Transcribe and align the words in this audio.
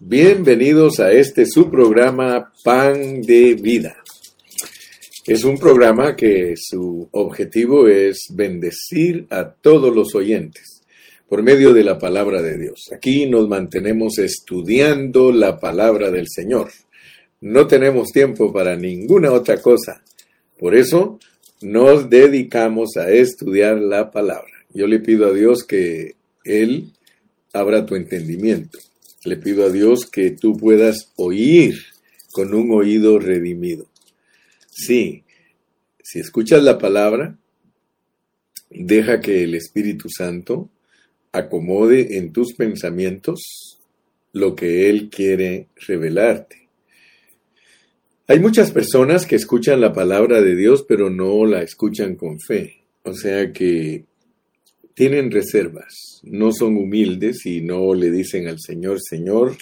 Bienvenidos 0.00 1.00
a 1.00 1.10
este 1.10 1.44
su 1.44 1.68
programa 1.68 2.52
Pan 2.62 3.20
de 3.20 3.54
Vida. 3.54 3.96
Es 5.26 5.42
un 5.42 5.58
programa 5.58 6.14
que 6.14 6.54
su 6.56 7.08
objetivo 7.10 7.88
es 7.88 8.28
bendecir 8.32 9.26
a 9.28 9.50
todos 9.50 9.92
los 9.92 10.14
oyentes 10.14 10.84
por 11.28 11.42
medio 11.42 11.74
de 11.74 11.82
la 11.82 11.98
palabra 11.98 12.42
de 12.42 12.58
Dios. 12.58 12.90
Aquí 12.94 13.26
nos 13.26 13.48
mantenemos 13.48 14.18
estudiando 14.18 15.32
la 15.32 15.58
palabra 15.58 16.12
del 16.12 16.28
Señor. 16.28 16.70
No 17.40 17.66
tenemos 17.66 18.12
tiempo 18.12 18.52
para 18.52 18.76
ninguna 18.76 19.32
otra 19.32 19.60
cosa. 19.60 20.04
Por 20.60 20.76
eso 20.76 21.18
nos 21.60 22.08
dedicamos 22.08 22.96
a 22.96 23.10
estudiar 23.10 23.80
la 23.80 24.12
palabra. 24.12 24.64
Yo 24.72 24.86
le 24.86 25.00
pido 25.00 25.26
a 25.26 25.32
Dios 25.32 25.64
que 25.64 26.14
Él 26.44 26.92
abra 27.52 27.84
tu 27.84 27.96
entendimiento 27.96 28.78
le 29.24 29.36
pido 29.36 29.64
a 29.64 29.70
Dios 29.70 30.06
que 30.10 30.30
tú 30.30 30.56
puedas 30.56 31.12
oír 31.16 31.74
con 32.32 32.54
un 32.54 32.70
oído 32.72 33.18
redimido. 33.18 33.86
Sí, 34.70 35.24
si 36.02 36.20
escuchas 36.20 36.62
la 36.62 36.78
palabra, 36.78 37.36
deja 38.70 39.20
que 39.20 39.44
el 39.44 39.54
Espíritu 39.54 40.08
Santo 40.08 40.70
acomode 41.32 42.16
en 42.16 42.32
tus 42.32 42.54
pensamientos 42.54 43.40
lo 44.32 44.54
que 44.54 44.88
Él 44.88 45.10
quiere 45.10 45.68
revelarte. 45.86 46.68
Hay 48.26 48.40
muchas 48.40 48.70
personas 48.70 49.26
que 49.26 49.36
escuchan 49.36 49.80
la 49.80 49.92
palabra 49.92 50.42
de 50.42 50.54
Dios 50.54 50.84
pero 50.86 51.10
no 51.10 51.46
la 51.46 51.62
escuchan 51.62 52.14
con 52.14 52.38
fe. 52.38 52.82
O 53.02 53.14
sea 53.14 53.52
que 53.52 54.04
tienen 54.98 55.30
reservas, 55.30 56.20
no 56.24 56.50
son 56.50 56.76
humildes 56.76 57.46
y 57.46 57.60
no 57.60 57.94
le 57.94 58.10
dicen 58.10 58.48
al 58.48 58.58
Señor, 58.58 58.98
Señor, 59.00 59.56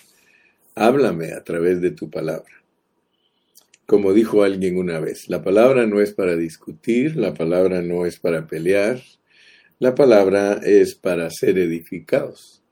háblame 0.74 1.34
a 1.34 1.44
través 1.44 1.82
de 1.82 1.90
tu 1.90 2.08
palabra. 2.08 2.54
Como 3.84 4.14
dijo 4.14 4.44
alguien 4.44 4.78
una 4.78 4.98
vez, 4.98 5.28
la 5.28 5.42
palabra 5.42 5.86
no 5.86 6.00
es 6.00 6.14
para 6.14 6.36
discutir, 6.36 7.16
la 7.16 7.34
palabra 7.34 7.82
no 7.82 8.06
es 8.06 8.18
para 8.18 8.46
pelear, 8.46 9.02
la 9.78 9.94
palabra 9.94 10.58
es 10.64 10.94
para 10.94 11.28
ser 11.30 11.58
edificados. 11.58 12.62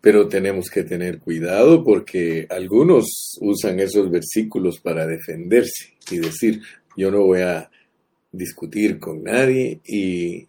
Pero 0.00 0.26
tenemos 0.26 0.70
que 0.70 0.82
tener 0.82 1.20
cuidado 1.20 1.84
porque 1.84 2.48
algunos 2.50 3.38
usan 3.40 3.78
esos 3.78 4.10
versículos 4.10 4.80
para 4.80 5.06
defenderse 5.06 5.94
y 6.10 6.16
decir, 6.16 6.62
yo 6.96 7.12
no 7.12 7.22
voy 7.22 7.42
a 7.42 7.70
discutir 8.32 8.98
con 8.98 9.22
nadie 9.22 9.80
y 9.86 10.47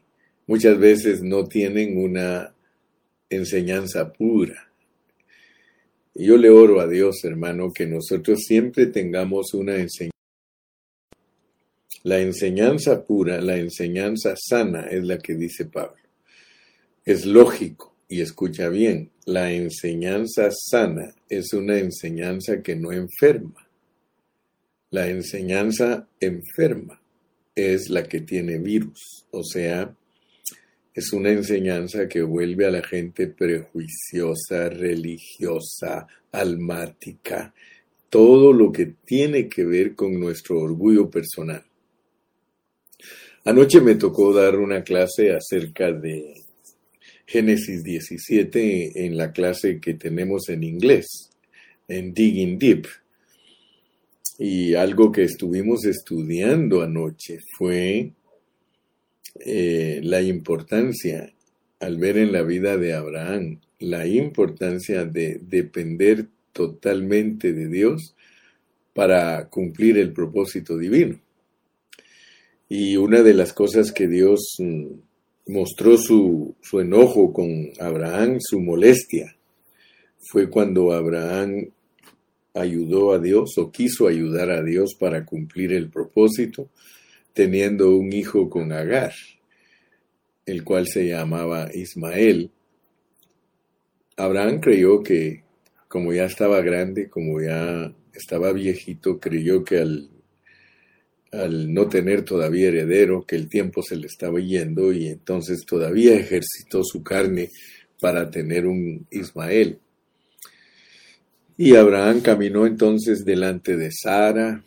muchas 0.50 0.80
veces 0.80 1.22
no 1.22 1.46
tienen 1.46 1.96
una 1.96 2.56
enseñanza 3.30 4.12
pura. 4.12 4.72
Yo 6.16 6.38
le 6.38 6.50
oro 6.50 6.82
a 6.82 6.88
Dios, 6.88 7.24
hermano, 7.24 7.72
que 7.72 7.86
nosotros 7.86 8.40
siempre 8.48 8.88
tengamos 8.88 9.54
una 9.54 9.76
enseñanza. 9.76 10.18
La 12.02 12.20
enseñanza 12.20 13.06
pura, 13.06 13.40
la 13.42 13.58
enseñanza 13.58 14.34
sana 14.36 14.88
es 14.88 15.04
la 15.04 15.20
que 15.20 15.36
dice 15.36 15.66
Pablo. 15.66 16.02
Es 17.06 17.28
lógico 17.28 17.96
y 18.08 18.22
escucha 18.22 18.70
bien, 18.70 19.12
la 19.26 19.52
enseñanza 19.52 20.50
sana 20.50 21.14
es 21.30 21.54
una 21.54 21.78
enseñanza 21.78 22.64
que 22.64 22.76
no 22.76 22.92
enferma. 22.92 23.70
La 24.90 25.10
enseñanza 25.10 26.08
enferma 26.20 27.00
es 27.54 27.92
la 27.92 28.08
que 28.08 28.22
tiene 28.22 28.58
virus, 28.58 29.28
o 29.30 29.44
sea, 29.44 29.96
es 31.00 31.14
una 31.14 31.32
enseñanza 31.32 32.10
que 32.10 32.22
vuelve 32.22 32.66
a 32.66 32.72
la 32.72 32.84
gente 32.84 33.28
prejuiciosa, 33.28 34.68
religiosa, 34.68 36.06
almática, 36.30 37.54
todo 38.10 38.52
lo 38.52 38.70
que 38.70 38.96
tiene 39.06 39.48
que 39.48 39.64
ver 39.64 39.96
con 39.96 40.20
nuestro 40.20 40.60
orgullo 40.60 41.10
personal. 41.10 41.64
Anoche 43.46 43.80
me 43.80 43.96
tocó 43.96 44.34
dar 44.34 44.58
una 44.58 44.84
clase 44.84 45.32
acerca 45.32 45.90
de 45.94 46.44
Génesis 47.26 47.82
17 47.82 49.06
en 49.06 49.16
la 49.16 49.32
clase 49.32 49.80
que 49.80 49.94
tenemos 49.94 50.50
en 50.50 50.64
inglés, 50.64 51.30
en 51.88 52.14
Digging 52.14 52.60
Deep. 52.60 52.88
Y 54.38 54.74
algo 54.74 55.14
que 55.14 55.24
estuvimos 55.24 55.86
estudiando 55.86 56.82
anoche 56.82 57.40
fue 57.58 58.12
eh, 59.40 60.00
la 60.04 60.22
importancia 60.22 61.32
al 61.80 61.98
ver 61.98 62.18
en 62.18 62.32
la 62.32 62.44
vida 62.44 62.78
de 62.78 62.94
Abraham 62.94 63.60
la 63.80 64.06
importancia 64.06 65.06
de 65.06 65.40
depender 65.42 66.28
totalmente 66.52 67.54
de 67.54 67.68
Dios 67.68 68.16
para 68.94 69.48
cumplir 69.50 69.98
el 69.98 70.12
propósito 70.12 70.78
divino. 70.78 71.20
Y 72.68 72.98
una 72.98 73.22
de 73.22 73.34
las 73.34 73.54
cosas 73.54 73.92
que 73.92 74.08
Dios 74.08 74.56
mm, 74.60 75.54
mostró 75.54 75.98
su, 75.98 76.56
su 76.62 76.80
enojo 76.82 77.32
con 77.32 77.70
Abraham, 77.80 78.38
su 78.40 78.60
molestia, 78.60 79.36
fue 80.20 80.50
cuando 80.50 80.92
Abraham 80.92 81.70
ayudó 82.54 83.14
a 83.14 83.20
Dios 83.20 83.58
o 83.58 83.72
quiso 83.72 84.08
ayudar 84.08 84.52
a 84.52 84.62
Dios 84.62 84.96
para 85.00 85.26
cumplir 85.26 85.72
el 85.72 85.90
propósito 85.90 86.70
teniendo 87.34 87.96
un 87.96 88.12
hijo 88.14 88.50
con 88.50 88.72
Agar, 88.72 89.14
el 90.46 90.64
cual 90.64 90.88
se 90.88 91.08
llamaba 91.08 91.70
Ismael. 91.74 92.52
Abraham 94.18 94.60
creyó 94.60 95.02
que, 95.02 95.44
como 95.88 96.14
ya 96.14 96.26
estaba 96.26 96.62
grande, 96.62 97.10
como 97.10 97.42
ya 97.42 97.94
estaba 98.14 98.52
viejito, 98.52 99.20
creyó 99.20 99.64
que 99.64 99.78
al, 99.78 100.10
al 101.32 101.74
no 101.74 101.88
tener 101.88 102.24
todavía 102.24 102.70
heredero, 102.70 103.26
que 103.26 103.36
el 103.36 103.48
tiempo 103.48 103.82
se 103.84 103.96
le 103.96 104.08
estaba 104.08 104.40
yendo 104.40 104.92
y 104.92 105.08
entonces 105.08 105.66
todavía 105.66 106.16
ejercitó 106.16 106.84
su 106.84 107.04
carne 107.04 107.50
para 108.00 108.30
tener 108.30 108.66
un 108.66 109.06
Ismael. 109.12 109.80
Y 111.58 111.76
Abraham 111.76 112.22
caminó 112.22 112.66
entonces 112.66 113.26
delante 113.26 113.76
de 113.76 113.92
Sara, 113.92 114.64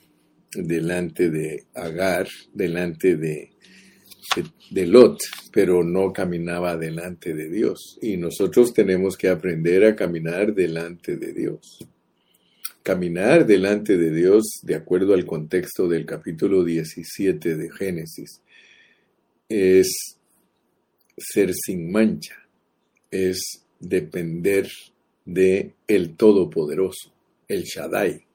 delante 0.54 1.30
de 1.30 1.64
Agar, 1.74 2.28
delante 2.52 3.16
de, 3.16 3.50
Lot, 4.86 5.18
pero 5.52 5.84
no 5.84 6.12
caminaba 6.12 6.76
delante 6.76 7.34
de 7.34 7.50
Dios. 7.50 7.98
Y 8.00 8.16
nosotros 8.16 8.72
tenemos 8.72 9.16
que 9.16 9.28
aprender 9.28 9.84
a 9.84 9.94
caminar 9.94 10.54
delante 10.54 11.16
de 11.16 11.32
Dios. 11.32 11.86
Caminar 12.82 13.46
delante 13.46 13.96
de 13.96 14.10
Dios, 14.10 14.60
de 14.62 14.74
acuerdo 14.74 15.14
al 15.14 15.26
contexto 15.26 15.86
del 15.88 16.06
capítulo 16.06 16.64
17 16.64 17.56
de 17.56 17.70
Génesis, 17.70 18.40
es 19.48 20.18
ser 21.16 21.52
sin 21.54 21.92
mancha, 21.92 22.36
es 23.10 23.64
depender 23.78 24.68
de 25.24 25.74
el 25.86 26.16
Todopoderoso, 26.16 27.12
el 27.48 27.64
Shaddai. 27.64 28.26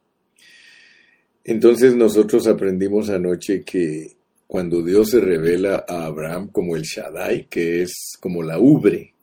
Entonces 1.50 1.96
nosotros 1.96 2.46
aprendimos 2.46 3.08
anoche 3.08 3.62
que 3.64 4.18
cuando 4.46 4.82
Dios 4.82 5.12
se 5.12 5.18
revela 5.18 5.82
a 5.88 6.04
Abraham 6.04 6.48
como 6.52 6.76
el 6.76 6.82
Shaddai, 6.82 7.46
que 7.48 7.80
es 7.80 8.18
como 8.20 8.42
la 8.42 8.58
ubre, 8.58 9.14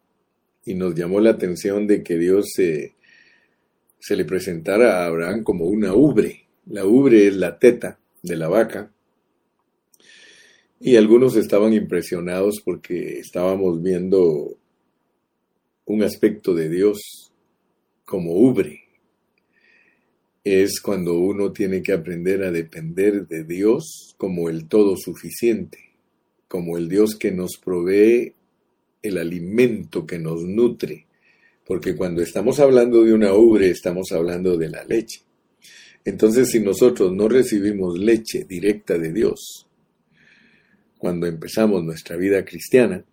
y 0.66 0.74
nos 0.74 0.96
llamó 0.96 1.19
la 1.19 1.30
atención 1.30 1.86
de 1.86 2.02
que 2.02 2.18
Dios 2.18 2.47
se, 2.52 2.96
se 4.00 4.16
le 4.16 4.25
presentara 4.25 5.03
a 5.03 5.06
Abraham 5.06 5.44
como 5.44 5.66
una 5.66 5.94
ubre. 5.94 6.47
La 6.66 6.84
ubre 6.84 7.28
es 7.28 7.36
la 7.36 7.59
teta 7.59 8.00
de 8.24 8.36
la 8.36 8.47
vaca. 8.47 8.92
Y 10.80 10.96
algunos 10.96 11.36
estaban 11.36 11.74
impresionados 11.74 12.59
porque 12.66 13.19
estábamos 13.19 13.84
viendo 13.84 14.57
un 15.86 16.02
aspecto 16.02 16.56
de 16.56 16.69
Dios 16.69 17.31
como 18.03 18.31
ubre 18.34 18.84
es 20.45 20.80
cuando 20.80 21.18
uno 21.18 21.51
tiene 21.51 21.81
que 21.81 21.92
aprender 21.92 22.44
a 22.44 22.51
depender 22.51 23.27
de 23.27 23.44
Dios 23.44 24.13
como 24.15 24.47
el 24.47 24.68
todo 24.68 24.95
suficiente, 24.95 25.80
como 26.47 26.77
el 26.77 26.88
Dios 26.88 27.15
que 27.15 27.31
nos 27.31 27.57
provee 27.57 28.36
el 29.01 29.18
alimento 29.18 30.06
que 30.06 30.19
nos 30.19 30.44
nutre, 30.44 31.07
porque 31.65 31.95
cuando 31.95 32.21
estamos 32.21 32.59
hablando 32.59 33.03
de 33.03 33.13
una 33.13 33.33
ubre 33.33 33.71
estamos 33.71 34.12
hablando 34.12 34.56
de 34.56 34.69
la 34.69 34.83
leche. 34.83 35.21
Entonces 36.06 36.51
si 36.51 36.59
nosotros 36.59 37.12
no 37.12 37.27
recibimos 37.27 37.98
leche 37.98 38.45
directa 38.48 39.00
de 39.00 39.12
Dios, 39.12 39.65
cuando 41.00 41.25
empezamos 41.25 41.83
nuestra 41.83 42.18
vida 42.18 42.45
cristiana, 42.45 43.03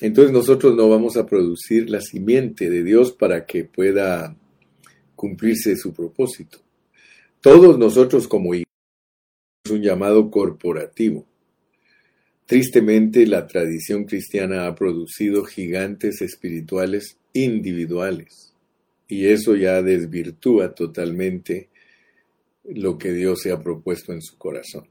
entonces 0.00 0.32
nosotros 0.32 0.76
no 0.76 0.88
vamos 0.88 1.16
a 1.16 1.26
producir 1.26 1.90
la 1.90 2.00
simiente 2.00 2.70
de 2.70 2.84
Dios 2.84 3.10
para 3.10 3.46
que 3.46 3.64
pueda 3.64 4.36
cumplirse 5.16 5.74
su 5.74 5.92
propósito. 5.92 6.67
Todos 7.40 7.78
nosotros 7.78 8.26
como 8.26 8.54
hijos 8.54 8.66
un 9.70 9.82
llamado 9.82 10.30
corporativo. 10.30 11.24
Tristemente, 12.46 13.26
la 13.26 13.46
tradición 13.46 14.04
cristiana 14.04 14.66
ha 14.66 14.74
producido 14.74 15.44
gigantes 15.44 16.20
espirituales 16.20 17.18
individuales. 17.32 18.54
Y 19.06 19.26
eso 19.26 19.54
ya 19.54 19.82
desvirtúa 19.82 20.74
totalmente 20.74 21.68
lo 22.64 22.98
que 22.98 23.12
Dios 23.12 23.40
se 23.42 23.52
ha 23.52 23.62
propuesto 23.62 24.12
en 24.12 24.22
su 24.22 24.36
corazón. 24.36 24.88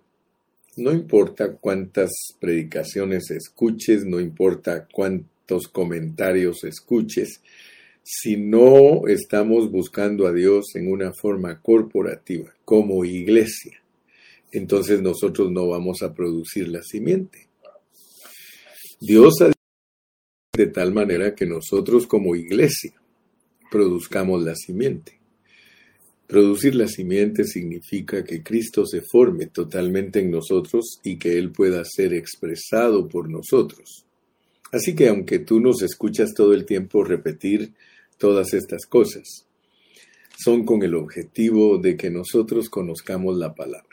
No 0.78 0.92
importa 0.92 1.54
cuántas 1.54 2.12
predicaciones 2.40 3.30
escuches, 3.32 4.06
no 4.06 4.20
importa 4.20 4.88
cuántos 4.92 5.68
comentarios 5.68 6.64
escuches, 6.64 7.42
si 8.10 8.38
no 8.38 9.06
estamos 9.10 9.70
buscando 9.70 10.28
a 10.28 10.32
Dios 10.32 10.76
en 10.76 10.90
una 10.90 11.12
forma 11.12 11.62
corporativa, 11.62 12.56
como 12.64 13.04
iglesia, 13.04 13.84
entonces 14.50 15.02
nosotros 15.02 15.52
no 15.52 15.68
vamos 15.68 16.02
a 16.02 16.14
producir 16.14 16.70
la 16.70 16.82
simiente. 16.84 17.50
Dios 19.02 19.42
ha 19.42 19.52
de 20.56 20.68
tal 20.68 20.94
manera 20.94 21.36
que 21.36 21.46
nosotros 21.46 22.08
como 22.08 22.38
iglesia 22.38 22.94
produzcamos 23.70 24.42
la 24.42 24.56
simiente. 24.56 25.20
Producir 26.28 26.76
la 26.76 26.88
simiente 26.88 27.44
significa 27.44 28.24
que 28.24 28.42
Cristo 28.42 28.86
se 28.86 29.02
forme 29.02 29.48
totalmente 29.48 30.22
en 30.22 30.32
nosotros 30.32 31.02
y 31.04 31.18
que 31.18 31.38
Él 31.38 31.52
pueda 31.52 31.84
ser 31.84 32.14
expresado 32.14 33.10
por 33.10 33.30
nosotros. 33.30 34.06
Así 34.72 34.96
que 34.96 35.10
aunque 35.10 35.40
tú 35.40 35.60
nos 35.60 35.82
escuchas 35.82 36.34
todo 36.34 36.54
el 36.54 36.66
tiempo 36.66 37.04
repetir 37.04 37.74
todas 38.18 38.54
estas 38.54 38.86
cosas, 38.86 39.48
son 40.38 40.66
con 40.66 40.84
el 40.84 40.96
objetivo 40.96 41.78
de 41.78 41.98
que 41.98 42.10
nosotros 42.10 42.70
conozcamos 42.70 43.38
la 43.38 43.54
palabra. 43.56 43.88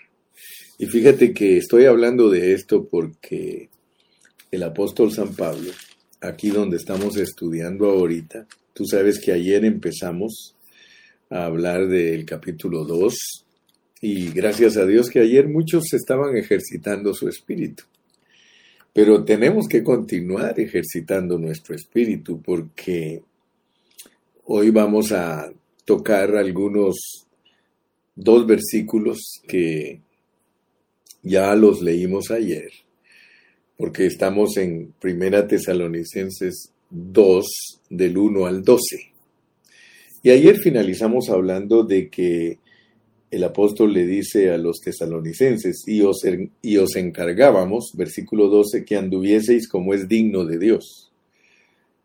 Y 0.78 0.86
fíjate 0.86 1.32
que 1.32 1.56
estoy 1.56 1.84
hablando 1.86 2.28
de 2.28 2.52
esto 2.52 2.86
porque 2.86 3.70
el 4.50 4.62
apóstol 4.62 5.12
San 5.12 5.34
Pablo, 5.34 5.70
aquí 6.20 6.50
donde 6.50 6.76
estamos 6.76 7.16
estudiando 7.16 7.88
ahorita, 7.88 8.46
tú 8.72 8.84
sabes 8.84 9.20
que 9.20 9.32
ayer 9.32 9.64
empezamos 9.64 10.54
a 11.30 11.46
hablar 11.46 11.88
del 11.88 12.24
capítulo 12.24 12.84
2 12.84 13.14
y 14.00 14.30
gracias 14.32 14.76
a 14.76 14.84
Dios 14.84 15.08
que 15.08 15.20
ayer 15.20 15.48
muchos 15.48 15.92
estaban 15.94 16.36
ejercitando 16.36 17.14
su 17.14 17.28
espíritu. 17.28 17.84
Pero 18.92 19.24
tenemos 19.24 19.66
que 19.66 19.82
continuar 19.82 20.60
ejercitando 20.60 21.38
nuestro 21.38 21.74
espíritu 21.74 22.40
porque 22.42 23.22
hoy 24.46 24.70
vamos 24.70 25.10
a 25.12 25.50
tocar 25.84 26.36
algunos 26.36 27.26
dos 28.14 28.46
versículos 28.46 29.40
que 29.48 30.00
ya 31.22 31.54
los 31.54 31.80
leímos 31.80 32.30
ayer, 32.30 32.70
porque 33.76 34.06
estamos 34.06 34.56
en 34.58 34.92
Primera 35.00 35.46
Tesalonicenses 35.46 36.72
2, 36.90 37.46
del 37.88 38.18
1 38.18 38.46
al 38.46 38.62
12. 38.62 39.12
Y 40.22 40.30
ayer 40.30 40.56
finalizamos 40.56 41.30
hablando 41.30 41.82
de 41.82 42.08
que 42.10 42.58
el 43.30 43.44
apóstol 43.44 43.92
le 43.92 44.06
dice 44.06 44.50
a 44.50 44.58
los 44.58 44.80
tesalonicenses, 44.80 45.84
y 45.86 46.02
os, 46.02 46.22
y 46.62 46.76
os 46.76 46.96
encargábamos, 46.96 47.92
versículo 47.96 48.48
12, 48.48 48.84
que 48.84 48.96
anduvieseis 48.96 49.68
como 49.68 49.94
es 49.94 50.06
digno 50.06 50.44
de 50.44 50.58
Dios, 50.58 51.10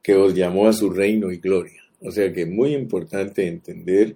que 0.02 0.16
os 0.16 0.34
llamó 0.34 0.68
a 0.68 0.74
su 0.74 0.90
reino 0.90 1.32
y 1.32 1.38
gloria. 1.38 1.89
O 2.02 2.12
sea 2.12 2.32
que 2.34 2.44
es 2.44 2.50
muy 2.50 2.74
importante 2.74 3.48
entender 3.48 4.16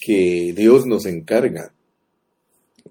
que 0.00 0.52
Dios 0.56 0.86
nos 0.86 1.06
encarga 1.06 1.72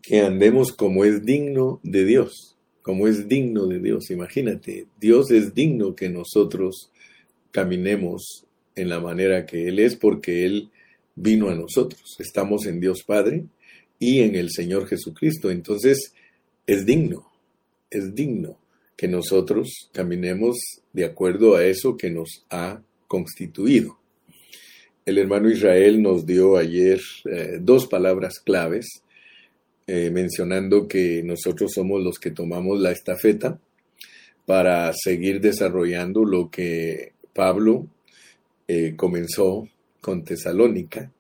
que 0.02 0.22
andemos 0.22 0.72
como 0.72 1.06
es 1.06 1.24
digno 1.24 1.80
de 1.84 2.06
Dios, 2.06 2.58
como 2.82 3.08
es 3.08 3.28
digno 3.28 3.68
de 3.68 3.80
Dios. 3.80 4.10
Imagínate, 4.10 4.88
Dios 5.00 5.32
es 5.32 5.54
digno 5.54 5.96
que 5.96 6.10
nosotros 6.10 6.92
caminemos 7.52 8.46
en 8.76 8.90
la 8.90 9.00
manera 9.00 9.46
que 9.46 9.68
Él 9.68 9.80
es 9.80 9.96
porque 9.96 10.46
Él 10.46 10.72
vino 11.16 11.50
a 11.50 11.56
nosotros. 11.56 12.18
Estamos 12.20 12.66
en 12.66 12.80
Dios 12.80 13.04
Padre 13.04 13.46
y 14.00 14.22
en 14.22 14.36
el 14.36 14.50
Señor 14.50 14.88
Jesucristo. 14.88 15.52
Entonces, 15.52 16.14
es 16.66 16.86
digno, 16.86 17.32
es 17.90 18.16
digno 18.16 18.58
que 18.98 19.08
nosotros 19.08 19.90
caminemos 19.92 20.58
de 20.92 21.06
acuerdo 21.06 21.56
a 21.56 21.66
eso 21.66 21.96
que 21.98 22.10
nos 22.10 22.46
ha 22.50 22.82
constituido. 23.14 24.00
El 25.06 25.20
hermano 25.20 25.48
Israel 25.48 26.02
nos 26.02 26.26
dio 26.26 26.58
ayer 26.58 27.00
eh, 27.26 27.60
dos 27.62 27.86
palabras 27.86 28.40
claves 28.40 29.04
eh, 29.86 30.10
mencionando 30.10 30.88
que 30.88 31.22
nosotros 31.22 31.74
somos 31.76 32.02
los 32.02 32.18
que 32.18 32.32
tomamos 32.32 32.80
la 32.80 32.92
estafeta 32.92 33.60
para 34.48 34.92
seguir 34.94 35.42
desarrollando 35.42 36.26
lo 36.26 36.50
que 36.50 37.12
Pablo 37.36 37.86
eh, 38.68 38.96
comenzó 38.96 39.70
con 40.02 40.24
Tesalónica 40.24 41.12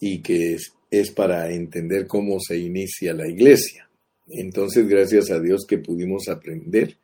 y 0.00 0.18
que 0.18 0.54
es, 0.54 0.72
es 0.90 1.12
para 1.12 1.52
entender 1.52 2.08
cómo 2.08 2.40
se 2.40 2.58
inicia 2.58 3.14
la 3.14 3.28
iglesia. 3.28 3.88
Entonces, 4.26 4.88
gracias 4.88 5.30
a 5.30 5.38
Dios 5.38 5.64
que 5.64 5.78
pudimos 5.78 6.26
aprender 6.28 6.96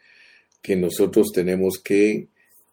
que 0.60 0.74
nosotros 0.74 1.28
tenemos 1.32 1.78
que 1.78 2.26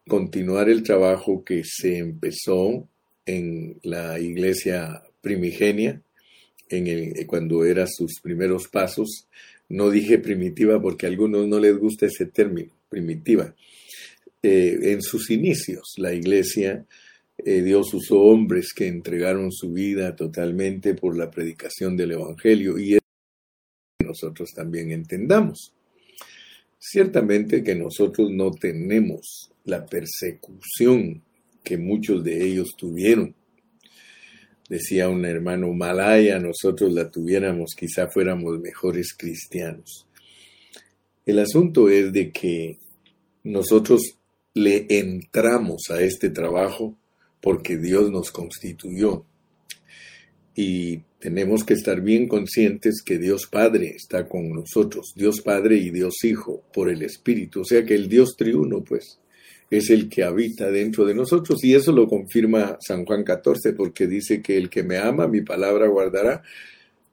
continuar 0.07 0.69
el 0.69 0.83
trabajo 0.83 1.43
que 1.43 1.63
se 1.63 1.97
empezó 1.97 2.87
en 3.25 3.77
la 3.83 4.19
iglesia 4.19 5.03
primigenia 5.21 6.01
en 6.69 6.87
el, 6.87 7.27
cuando 7.27 7.65
era 7.65 7.85
sus 7.87 8.19
primeros 8.21 8.67
pasos. 8.67 9.27
No 9.69 9.89
dije 9.89 10.17
primitiva 10.17 10.81
porque 10.81 11.05
a 11.05 11.09
algunos 11.09 11.47
no 11.47 11.59
les 11.59 11.77
gusta 11.77 12.05
ese 12.05 12.25
término, 12.25 12.71
primitiva. 12.89 13.53
Eh, 14.41 14.79
en 14.81 15.01
sus 15.01 15.29
inicios, 15.29 15.95
la 15.97 16.13
iglesia, 16.13 16.85
eh, 17.37 17.61
Dios 17.61 17.93
usó 17.93 18.21
hombres 18.21 18.73
que 18.73 18.87
entregaron 18.87 19.51
su 19.51 19.73
vida 19.73 20.15
totalmente 20.15 20.93
por 20.93 21.17
la 21.17 21.29
predicación 21.29 21.97
del 21.97 22.11
Evangelio 22.11 22.79
y 22.79 22.97
nosotros 24.03 24.51
también 24.55 24.91
entendamos. 24.91 25.73
Ciertamente 26.79 27.63
que 27.63 27.75
nosotros 27.75 28.29
no 28.31 28.51
tenemos 28.51 29.51
la 29.65 29.85
persecución 29.85 31.23
que 31.63 31.77
muchos 31.77 32.23
de 32.23 32.45
ellos 32.45 32.75
tuvieron 32.77 33.35
decía 34.69 35.09
un 35.09 35.25
hermano, 35.25 35.73
Malaya, 35.73 36.39
nosotros 36.39 36.91
la 36.93 37.09
tuviéramos, 37.09 37.73
quizá 37.77 38.07
fuéramos 38.07 38.59
mejores 38.59 39.13
cristianos. 39.17 40.07
El 41.25 41.39
asunto 41.39 41.89
es 41.89 42.11
de 42.13 42.31
que 42.31 42.79
nosotros 43.43 44.01
le 44.53 44.85
entramos 44.89 45.89
a 45.89 46.01
este 46.01 46.29
trabajo 46.29 46.97
porque 47.41 47.77
Dios 47.77 48.11
nos 48.11 48.31
constituyó. 48.31 49.25
Y 50.55 51.01
tenemos 51.19 51.63
que 51.63 51.73
estar 51.73 52.01
bien 52.01 52.27
conscientes 52.27 53.01
que 53.03 53.17
Dios 53.17 53.47
Padre 53.47 53.93
está 53.95 54.27
con 54.27 54.49
nosotros, 54.49 55.13
Dios 55.15 55.41
Padre 55.41 55.77
y 55.77 55.89
Dios 55.89 56.23
Hijo 56.23 56.63
por 56.73 56.89
el 56.89 57.01
Espíritu, 57.01 57.61
o 57.61 57.65
sea 57.65 57.83
que 57.85 57.95
el 57.95 58.07
Dios 58.07 58.35
triuno, 58.37 58.83
pues, 58.83 59.19
es 59.69 59.89
el 59.89 60.09
que 60.09 60.23
habita 60.23 60.71
dentro 60.71 61.05
de 61.05 61.13
nosotros. 61.13 61.63
Y 61.63 61.75
eso 61.75 61.91
lo 61.91 62.07
confirma 62.07 62.77
San 62.79 63.05
Juan 63.05 63.23
14 63.23 63.73
porque 63.73 64.07
dice 64.07 64.41
que 64.41 64.57
el 64.57 64.69
que 64.69 64.83
me 64.83 64.97
ama 64.97 65.27
mi 65.27 65.41
palabra 65.41 65.87
guardará 65.87 66.41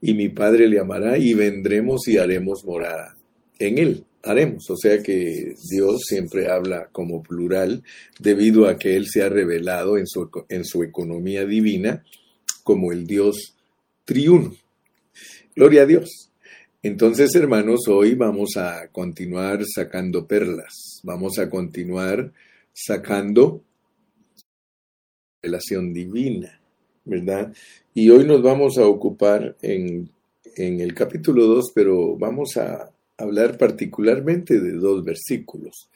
y 0.01 0.15
mi 0.15 0.29
Padre 0.29 0.69
le 0.69 0.79
amará 0.79 1.19
y 1.19 1.35
vendremos 1.35 2.07
y 2.09 2.19
haremos 2.19 2.65
morada 2.65 3.17
en 3.59 3.79
él. 3.79 4.05
Haremos, 4.23 4.71
o 4.71 4.77
sea 4.77 5.03
que 5.03 5.55
Dios 5.71 6.01
siempre 6.07 6.49
habla 6.51 6.89
como 6.93 7.23
plural 7.23 7.83
debido 8.19 8.67
a 8.67 8.79
que 8.79 8.97
Él 8.97 9.07
se 9.07 9.23
ha 9.23 9.29
revelado 9.29 9.99
en 9.99 10.07
su, 10.07 10.31
en 10.49 10.65
su 10.65 10.83
economía 10.83 11.45
divina 11.45 12.03
como 12.63 12.91
el 12.91 13.07
Dios 13.07 13.54
triuno. 14.05 14.55
Gloria 15.55 15.83
a 15.83 15.87
Dios. 15.87 16.31
Entonces, 16.83 17.35
hermanos, 17.35 17.89
hoy 17.89 18.15
vamos 18.15 18.57
a 18.57 18.89
continuar 18.89 19.65
sacando 19.65 20.27
perlas, 20.27 21.01
vamos 21.03 21.39
a 21.39 21.49
continuar 21.49 22.31
sacando 22.75 23.63
relación 25.43 25.95
divina, 25.95 26.61
¿verdad? 27.05 27.55
Y 27.95 28.11
hoy 28.11 28.27
nos 28.27 28.43
vamos 28.43 28.77
a 28.77 28.87
ocupar 28.87 29.57
en, 29.63 30.11
en 30.57 30.81
el 30.81 30.93
capítulo 30.95 31.47
2, 31.47 31.73
pero 31.75 32.17
vamos 32.17 32.57
a 32.57 32.91
hablar 33.17 33.57
particularmente 33.57 34.61
de 34.61 34.73
dos 34.73 35.05
versículos. 35.05 35.89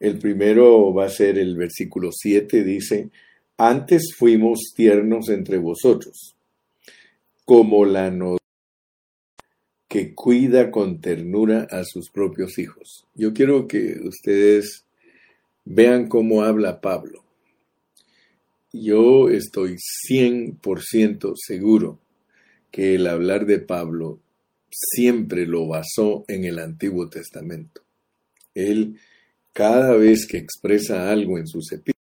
El 0.00 0.18
primero 0.18 0.92
va 0.92 1.06
a 1.06 1.10
ser 1.10 1.38
el 1.38 1.56
versículo 1.56 2.10
7, 2.12 2.64
dice, 2.64 3.10
antes 3.56 4.14
fuimos 4.18 4.72
tiernos 4.74 5.28
entre 5.28 5.58
vosotros, 5.58 6.34
como 7.44 7.84
la 7.84 8.10
no 8.10 8.36
que 9.88 10.14
cuida 10.14 10.70
con 10.70 11.00
ternura 11.00 11.68
a 11.70 11.84
sus 11.84 12.10
propios 12.10 12.58
hijos. 12.58 13.06
Yo 13.14 13.32
quiero 13.32 13.68
que 13.68 14.00
ustedes 14.02 14.84
Vean 15.64 16.08
cómo 16.08 16.42
habla 16.42 16.82
Pablo. 16.82 17.24
Yo 18.70 19.30
estoy 19.30 19.76
100% 20.10 21.32
seguro 21.36 22.00
que 22.70 22.96
el 22.96 23.06
hablar 23.06 23.46
de 23.46 23.60
Pablo 23.60 24.20
siempre 24.70 25.46
lo 25.46 25.66
basó 25.66 26.24
en 26.28 26.44
el 26.44 26.58
Antiguo 26.58 27.08
Testamento. 27.08 27.82
Él, 28.54 28.98
cada 29.54 29.96
vez 29.96 30.26
que 30.26 30.36
expresa 30.36 31.10
algo 31.10 31.38
en 31.38 31.46
sus 31.46 31.72
epístolas, 31.72 31.94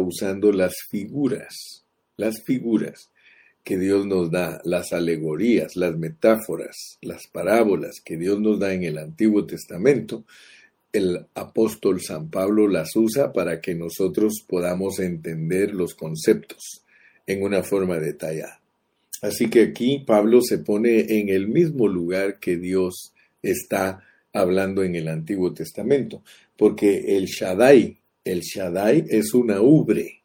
usando 0.00 0.50
las 0.50 0.74
figuras, 0.90 1.84
las 2.16 2.42
figuras 2.44 3.10
que 3.66 3.76
Dios 3.78 4.06
nos 4.06 4.30
da, 4.30 4.60
las 4.62 4.92
alegorías, 4.92 5.74
las 5.74 5.98
metáforas, 5.98 6.98
las 7.02 7.26
parábolas 7.26 8.00
que 8.00 8.16
Dios 8.16 8.38
nos 8.38 8.60
da 8.60 8.72
en 8.72 8.84
el 8.84 8.96
Antiguo 8.96 9.44
Testamento, 9.44 10.24
el 10.92 11.26
apóstol 11.34 12.00
San 12.00 12.30
Pablo 12.30 12.68
las 12.68 12.94
usa 12.94 13.32
para 13.32 13.60
que 13.60 13.74
nosotros 13.74 14.44
podamos 14.46 15.00
entender 15.00 15.74
los 15.74 15.96
conceptos 15.96 16.84
en 17.26 17.42
una 17.42 17.64
forma 17.64 17.98
detallada. 17.98 18.60
Así 19.20 19.50
que 19.50 19.62
aquí 19.62 19.98
Pablo 20.06 20.42
se 20.42 20.58
pone 20.58 21.18
en 21.18 21.28
el 21.28 21.48
mismo 21.48 21.88
lugar 21.88 22.38
que 22.38 22.58
Dios 22.58 23.14
está 23.42 24.00
hablando 24.32 24.84
en 24.84 24.94
el 24.94 25.08
Antiguo 25.08 25.52
Testamento, 25.52 26.22
porque 26.56 27.16
el 27.16 27.24
Shaddai, 27.24 27.98
el 28.22 28.42
Shaddai 28.42 29.06
es 29.08 29.34
una 29.34 29.60
ubre, 29.60 30.22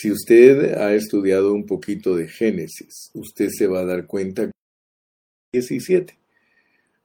si 0.00 0.12
usted 0.12 0.74
ha 0.74 0.94
estudiado 0.94 1.52
un 1.52 1.66
poquito 1.66 2.14
de 2.14 2.28
Génesis, 2.28 3.10
usted 3.14 3.48
se 3.48 3.66
va 3.66 3.80
a 3.80 3.84
dar 3.84 4.06
cuenta 4.06 4.48
17. 5.52 6.16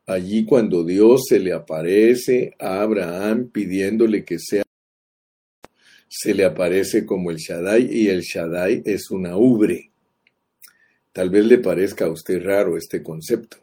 Allí 0.06 0.46
cuando 0.46 0.84
Dios 0.84 1.24
se 1.28 1.40
le 1.40 1.54
aparece 1.54 2.54
a 2.60 2.84
Abraham 2.84 3.50
pidiéndole 3.50 4.24
que 4.24 4.38
sea, 4.38 4.62
se 6.08 6.36
le 6.36 6.46
aparece 6.46 7.04
como 7.04 7.32
el 7.32 7.38
Shaddai 7.38 7.90
y 7.92 8.10
el 8.10 8.22
Shaddai 8.22 8.84
es 8.86 9.10
una 9.10 9.38
ubre. 9.38 9.90
Tal 11.14 11.32
vez 11.32 11.46
le 11.46 11.58
parezca 11.58 12.06
a 12.06 12.12
usted 12.12 12.44
raro 12.46 12.78
este 12.78 13.02
concepto, 13.02 13.58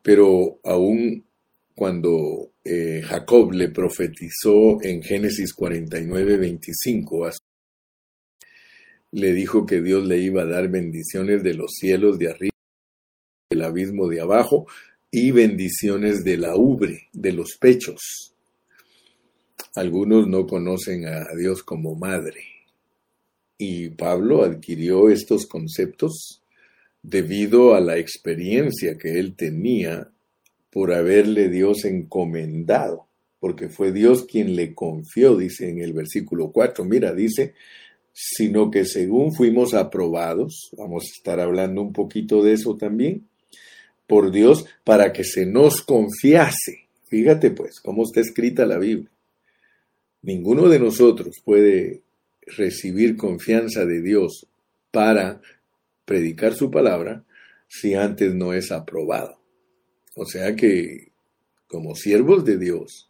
pero 0.00 0.60
aún 0.64 1.27
cuando 1.78 2.54
eh, 2.64 3.02
Jacob 3.04 3.52
le 3.52 3.68
profetizó 3.68 4.82
en 4.82 5.00
Génesis 5.00 5.54
49, 5.54 6.36
25, 6.36 7.30
le 9.12 9.32
dijo 9.32 9.64
que 9.64 9.80
Dios 9.80 10.04
le 10.04 10.18
iba 10.18 10.42
a 10.42 10.46
dar 10.46 10.68
bendiciones 10.68 11.44
de 11.44 11.54
los 11.54 11.70
cielos 11.70 12.18
de 12.18 12.30
arriba, 12.30 12.56
del 13.48 13.62
abismo 13.62 14.08
de 14.08 14.20
abajo, 14.20 14.66
y 15.12 15.30
bendiciones 15.30 16.24
de 16.24 16.38
la 16.38 16.56
ubre, 16.56 17.06
de 17.12 17.32
los 17.32 17.56
pechos. 17.60 18.34
Algunos 19.76 20.26
no 20.26 20.48
conocen 20.48 21.06
a 21.06 21.28
Dios 21.36 21.62
como 21.62 21.94
madre. 21.94 22.42
Y 23.56 23.90
Pablo 23.90 24.42
adquirió 24.42 25.10
estos 25.10 25.46
conceptos 25.46 26.42
debido 27.04 27.76
a 27.76 27.80
la 27.80 27.98
experiencia 27.98 28.98
que 28.98 29.20
él 29.20 29.36
tenía 29.36 30.10
por 30.70 30.92
haberle 30.92 31.48
Dios 31.48 31.84
encomendado, 31.84 33.06
porque 33.40 33.68
fue 33.68 33.92
Dios 33.92 34.24
quien 34.24 34.56
le 34.56 34.74
confió, 34.74 35.36
dice 35.36 35.68
en 35.68 35.80
el 35.80 35.92
versículo 35.92 36.50
4. 36.50 36.84
Mira, 36.84 37.14
dice, 37.14 37.54
sino 38.12 38.70
que 38.70 38.84
según 38.84 39.32
fuimos 39.34 39.74
aprobados, 39.74 40.70
vamos 40.76 41.04
a 41.04 41.16
estar 41.16 41.40
hablando 41.40 41.80
un 41.82 41.92
poquito 41.92 42.42
de 42.42 42.54
eso 42.54 42.76
también, 42.76 43.28
por 44.06 44.32
Dios 44.32 44.66
para 44.84 45.12
que 45.12 45.24
se 45.24 45.46
nos 45.46 45.82
confiase. 45.82 46.88
Fíjate 47.04 47.50
pues 47.52 47.80
cómo 47.80 48.02
está 48.02 48.20
escrita 48.20 48.66
la 48.66 48.78
Biblia. 48.78 49.10
Ninguno 50.22 50.68
de 50.68 50.80
nosotros 50.80 51.36
puede 51.44 52.02
recibir 52.56 53.16
confianza 53.16 53.86
de 53.86 54.02
Dios 54.02 54.46
para 54.90 55.40
predicar 56.04 56.54
su 56.54 56.70
palabra 56.70 57.24
si 57.68 57.94
antes 57.94 58.34
no 58.34 58.52
es 58.52 58.72
aprobado. 58.72 59.37
O 60.20 60.24
sea 60.24 60.56
que, 60.56 61.12
como 61.68 61.94
siervos 61.94 62.44
de 62.44 62.58
Dios, 62.58 63.08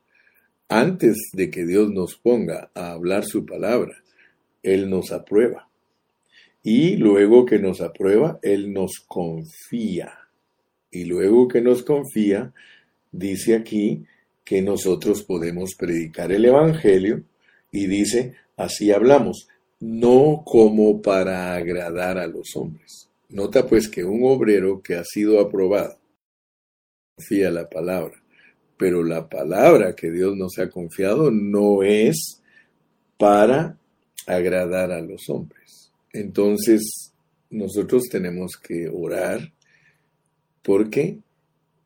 antes 0.69 1.17
de 1.33 1.51
que 1.51 1.65
Dios 1.65 1.91
nos 1.91 2.17
ponga 2.17 2.71
a 2.75 2.93
hablar 2.93 3.25
su 3.25 3.47
palabra, 3.47 3.97
Él 4.63 4.91
nos 4.91 5.11
aprueba. 5.11 5.71
Y 6.63 6.97
luego 6.97 7.47
que 7.47 7.59
nos 7.59 7.81
aprueba, 7.81 8.39
Él 8.43 8.75
nos 8.75 9.01
confía. 9.07 10.19
Y 10.91 11.07
luego 11.07 11.49
que 11.49 11.63
nos 11.63 11.83
confía, 11.83 12.53
dice 13.11 13.55
aquí 13.55 14.05
que 14.45 14.61
nosotros 14.61 15.23
podemos 15.23 15.77
predicar 15.79 16.31
el 16.31 16.45
Evangelio 16.45 17.23
y 17.73 17.87
dice, 17.87 18.35
así 18.59 18.93
hablamos, 18.93 19.49
no 19.81 20.43
como 20.45 21.01
para 21.01 21.55
agradar 21.55 22.19
a 22.19 22.27
los 22.27 22.55
hombres. 22.55 23.09
Nota 23.31 23.67
pues 23.67 23.89
que 23.89 24.05
un 24.05 24.25
obrero 24.25 24.83
que 24.83 24.97
ha 24.97 25.05
sido 25.05 25.41
aprobado 25.41 25.97
confía 27.19 27.51
la 27.51 27.69
palabra. 27.69 28.15
Pero 28.77 29.03
la 29.03 29.29
palabra 29.29 29.97
que 29.97 30.11
Dios 30.11 30.37
nos 30.37 30.59
ha 30.59 30.71
confiado 30.71 31.33
no 31.33 31.83
es 31.83 32.41
para 33.17 33.77
agradar 34.27 34.93
a 34.93 35.01
los 35.01 35.29
hombres. 35.29 35.91
Entonces, 36.13 37.13
nosotros 37.51 38.05
tenemos 38.11 38.53
que 38.57 38.89
orar 38.89 39.53
porque 40.63 41.19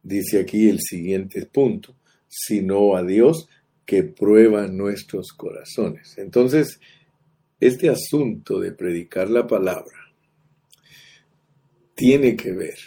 dice 0.03 0.41
aquí 0.41 0.69
el 0.69 0.81
siguiente 0.81 1.47
punto, 1.47 1.95
sino 2.29 2.95
a 2.95 3.03
Dios 3.03 3.49
que 3.87 4.03
prueba 4.03 4.67
nuestros 4.67 5.33
corazones. 5.33 6.19
Entonces, 6.19 6.79
este 7.59 7.89
asunto 7.89 8.61
de 8.61 8.73
predicar 8.73 9.31
la 9.31 9.47
palabra 9.47 9.97
tiene 11.95 12.37
que 12.37 12.53
ver 12.53 12.79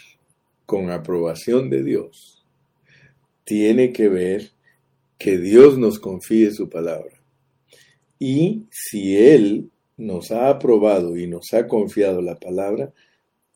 con 0.64 0.90
aprobación 0.90 1.70
de 1.70 1.82
Dios 1.82 2.35
tiene 3.46 3.92
que 3.92 4.08
ver 4.08 4.50
que 5.16 5.38
Dios 5.38 5.78
nos 5.78 5.98
confíe 5.98 6.50
su 6.50 6.68
palabra. 6.68 7.12
Y 8.18 8.64
si 8.70 9.16
Él 9.16 9.70
nos 9.96 10.30
ha 10.32 10.50
aprobado 10.50 11.16
y 11.16 11.26
nos 11.26 11.54
ha 11.54 11.66
confiado 11.66 12.20
la 12.20 12.34
palabra, 12.34 12.92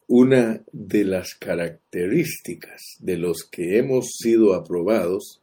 una 0.07 0.63
de 0.73 1.05
las 1.05 1.35
características 1.35 2.83
de 3.01 3.19
los 3.19 3.45
que 3.45 3.79
hemos 3.79 4.13
sido 4.19 4.55
aprobados 4.55 5.41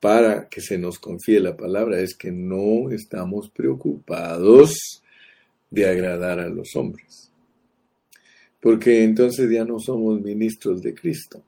para 0.00 0.48
que 0.48 0.60
se 0.60 0.78
nos 0.78 0.98
confíe 0.98 1.40
la 1.40 1.56
palabra 1.56 2.00
es 2.00 2.14
que 2.14 2.30
no 2.30 2.90
estamos 2.90 3.50
preocupados 3.50 5.02
de 5.70 5.88
agradar 5.88 6.40
a 6.40 6.48
los 6.48 6.76
hombres. 6.76 7.30
Porque 8.60 9.04
entonces 9.04 9.50
ya 9.50 9.64
no 9.64 9.78
somos 9.78 10.20
ministros 10.20 10.82
de 10.82 10.94
Cristo. 10.94 11.42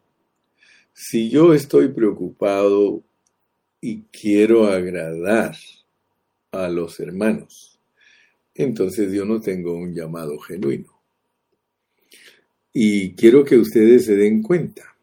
Si 1.00 1.30
yo 1.30 1.54
estoy 1.54 1.92
preocupado 1.92 3.04
y 3.80 4.02
quiero 4.10 4.66
agradar 4.66 5.54
a 6.50 6.68
los 6.68 6.98
hermanos, 6.98 7.78
entonces 8.52 9.12
yo 9.12 9.24
no 9.24 9.40
tengo 9.40 9.74
un 9.74 9.94
llamado 9.94 10.36
genuino. 10.40 11.00
Y 12.72 13.12
quiero 13.12 13.44
que 13.44 13.56
ustedes 13.56 14.06
se 14.06 14.16
den 14.16 14.42
cuenta, 14.42 14.96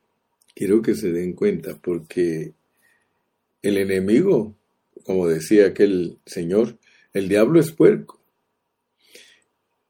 quiero 0.53 0.81
que 0.81 0.95
se 0.95 1.13
den 1.13 1.31
cuenta, 1.31 1.77
porque 1.77 2.51
el 3.61 3.77
enemigo, 3.77 4.53
como 5.05 5.29
decía 5.29 5.67
aquel 5.67 6.19
señor, 6.25 6.77
el 7.13 7.29
diablo 7.29 7.57
es 7.57 7.71
puerco. 7.71 8.19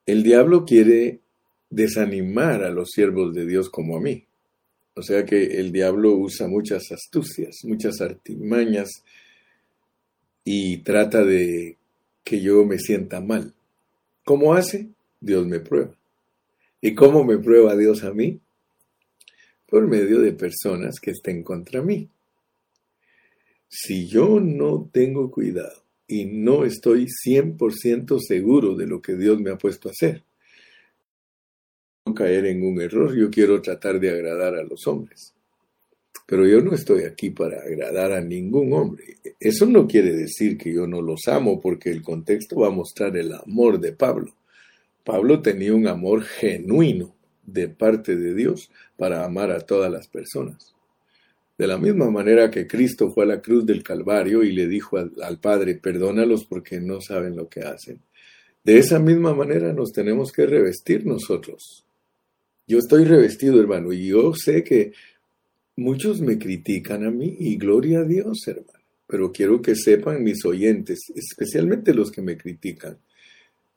El 0.06 0.22
diablo 0.22 0.66
quiere 0.66 1.22
desanimar 1.72 2.64
a 2.64 2.70
los 2.70 2.92
siervos 2.92 3.34
de 3.34 3.48
Dios 3.48 3.72
como 3.72 3.98
a 3.98 4.02
mí. 4.02 4.25
O 4.98 5.02
sea 5.02 5.26
que 5.26 5.60
el 5.60 5.74
diablo 5.74 6.16
usa 6.16 6.48
muchas 6.48 6.90
astucias, 6.92 7.58
muchas 7.64 8.00
artimañas 8.00 8.90
y 10.46 10.78
trata 10.78 11.24
de 11.26 11.76
que 12.24 12.42
yo 12.42 12.64
me 12.66 12.80
sienta 12.80 13.20
mal. 13.20 13.54
¿Cómo 14.24 14.54
hace? 14.54 14.88
Dios 15.20 15.46
me 15.46 15.60
prueba. 15.60 15.94
¿Y 16.80 16.96
cómo 16.96 17.26
me 17.26 17.38
prueba 17.38 17.76
Dios 17.76 18.04
a 18.04 18.14
mí? 18.14 18.40
Por 19.68 19.86
medio 19.88 20.22
de 20.22 20.32
personas 20.32 21.00
que 21.02 21.12
estén 21.12 21.44
contra 21.44 21.82
mí. 21.82 22.08
Si 23.68 24.08
yo 24.08 24.40
no 24.40 24.90
tengo 24.94 25.30
cuidado 25.30 25.84
y 26.08 26.24
no 26.26 26.64
estoy 26.64 27.08
100% 27.08 28.20
seguro 28.26 28.76
de 28.76 28.88
lo 28.88 29.02
que 29.02 29.16
Dios 29.16 29.42
me 29.42 29.52
ha 29.52 29.58
puesto 29.58 29.90
a 29.90 29.92
hacer, 29.92 30.24
caer 32.14 32.46
en 32.46 32.64
un 32.64 32.80
error, 32.80 33.16
yo 33.16 33.32
quiero 33.32 33.62
tratar 33.62 34.00
de 34.00 34.12
agradar 34.12 34.56
a 34.56 34.64
los 34.64 34.86
hombres. 34.86 35.34
Pero 36.28 36.48
yo 36.48 36.62
no 36.62 36.74
estoy 36.74 37.04
aquí 37.04 37.30
para 37.32 37.62
agradar 37.62 38.12
a 38.12 38.22
ningún 38.22 38.74
hombre. 38.74 39.18
Eso 39.40 39.66
no 39.66 39.88
quiere 39.88 40.12
decir 40.14 40.58
que 40.58 40.74
yo 40.74 40.88
no 40.88 41.02
los 41.02 41.28
amo, 41.28 41.60
porque 41.60 41.90
el 41.90 42.02
contexto 42.02 42.60
va 42.60 42.68
a 42.68 42.72
mostrar 42.72 43.16
el 43.18 43.34
amor 43.34 43.80
de 43.80 43.92
Pablo. 43.92 44.34
Pablo 45.04 45.42
tenía 45.42 45.74
un 45.74 45.88
amor 45.88 46.24
genuino 46.24 47.16
de 47.44 47.70
parte 47.70 48.16
de 48.16 48.34
Dios 48.34 48.72
para 48.98 49.24
amar 49.24 49.52
a 49.52 49.60
todas 49.60 49.92
las 49.92 50.08
personas. 50.08 50.74
De 51.58 51.68
la 51.68 51.78
misma 51.78 52.10
manera 52.10 52.52
que 52.52 52.68
Cristo 52.68 53.12
fue 53.12 53.24
a 53.24 53.28
la 53.28 53.42
cruz 53.42 53.66
del 53.66 53.84
Calvario 53.84 54.44
y 54.44 54.52
le 54.52 54.68
dijo 54.68 54.98
al, 54.98 55.12
al 55.22 55.40
Padre, 55.40 55.76
perdónalos 55.76 56.46
porque 56.46 56.82
no 56.82 57.02
saben 57.02 57.36
lo 57.36 57.48
que 57.50 57.62
hacen. 57.62 58.00
De 58.64 58.80
esa 58.80 59.00
misma 59.00 59.36
manera 59.36 59.72
nos 59.74 59.92
tenemos 59.94 60.32
que 60.32 60.48
revestir 60.48 61.06
nosotros 61.06 61.85
yo 62.68 62.80
estoy 62.80 63.06
revestido, 63.06 63.60
hermano, 63.60 63.94
y 63.94 64.08
yo 64.08 64.34
sé 64.34 64.64
que 64.64 64.94
muchos 65.76 66.22
me 66.22 66.38
critican 66.38 67.06
a 67.06 67.12
mí 67.12 67.36
y 67.40 67.58
gloria 67.58 68.00
a 68.00 68.04
Dios, 68.04 68.48
hermano. 68.48 68.80
pero 69.08 69.32
quiero 69.32 69.62
que 69.62 69.76
sepan 69.76 70.24
mis 70.24 70.44
oyentes, 70.46 71.00
especialmente 71.16 71.94
los 71.94 72.12
que 72.12 72.24
me 72.24 72.38
critican, 72.38 72.98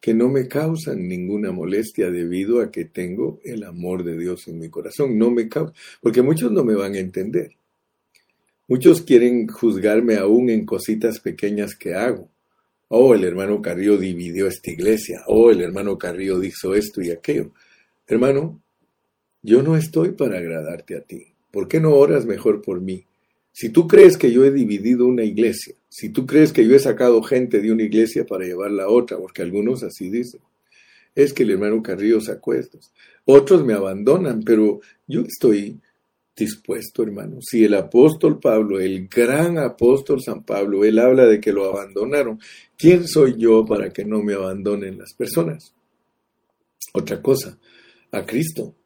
que 0.00 0.14
no 0.14 0.28
me 0.28 0.49
causan 0.49 1.07
ninguna 1.07 1.52
molestia 1.52 2.11
debido 2.11 2.61
a 2.61 2.71
que 2.71 2.87
tengo 2.87 3.40
el 3.45 3.64
amor 3.64 4.04
de 4.04 4.16
Dios 4.16 4.49
en 4.49 4.59
mi 4.59 4.71
corazón. 4.71 5.18
No 5.18 5.30
me 5.30 5.49
causa, 5.49 5.75
porque 6.00 6.23
muchos 6.23 6.50
no 6.52 6.64
me 6.64 6.75
van 6.75 6.95
a 6.95 6.99
entender. 6.99 7.50
Muchos 8.68 9.02
quieren 9.02 9.49
juzgarme 9.49 10.16
aún 10.16 10.50
en 10.50 10.64
cositas 10.64 11.21
pequeñas 11.21 11.75
que 11.75 11.95
hago. 11.95 12.30
Oh, 12.88 13.14
el 13.14 13.25
hermano 13.25 13.61
Carrillo 13.61 13.99
dividió 13.99 14.47
esta 14.47 14.71
iglesia. 14.71 15.23
Oh, 15.26 15.50
el 15.50 15.61
hermano 15.61 15.99
Carrillo 15.99 16.42
hizo 16.42 16.75
esto 16.75 17.02
y 17.02 17.11
aquello. 17.11 17.52
Hermano, 18.07 18.62
yo 19.42 19.62
no 19.62 19.76
estoy 19.76 20.12
para 20.12 20.38
agradarte 20.38 20.97
a 20.97 21.00
ti. 21.02 21.26
¿Por 21.50 21.68
qué 21.68 21.80
no 21.80 21.95
oras 21.95 22.26
mejor 22.26 22.62
por 22.62 22.80
mí? 22.80 23.04
Si 23.52 23.71
tú 23.71 23.88
crees 23.88 24.16
que 24.16 24.30
yo 24.30 24.45
he 24.45 24.50
dividido 24.50 25.07
una 25.07 25.25
iglesia, 25.25 25.75
si 25.88 26.11
tú 26.11 26.26
crees 26.26 26.52
que 26.52 26.66
yo 26.66 26.76
he 26.76 26.78
sacado 26.78 27.23
gente 27.23 27.61
de 27.61 27.73
una 27.73 27.83
iglesia 27.83 28.25
para 28.25 28.45
llevarla 28.45 28.85
a 28.85 28.88
otra, 28.88 29.18
porque 29.18 29.42
algunos 29.42 29.83
así 29.83 30.11
dicen, 30.11 30.40
es 31.14 31.33
que 31.33 31.42
el 31.42 31.50
hermano 31.50 31.83
Carrillo 31.83 32.21
sacó 32.21 32.54
estos. 32.54 32.92
Otros 33.25 33.64
me 33.64 33.73
abandonan, 33.73 34.42
pero 34.45 34.80
yo 35.07 35.23
estoy 35.23 35.80
dispuesto, 36.37 37.02
hermano. 37.02 37.38
Si 37.40 37.64
el 37.64 37.75
apóstol 37.75 38.38
Pablo, 38.38 38.78
el 38.78 39.09
gran 39.09 39.59
apóstol 39.59 40.23
San 40.23 40.45
Pablo, 40.45 40.85
él 40.85 40.99
habla 40.99 41.26
de 41.26 41.40
que 41.40 41.52
lo 41.52 41.64
abandonaron, 41.64 42.38
¿quién 42.76 43.09
soy 43.09 43.35
yo 43.37 43.64
para 43.64 43.90
que 43.90 44.04
no 44.04 44.23
me 44.23 44.35
abandonen 44.35 44.99
las 44.99 45.12
personas? 45.14 45.75
Otra 46.95 47.21
cosa, 47.21 47.59
a 48.12 48.25
Cristo 48.25 48.77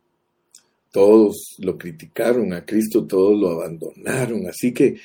todos 0.92 1.56
lo 1.58 1.76
criticaron, 1.76 2.52
a 2.52 2.64
Cristo 2.64 3.06
todos 3.06 3.36
lo 3.40 3.50
abandonaron. 3.50 4.46
Así 4.46 4.72
que 4.72 4.96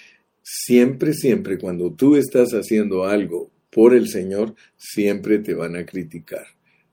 siempre, 0.43 1.13
siempre, 1.13 1.57
cuando 1.57 1.91
tú 1.93 2.15
estás 2.15 2.51
haciendo 2.51 3.05
algo 3.05 3.49
por 3.71 3.95
el 3.95 4.07
Señor, 4.07 4.53
siempre 4.75 5.39
te 5.39 5.55
van 5.55 5.75
a 5.75 5.85
criticar. 5.85 6.45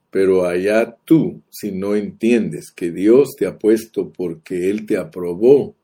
Pero 0.09 0.45
allá 0.45 0.95
tú, 1.03 1.41
si 1.51 1.71
no 1.71 1.95
entiendes 1.95 2.71
que 2.73 2.89
Dios 2.89 3.35
te 3.37 3.45
ha 3.45 3.59
puesto 3.59 4.11
porque 4.11 4.69
Él 4.69 4.85
te 4.85 4.97
aprobó, 4.97 5.75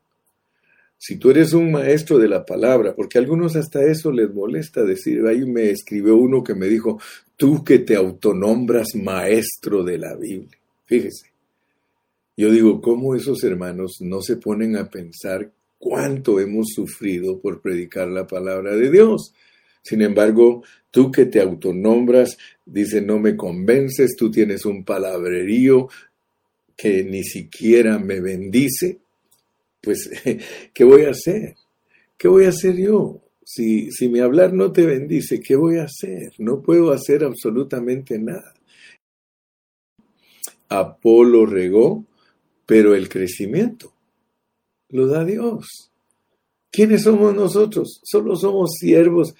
si 0.97 1.17
tú 1.17 1.31
eres 1.31 1.53
un 1.53 1.71
maestro 1.71 2.19
de 2.19 2.29
la 2.29 2.45
palabra, 2.45 2.95
porque 2.95 3.17
a 3.17 3.21
algunos 3.21 3.55
hasta 3.55 3.83
eso 3.83 4.11
les 4.11 4.31
molesta 4.31 4.83
decir, 4.83 5.25
ahí 5.25 5.45
me 5.45 5.71
escribió 5.71 6.15
uno 6.15 6.43
que 6.43 6.53
me 6.53 6.67
dijo, 6.67 7.01
tú 7.35 7.63
que 7.63 7.79
te 7.79 7.95
autonombras 7.95 8.89
maestro 8.93 9.83
de 9.83 9.97
la 9.97 10.15
Biblia. 10.15 10.59
Fíjese, 10.85 11.30
yo 12.41 12.49
digo, 12.49 12.81
¿cómo 12.81 13.13
esos 13.13 13.43
hermanos 13.43 13.97
no 13.99 14.19
se 14.23 14.35
ponen 14.35 14.75
a 14.75 14.89
pensar 14.89 15.51
cuánto 15.77 16.39
hemos 16.39 16.69
sufrido 16.73 17.39
por 17.39 17.61
predicar 17.61 18.07
la 18.07 18.25
palabra 18.25 18.75
de 18.75 18.89
Dios? 18.89 19.35
Sin 19.83 20.01
embargo, 20.01 20.63
tú 20.89 21.11
que 21.11 21.25
te 21.25 21.39
autonombras, 21.39 22.39
dice, 22.65 22.99
no 22.99 23.19
me 23.19 23.37
convences, 23.37 24.15
tú 24.17 24.31
tienes 24.31 24.65
un 24.65 24.83
palabrerío 24.83 25.87
que 26.75 27.03
ni 27.03 27.23
siquiera 27.23 27.99
me 27.99 28.19
bendice, 28.19 28.97
pues, 29.79 30.09
¿qué 30.73 30.83
voy 30.83 31.03
a 31.03 31.11
hacer? 31.11 31.53
¿Qué 32.17 32.27
voy 32.27 32.45
a 32.45 32.49
hacer 32.49 32.75
yo? 32.75 33.21
Si, 33.45 33.91
si 33.91 34.09
mi 34.09 34.19
hablar 34.19 34.51
no 34.51 34.71
te 34.71 34.87
bendice, 34.87 35.39
¿qué 35.41 35.55
voy 35.55 35.77
a 35.77 35.83
hacer? 35.83 36.33
No 36.39 36.63
puedo 36.63 36.91
hacer 36.91 37.23
absolutamente 37.23 38.17
nada. 38.17 38.55
Apolo 40.69 41.45
regó, 41.45 42.07
pero 42.71 42.95
el 42.95 43.09
crecimiento 43.09 43.91
lo 44.91 45.05
da 45.05 45.25
Dios. 45.25 45.91
¿Quiénes 46.71 47.03
somos 47.03 47.35
nosotros? 47.35 47.99
Solo 48.01 48.37
somos 48.37 48.77
siervos 48.79 49.35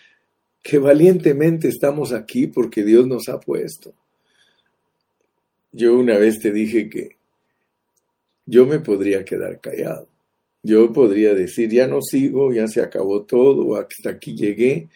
que 0.61 0.79
valientemente 0.79 1.69
estamos 1.69 2.11
aquí 2.11 2.47
porque 2.47 2.83
Dios 2.83 3.07
nos 3.07 3.29
ha 3.29 3.39
puesto. 3.39 3.93
Yo 5.71 5.97
una 5.97 6.17
vez 6.17 6.41
te 6.41 6.51
dije 6.51 6.89
que 6.89 7.15
yo 8.45 8.65
me 8.65 8.79
podría 8.79 9.23
quedar 9.23 9.61
callado. 9.61 10.09
Yo 10.61 10.91
podría 10.91 11.33
decir, 11.33 11.69
ya 11.69 11.87
no 11.87 12.01
sigo, 12.01 12.51
ya 12.51 12.67
se 12.67 12.81
acabó 12.81 13.23
todo, 13.23 13.77
hasta 13.77 14.09
aquí 14.09 14.35
llegué, 14.35 14.89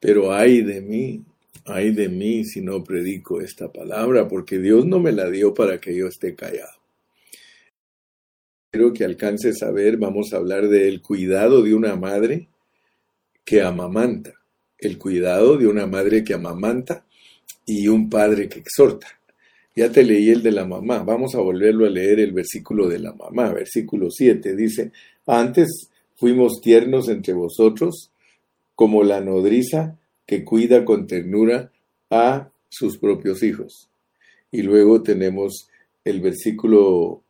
pero 0.00 0.32
ay 0.32 0.62
de 0.62 0.80
mí, 0.80 1.22
ay 1.66 1.92
de 1.92 2.08
mí 2.08 2.44
si 2.44 2.62
no 2.62 2.82
predico 2.82 3.40
esta 3.40 3.72
palabra, 3.72 4.26
porque 4.26 4.58
Dios 4.58 4.86
no 4.86 4.98
me 4.98 5.12
la 5.12 5.30
dio 5.30 5.54
para 5.54 5.80
que 5.80 5.94
yo 5.94 6.08
esté 6.08 6.34
callado. 6.34 6.79
Quiero 8.72 8.92
que 8.92 9.04
alcances 9.04 9.64
a 9.64 9.72
ver, 9.72 9.96
vamos 9.96 10.32
a 10.32 10.36
hablar 10.36 10.68
del 10.68 11.02
cuidado 11.02 11.60
de 11.60 11.74
una 11.74 11.96
madre 11.96 12.46
que 13.44 13.62
amamanta, 13.62 14.34
el 14.78 14.96
cuidado 14.96 15.56
de 15.56 15.66
una 15.66 15.88
madre 15.88 16.22
que 16.22 16.34
amamanta 16.34 17.04
y 17.66 17.88
un 17.88 18.08
padre 18.08 18.48
que 18.48 18.60
exhorta. 18.60 19.08
Ya 19.74 19.90
te 19.90 20.04
leí 20.04 20.30
el 20.30 20.44
de 20.44 20.52
la 20.52 20.66
mamá, 20.66 21.02
vamos 21.02 21.34
a 21.34 21.40
volverlo 21.40 21.84
a 21.84 21.90
leer 21.90 22.20
el 22.20 22.30
versículo 22.30 22.88
de 22.88 23.00
la 23.00 23.12
mamá, 23.12 23.52
versículo 23.52 24.08
7, 24.08 24.54
dice, 24.54 24.92
antes 25.26 25.90
fuimos 26.14 26.60
tiernos 26.62 27.08
entre 27.08 27.34
vosotros 27.34 28.12
como 28.76 29.02
la 29.02 29.20
nodriza 29.20 29.98
que 30.24 30.44
cuida 30.44 30.84
con 30.84 31.08
ternura 31.08 31.72
a 32.08 32.52
sus 32.68 32.98
propios 32.98 33.42
hijos. 33.42 33.88
Y 34.52 34.62
luego 34.62 35.02
tenemos 35.02 35.68
el 36.04 36.20
versículo 36.20 37.24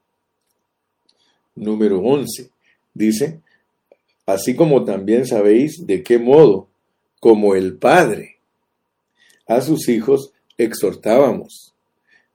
número 1.54 2.00
11. 2.00 2.50
Dice, 2.94 3.40
así 4.26 4.54
como 4.54 4.84
también 4.84 5.26
sabéis 5.26 5.86
de 5.86 6.02
qué 6.02 6.18
modo, 6.18 6.68
como 7.20 7.54
el 7.54 7.76
Padre, 7.76 8.38
a 9.46 9.60
sus 9.60 9.88
hijos 9.88 10.32
exhortábamos 10.56 11.74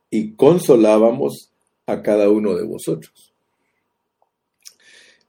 y 0.10 0.32
consolábamos 0.34 1.52
a 1.86 2.02
cada 2.02 2.30
uno 2.30 2.56
de 2.56 2.64
vosotros. 2.64 3.34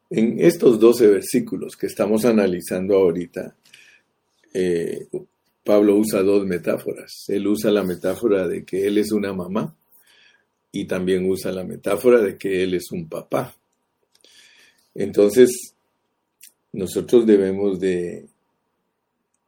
En 0.08 0.38
estos 0.38 0.78
12 0.78 1.08
versículos 1.08 1.76
que 1.76 1.86
estamos 1.86 2.24
analizando 2.24 2.96
ahorita, 2.96 3.56
eh, 4.54 5.08
Pablo 5.64 5.96
usa 5.96 6.22
dos 6.22 6.46
metáforas. 6.46 7.24
Él 7.28 7.48
usa 7.48 7.72
la 7.72 7.82
metáfora 7.82 8.46
de 8.46 8.64
que 8.64 8.86
él 8.86 8.98
es 8.98 9.10
una 9.10 9.32
mamá 9.32 9.76
y 10.70 10.84
también 10.84 11.28
usa 11.28 11.50
la 11.50 11.64
metáfora 11.64 12.20
de 12.20 12.38
que 12.38 12.62
él 12.62 12.74
es 12.74 12.92
un 12.92 13.08
papá. 13.08 13.56
Entonces, 14.98 15.74
nosotros 16.72 17.26
debemos 17.26 17.78
de 17.78 18.26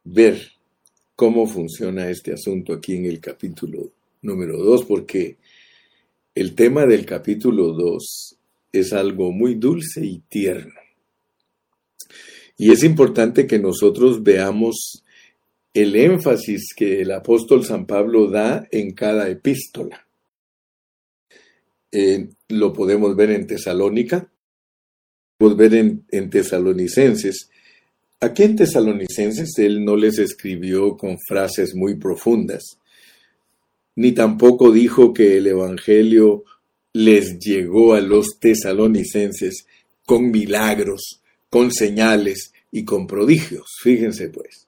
ver 0.03 0.39
cómo 1.15 1.47
funciona 1.47 2.09
este 2.09 2.33
asunto 2.33 2.71
aquí 2.71 2.95
en 2.95 3.05
el 3.05 3.19
capítulo 3.19 3.91
número 4.21 4.57
2, 4.57 4.85
porque 4.85 5.37
el 6.35 6.53
tema 6.53 6.85
del 6.85 7.05
capítulo 7.05 7.73
2 7.73 8.35
es 8.71 8.93
algo 8.93 9.31
muy 9.31 9.55
dulce 9.55 10.05
y 10.05 10.19
tierno. 10.29 10.79
Y 12.55 12.71
es 12.71 12.83
importante 12.83 13.47
que 13.47 13.57
nosotros 13.57 14.21
veamos 14.21 15.03
el 15.73 15.95
énfasis 15.95 16.73
que 16.75 17.01
el 17.01 17.11
apóstol 17.11 17.65
San 17.65 17.87
Pablo 17.87 18.29
da 18.29 18.67
en 18.71 18.93
cada 18.93 19.27
epístola. 19.29 20.05
Eh, 21.91 22.29
lo 22.49 22.71
podemos 22.71 23.15
ver 23.15 23.31
en 23.31 23.47
Tesalónica, 23.47 24.29
ver 25.39 25.73
en, 25.73 26.03
en 26.11 26.29
Tesalonicenses. 26.29 27.49
Aquí 28.19 28.43
en 28.43 28.57
Tesalonicenses 28.57 29.57
él 29.57 29.85
no 29.85 29.95
les 29.95 30.19
escribió 30.19 30.97
con 30.97 31.17
frases 31.27 31.73
muy 31.73 31.95
profundas, 31.95 32.77
ni 33.95 34.11
tampoco 34.11 34.71
dijo 34.71 35.13
que 35.13 35.37
el 35.37 35.47
Evangelio 35.47 36.43
les 36.91 37.39
llegó 37.39 37.93
a 37.93 38.01
los 38.01 38.39
tesalonicenses 38.39 39.65
con 40.05 40.31
milagros, 40.31 41.21
con 41.49 41.71
señales 41.71 42.51
y 42.71 42.83
con 42.83 43.07
prodigios. 43.07 43.69
Fíjense 43.81 44.29
pues. 44.29 44.67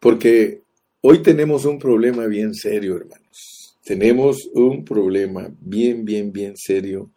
Porque 0.00 0.62
hoy 1.02 1.22
tenemos 1.22 1.64
un 1.64 1.78
problema 1.78 2.26
bien 2.26 2.54
serio, 2.54 2.96
hermanos. 2.96 3.76
Tenemos 3.84 4.48
un 4.52 4.84
problema 4.84 5.48
bien, 5.60 6.04
bien, 6.04 6.32
bien 6.32 6.56
serio 6.56 7.10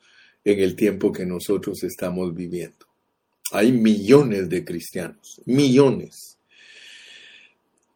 en 0.46 0.60
el 0.60 0.76
tiempo 0.76 1.12
que 1.12 1.26
nosotros 1.26 1.84
estamos 1.84 2.34
viviendo. 2.34 2.86
Hay 3.52 3.72
millones 3.72 4.48
de 4.48 4.64
cristianos, 4.64 5.42
millones. 5.46 6.38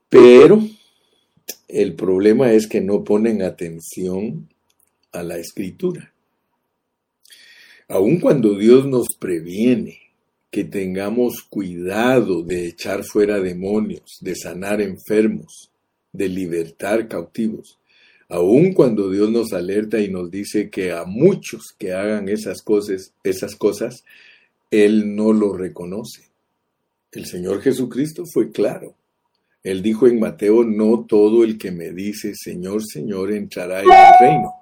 Pero 0.10 0.68
el 1.68 1.94
problema 1.96 2.52
es 2.52 2.68
que 2.68 2.82
no 2.82 3.04
ponen 3.04 3.44
atención 3.44 4.50
a 5.12 5.24
la 5.24 5.38
escritura. 5.38 6.12
Aun 7.88 8.20
cuando 8.20 8.56
Dios 8.56 8.86
nos 8.86 9.08
previene 9.20 10.00
que 10.52 10.64
tengamos 10.64 11.44
cuidado 11.44 12.44
de 12.44 12.68
echar 12.68 13.04
fuera 13.04 13.40
demonios, 13.40 14.18
de 14.22 14.36
sanar 14.36 14.82
enfermos, 14.82 15.72
de 16.12 16.30
libertar 16.30 17.08
cautivos, 17.08 17.79
Aun 18.30 18.74
cuando 18.74 19.10
Dios 19.10 19.32
nos 19.32 19.54
alerta 19.54 20.00
y 20.00 20.08
nos 20.10 20.30
dice 20.30 20.70
que 20.70 20.92
a 20.92 21.04
muchos 21.04 21.74
que 21.78 21.94
hagan 21.94 22.30
esas 22.30 22.62
cosas, 22.62 23.12
esas 23.24 23.56
cosas, 23.56 24.06
Él 24.70 25.16
no 25.16 25.34
lo 25.34 25.52
reconoce. 25.52 26.30
El 27.12 27.26
Señor 27.26 27.62
Jesucristo 27.62 28.24
fue 28.32 28.52
claro. 28.52 28.94
Él 29.64 29.82
dijo 29.82 30.08
en 30.08 30.20
Mateo, 30.20 30.64
no 30.64 31.06
todo 31.08 31.44
el 31.44 31.58
que 31.58 31.72
me 31.72 31.90
dice, 31.92 32.34
Señor, 32.36 32.84
Señor, 32.86 33.32
entrará 33.32 33.82
en 33.82 33.90
el 33.90 34.20
reino. 34.20 34.54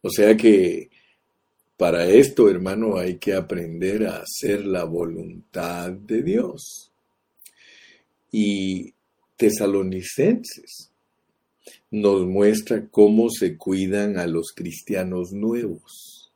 O 0.00 0.08
sea 0.08 0.36
que 0.36 0.88
para 1.76 2.06
esto, 2.06 2.48
hermano, 2.48 2.96
hay 2.96 3.16
que 3.16 3.34
aprender 3.34 4.06
a 4.06 4.22
hacer 4.22 4.64
la 4.64 4.84
voluntad 4.84 5.90
de 5.90 6.22
Dios. 6.22 6.92
Y 8.30 8.94
tesalonicenses 9.36 10.91
nos 11.90 12.26
muestra 12.26 12.88
cómo 12.90 13.30
se 13.30 13.56
cuidan 13.56 14.18
a 14.18 14.26
los 14.26 14.52
cristianos 14.52 15.32
nuevos. 15.32 16.32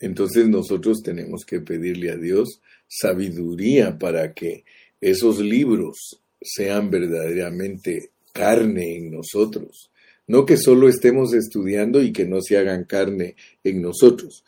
Entonces 0.00 0.48
nosotros 0.48 1.02
tenemos 1.02 1.44
que 1.44 1.60
pedirle 1.60 2.10
a 2.10 2.16
Dios 2.16 2.60
sabiduría 2.86 3.98
para 3.98 4.34
que 4.34 4.64
esos 5.00 5.40
libros 5.40 6.20
sean 6.40 6.90
verdaderamente 6.90 8.10
carne 8.32 8.96
en 8.96 9.10
nosotros. 9.10 9.90
No 10.26 10.46
que 10.46 10.56
solo 10.56 10.88
estemos 10.88 11.34
estudiando 11.34 12.02
y 12.02 12.12
que 12.12 12.24
no 12.24 12.40
se 12.40 12.56
hagan 12.56 12.84
carne 12.84 13.36
en 13.62 13.82
nosotros. 13.82 14.44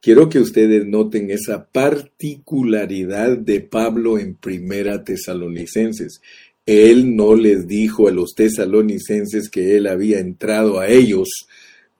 Quiero 0.00 0.30
que 0.30 0.38
ustedes 0.38 0.86
noten 0.86 1.30
esa 1.30 1.66
particularidad 1.66 3.36
de 3.36 3.60
Pablo 3.60 4.18
en 4.18 4.34
Primera 4.34 5.04
Tesalonicenses. 5.04 6.22
Él 6.70 7.16
no 7.16 7.34
les 7.34 7.66
dijo 7.66 8.06
a 8.06 8.12
los 8.12 8.36
tesalonicenses 8.36 9.50
que 9.50 9.76
él 9.76 9.88
había 9.88 10.20
entrado 10.20 10.78
a 10.78 10.86
ellos 10.86 11.28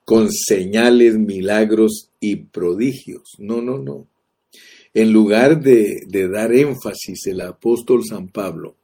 con 0.05 0.31
señales, 0.31 1.17
milagros 1.17 2.09
y 2.21 2.37
prodigios. 2.37 3.33
No, 3.37 3.61
no, 3.61 3.79
no. 3.79 4.07
En 4.93 5.11
lugar 5.11 5.61
de, 5.61 6.03
de 6.07 6.29
dar 6.29 6.53
énfasis 6.53 7.27
el 7.27 7.41
apóstol 7.41 8.05
San 8.05 8.29
Pablo 8.29 8.77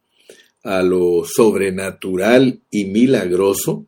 a 0.62 0.84
lo 0.84 1.24
sobrenatural 1.24 2.60
y 2.70 2.84
milagroso, 2.84 3.86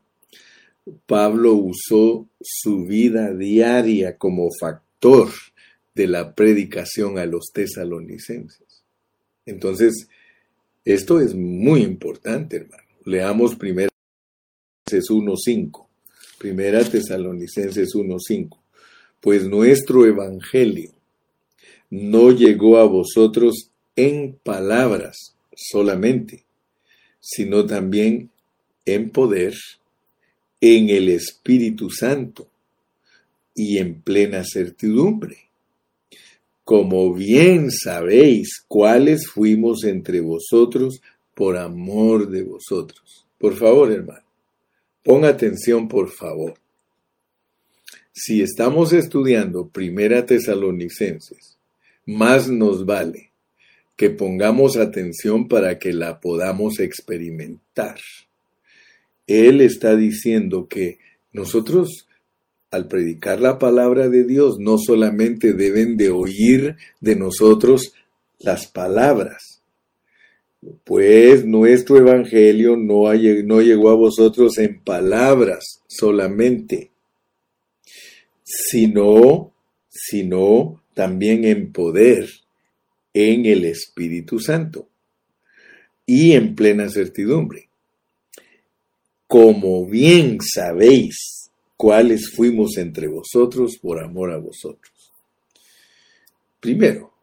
Pablo 1.06 1.52
usó 1.56 2.30
su 2.40 2.86
vida 2.86 3.34
diaria 3.34 4.18
como 4.18 4.48
factor 4.58 5.28
de 5.96 6.08
la 6.08 6.34
predicación 6.34 7.20
a 7.20 7.26
los 7.26 7.48
tesalonicenses. 7.54 8.84
Entonces, 9.46 10.08
esto 10.94 11.20
es 11.20 11.36
muy 11.36 11.82
importante, 11.82 12.58
hermano. 12.58 12.84
Leamos 13.06 13.56
primero 13.56 13.90
Tesalonicenses 14.86 15.10
1.5. 15.10 15.88
Primera 16.38 16.84
Tesalonicenses 16.84 17.90
1.5. 17.94 18.58
Pues 19.20 19.48
nuestro 19.48 20.06
evangelio 20.06 20.92
no 21.90 22.32
llegó 22.32 22.78
a 22.78 22.86
vosotros 22.86 23.72
en 23.96 24.34
palabras 24.42 25.36
solamente, 25.56 26.46
sino 27.20 27.66
también 27.66 28.30
en 28.86 29.10
poder, 29.10 29.56
en 30.62 30.90
el 30.90 31.10
Espíritu 31.10 31.90
Santo 31.90 32.50
y 33.54 33.78
en 33.78 34.02
plena 34.02 34.44
certidumbre. 34.44 35.49
Como 36.70 37.16
bien 37.16 37.72
sabéis 37.72 38.64
cuáles 38.68 39.26
fuimos 39.26 39.84
entre 39.86 40.22
vosotros 40.22 41.02
por 41.34 41.58
amor 41.58 42.30
de 42.30 42.44
vosotros. 42.44 43.26
Por 43.40 43.56
favor, 43.56 43.92
hermano, 43.92 44.28
ponga 45.04 45.30
atención, 45.30 45.88
por 45.88 46.12
favor. 46.12 46.54
Si 48.12 48.44
estamos 48.44 48.94
estudiando 48.94 49.68
Primera 49.70 50.28
Tesalonicenses, 50.28 51.58
más 52.06 52.48
nos 52.52 52.86
vale 52.86 53.32
que 53.96 54.12
pongamos 54.12 54.78
atención 54.78 55.48
para 55.48 55.80
que 55.80 55.92
la 55.92 56.20
podamos 56.20 56.80
experimentar. 56.80 57.98
Él 59.26 59.62
está 59.62 59.96
diciendo 59.96 60.68
que 60.68 61.00
nosotros 61.34 62.08
al 62.72 62.88
predicar 62.88 63.40
la 63.40 63.58
palabra 63.58 64.10
de 64.10 64.24
Dios 64.24 64.60
no 64.60 64.78
solamente 64.78 65.54
deben 65.54 65.98
de 65.98 66.10
oír 66.10 66.76
de 67.00 67.16
nosotros 67.16 67.94
las 68.38 68.68
palabras, 68.68 69.62
pues 70.84 71.46
nuestro 71.46 71.98
evangelio 71.98 72.76
no, 72.76 73.14
no 73.44 73.62
llegó 73.62 73.90
a 73.90 73.96
vosotros 73.96 74.58
en 74.58 74.82
palabras 74.82 75.82
solamente, 75.88 76.92
sino, 78.44 79.54
sino 79.90 80.84
también 80.94 81.46
en 81.46 81.72
poder 81.72 82.30
en 83.14 83.46
el 83.46 83.66
Espíritu 83.66 84.40
Santo 84.40 84.88
y 86.06 86.34
en 86.34 86.56
plena 86.56 86.90
certidumbre. 86.90 87.70
Como 89.28 89.86
bien 89.86 90.40
sabéis 90.42 91.39
cuáles 91.80 92.32
fuimos 92.36 92.76
entre 92.76 93.08
vosotros 93.08 93.78
por 93.82 94.04
amor 94.04 94.34
a 94.34 94.38
vosotros. 94.38 95.14
Primero, 96.60 97.14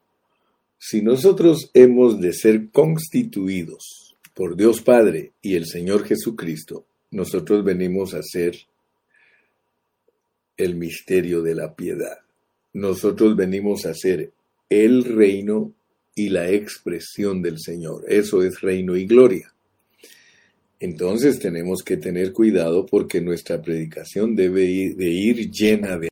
si 0.78 1.02
nosotros 1.02 1.70
hemos 1.74 2.18
de 2.22 2.32
ser 2.32 2.70
constituidos 2.70 4.16
por 4.32 4.56
Dios 4.56 4.80
Padre 4.80 5.32
y 5.42 5.56
el 5.56 5.66
Señor 5.66 6.06
Jesucristo, 6.06 6.86
nosotros 7.10 7.64
venimos 7.64 8.14
a 8.14 8.22
ser 8.22 8.56
el 10.56 10.74
misterio 10.76 11.42
de 11.42 11.54
la 11.54 11.74
piedad. 11.74 12.20
Nosotros 12.72 13.36
venimos 13.36 13.84
a 13.84 13.92
ser 13.92 14.32
el 14.70 15.04
reino 15.04 15.74
y 16.14 16.30
la 16.30 16.48
expresión 16.48 17.42
del 17.42 17.60
Señor. 17.60 18.06
Eso 18.08 18.42
es 18.42 18.62
reino 18.62 18.96
y 18.96 19.04
gloria. 19.04 19.52
Entonces 20.78 21.38
tenemos 21.38 21.82
que 21.82 21.96
tener 21.96 22.32
cuidado 22.32 22.84
porque 22.86 23.20
nuestra 23.20 23.62
predicación 23.62 24.36
debe 24.36 24.64
ir, 24.64 25.50
llena 25.50 25.98
de... 25.98 26.08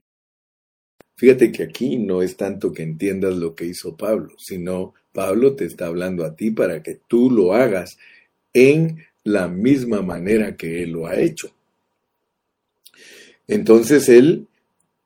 Fíjate 1.16 1.52
que 1.52 1.64
aquí 1.64 1.96
no 1.98 2.22
es 2.22 2.36
tanto 2.36 2.72
que 2.72 2.82
entiendas 2.82 3.36
lo 3.36 3.54
que 3.54 3.66
hizo 3.66 3.96
Pablo, 3.96 4.34
sino 4.38 4.94
Pablo 5.12 5.54
te 5.54 5.66
está 5.66 5.86
hablando 5.86 6.24
a 6.24 6.34
ti 6.34 6.50
para 6.50 6.82
que 6.82 6.98
tú 7.06 7.30
lo 7.30 7.54
hagas 7.54 7.98
en 8.52 9.04
la 9.22 9.48
misma 9.48 10.02
manera 10.02 10.56
que 10.56 10.82
él 10.82 10.90
lo 10.90 11.06
ha 11.06 11.18
hecho. 11.18 11.50
Entonces 13.46 14.08
él 14.08 14.46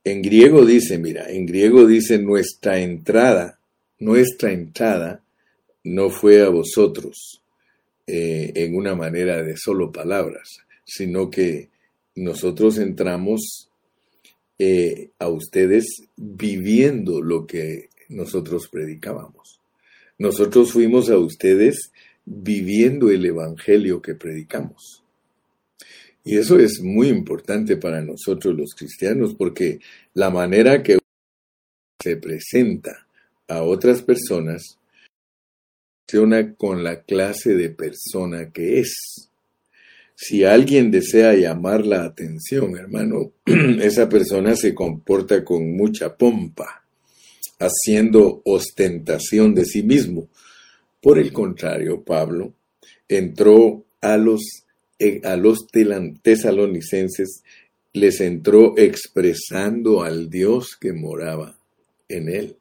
en 0.05 0.23
griego 0.23 0.65
dice, 0.65 0.99
mira, 0.99 1.31
en 1.31 1.45
griego 1.47 1.87
dice 1.87 2.19
nuestra 2.19 2.79
entrada 2.79 3.59
nuestra 3.99 4.53
entrada 4.53 5.23
no 5.83 6.11
fue 6.11 6.43
a 6.43 6.49
vosotros 6.49 7.43
eh, 8.11 8.53
en 8.55 8.75
una 8.75 8.95
manera 8.95 9.43
de 9.43 9.55
solo 9.59 9.93
palabras, 9.93 10.61
sino 10.83 11.29
que 11.29 11.69
nosotros 12.15 12.79
entramos 12.79 13.69
eh, 14.59 15.11
a 15.19 15.29
ustedes 15.29 16.09
viviendo 16.17 17.21
lo 17.21 17.47
que 17.47 17.91
nosotros 18.09 18.69
predicábamos. 18.69 19.61
Nosotros 20.17 20.73
fuimos 20.73 21.11
a 21.11 21.19
ustedes 21.19 21.93
viviendo 22.25 23.11
el 23.11 23.27
Evangelio 23.27 24.01
que 24.01 24.15
predicamos. 24.15 25.05
Y 26.25 26.39
eso 26.39 26.59
es 26.59 26.81
muy 26.83 27.09
importante 27.09 27.77
para 27.77 28.01
nosotros 28.01 28.57
los 28.57 28.75
cristianos 28.75 29.35
porque 29.35 29.81
la 30.15 30.31
manera 30.31 30.83
que 30.83 30.99
se 32.03 32.17
presenta 32.17 33.07
a 33.49 33.63
otras 33.63 34.01
personas 34.01 34.79
con 36.57 36.83
la 36.83 37.03
clase 37.03 37.55
de 37.55 37.71
persona 37.71 38.51
que 38.51 38.81
es. 38.81 39.29
Si 40.15 40.43
alguien 40.43 40.91
desea 40.91 41.35
llamar 41.35 41.87
la 41.87 42.05
atención, 42.05 42.77
hermano, 42.77 43.33
esa 43.81 44.09
persona 44.09 44.57
se 44.57 44.75
comporta 44.75 45.45
con 45.45 45.77
mucha 45.77 46.17
pompa, 46.17 46.85
haciendo 47.59 48.41
ostentación 48.45 49.55
de 49.55 49.65
sí 49.65 49.83
mismo. 49.83 50.29
Por 51.01 51.19
el 51.19 51.33
contrario, 51.33 52.03
Pablo 52.03 52.55
entró 53.07 53.85
a 54.01 54.17
los, 54.17 54.43
eh, 54.99 55.21
a 55.25 55.37
los 55.37 55.67
tesalonicenses, 56.23 57.43
les 57.93 58.21
entró 58.21 58.77
expresando 58.77 60.03
al 60.03 60.31
Dios 60.31 60.77
que 60.81 60.93
moraba 60.93 61.59
en 62.09 62.29
él. 62.29 62.57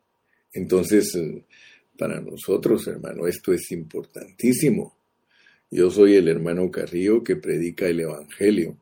Entonces, 0.53 1.17
para 1.97 2.21
nosotros, 2.21 2.87
hermano, 2.87 3.27
esto 3.27 3.53
es 3.53 3.71
importantísimo. 3.71 4.95
Yo 5.69 5.89
soy 5.91 6.15
el 6.15 6.27
hermano 6.27 6.71
Carrillo 6.71 7.23
que 7.23 7.35
predica 7.35 7.87
el 7.87 8.01
Evangelio. 8.01 8.77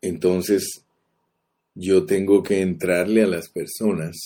Entonces, 0.00 0.82
yo 1.74 2.06
tengo 2.06 2.42
que 2.42 2.60
entrarle 2.60 3.22
a 3.22 3.26
las 3.26 3.50
personas, 3.50 4.16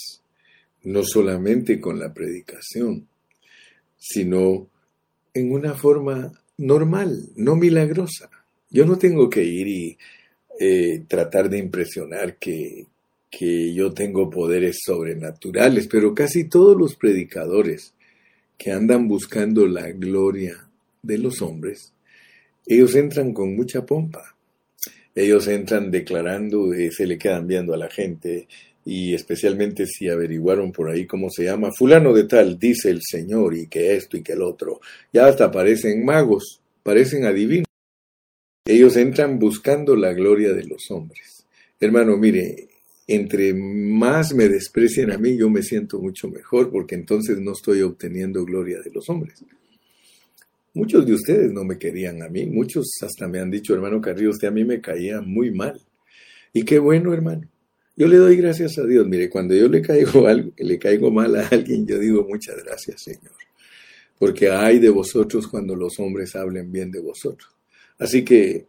no 0.82 1.02
solamente 1.02 1.80
con 1.80 1.98
la 1.98 2.14
predicación, 2.14 3.08
sino 3.98 4.68
en 5.34 5.52
una 5.52 5.74
forma 5.74 6.32
normal, 6.58 7.30
no 7.36 7.56
milagrosa. 7.56 8.30
Yo 8.70 8.86
no 8.86 8.98
tengo 8.98 9.28
que 9.28 9.42
ir 9.42 9.66
y 9.66 9.98
eh, 10.60 11.04
tratar 11.08 11.50
de 11.50 11.58
impresionar 11.58 12.36
que, 12.36 12.86
que 13.30 13.72
yo 13.72 13.92
tengo 13.92 14.28
poderes 14.28 14.80
sobrenaturales, 14.84 15.86
pero 15.86 16.14
casi 16.14 16.48
todos 16.48 16.76
los 16.76 16.96
predicadores 16.96 17.94
que 18.58 18.72
andan 18.72 19.08
buscando 19.08 19.66
la 19.66 19.90
gloria 19.92 20.68
de 21.02 21.18
los 21.18 21.40
hombres, 21.40 21.92
ellos 22.66 22.94
entran 22.94 23.32
con 23.32 23.56
mucha 23.56 23.86
pompa. 23.86 24.36
Ellos 25.14 25.48
entran 25.48 25.90
declarando, 25.90 26.72
eh, 26.72 26.90
se 26.92 27.06
le 27.06 27.18
quedan 27.18 27.46
viendo 27.46 27.74
a 27.74 27.76
la 27.76 27.90
gente, 27.90 28.46
y 28.84 29.14
especialmente 29.14 29.86
si 29.86 30.08
averiguaron 30.08 30.72
por 30.72 30.88
ahí 30.90 31.06
cómo 31.06 31.30
se 31.30 31.44
llama, 31.44 31.70
fulano 31.76 32.12
de 32.12 32.24
tal, 32.24 32.58
dice 32.58 32.90
el 32.90 33.00
Señor, 33.02 33.54
y 33.56 33.66
que 33.66 33.96
esto 33.96 34.16
y 34.16 34.22
que 34.22 34.32
el 34.32 34.42
otro. 34.42 34.80
Ya 35.12 35.26
hasta 35.26 35.50
parecen 35.50 36.04
magos, 36.04 36.60
parecen 36.82 37.24
adivinos. 37.24 37.66
Ellos 38.64 38.96
entran 38.96 39.38
buscando 39.38 39.96
la 39.96 40.12
gloria 40.12 40.52
de 40.52 40.64
los 40.64 40.90
hombres. 40.90 41.44
Hermano, 41.80 42.16
mire, 42.16 42.68
entre 43.10 43.52
más 43.54 44.32
me 44.34 44.48
desprecian 44.48 45.10
a 45.10 45.18
mí, 45.18 45.36
yo 45.36 45.50
me 45.50 45.64
siento 45.64 45.98
mucho 45.98 46.28
mejor 46.28 46.70
porque 46.70 46.94
entonces 46.94 47.40
no 47.40 47.52
estoy 47.52 47.82
obteniendo 47.82 48.44
gloria 48.44 48.80
de 48.80 48.90
los 48.92 49.10
hombres. 49.10 49.44
Muchos 50.74 51.04
de 51.04 51.14
ustedes 51.14 51.50
no 51.50 51.64
me 51.64 51.76
querían 51.76 52.22
a 52.22 52.28
mí, 52.28 52.46
muchos 52.46 52.86
hasta 53.02 53.26
me 53.26 53.40
han 53.40 53.50
dicho, 53.50 53.74
hermano 53.74 54.00
Carrillo, 54.00 54.30
usted 54.30 54.46
a 54.46 54.52
mí 54.52 54.64
me 54.64 54.80
caía 54.80 55.20
muy 55.20 55.50
mal. 55.50 55.80
Y 56.52 56.62
qué 56.62 56.78
bueno, 56.78 57.12
hermano. 57.12 57.48
Yo 57.96 58.06
le 58.06 58.16
doy 58.16 58.36
gracias 58.36 58.78
a 58.78 58.86
Dios. 58.86 59.04
Mire, 59.08 59.28
cuando 59.28 59.56
yo 59.56 59.66
le 59.66 59.82
caigo, 59.82 60.26
algo, 60.28 60.52
le 60.56 60.78
caigo 60.78 61.10
mal 61.10 61.34
a 61.34 61.48
alguien, 61.48 61.84
yo 61.84 61.98
digo 61.98 62.24
muchas 62.28 62.62
gracias, 62.62 63.02
Señor. 63.02 63.32
Porque 64.20 64.50
hay 64.50 64.78
de 64.78 64.90
vosotros 64.90 65.48
cuando 65.48 65.74
los 65.74 65.98
hombres 65.98 66.36
hablen 66.36 66.70
bien 66.70 66.92
de 66.92 67.00
vosotros. 67.00 67.50
Así 67.98 68.24
que 68.24 68.66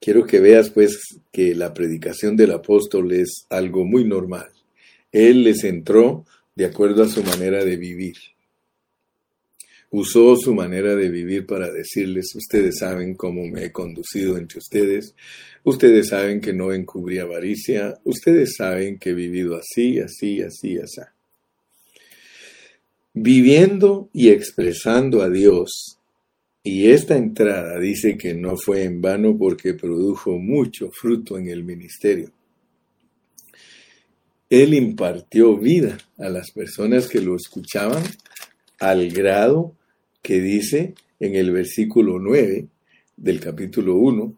quiero 0.00 0.26
que 0.26 0.40
veas 0.40 0.70
pues 0.70 0.98
que 1.30 1.54
la 1.54 1.72
predicación 1.74 2.36
del 2.36 2.52
apóstol 2.52 3.12
es 3.12 3.46
algo 3.50 3.84
muy 3.84 4.04
normal. 4.04 4.48
Él 5.12 5.44
les 5.44 5.64
entró 5.64 6.24
de 6.54 6.64
acuerdo 6.64 7.02
a 7.02 7.08
su 7.08 7.22
manera 7.22 7.64
de 7.64 7.76
vivir. 7.76 8.16
Usó 9.92 10.36
su 10.36 10.54
manera 10.54 10.94
de 10.94 11.08
vivir 11.08 11.46
para 11.46 11.70
decirles, 11.70 12.32
ustedes 12.36 12.78
saben 12.78 13.14
cómo 13.14 13.44
me 13.46 13.64
he 13.64 13.72
conducido 13.72 14.38
entre 14.38 14.58
ustedes, 14.58 15.16
ustedes 15.64 16.08
saben 16.08 16.40
que 16.40 16.52
no 16.52 16.72
encubrí 16.72 17.18
avaricia, 17.18 17.98
ustedes 18.04 18.54
saben 18.56 18.98
que 18.98 19.10
he 19.10 19.14
vivido 19.14 19.56
así, 19.56 19.98
así, 19.98 20.42
así, 20.42 20.78
así. 20.78 21.00
Viviendo 23.14 24.08
y 24.12 24.28
expresando 24.28 25.22
a 25.22 25.28
Dios 25.28 25.99
y 26.62 26.90
esta 26.90 27.16
entrada 27.16 27.78
dice 27.78 28.18
que 28.18 28.34
no 28.34 28.56
fue 28.56 28.84
en 28.84 29.00
vano 29.00 29.36
porque 29.38 29.74
produjo 29.74 30.38
mucho 30.38 30.90
fruto 30.90 31.38
en 31.38 31.48
el 31.48 31.64
ministerio. 31.64 32.30
Él 34.50 34.74
impartió 34.74 35.56
vida 35.56 35.96
a 36.18 36.28
las 36.28 36.50
personas 36.50 37.08
que 37.08 37.20
lo 37.20 37.36
escuchaban 37.36 38.02
al 38.80 39.10
grado 39.10 39.74
que 40.22 40.40
dice 40.40 40.94
en 41.18 41.36
el 41.36 41.52
versículo 41.52 42.18
9 42.18 42.66
del 43.16 43.40
capítulo 43.40 43.96
1, 43.96 44.34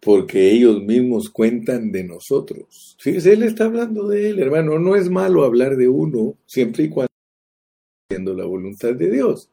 porque 0.00 0.50
ellos 0.50 0.82
mismos 0.82 1.30
cuentan 1.30 1.92
de 1.92 2.04
nosotros. 2.04 2.96
Fíjese, 2.98 3.34
él 3.34 3.42
está 3.42 3.66
hablando 3.66 4.08
de 4.08 4.30
él, 4.30 4.38
hermano. 4.38 4.78
No 4.78 4.96
es 4.96 5.08
malo 5.08 5.44
hablar 5.44 5.76
de 5.76 5.88
uno 5.88 6.36
siempre 6.46 6.84
y 6.84 6.88
cuando 6.88 7.12
haciendo 8.10 8.34
la 8.34 8.44
voluntad 8.44 8.94
de 8.94 9.10
Dios. 9.10 9.48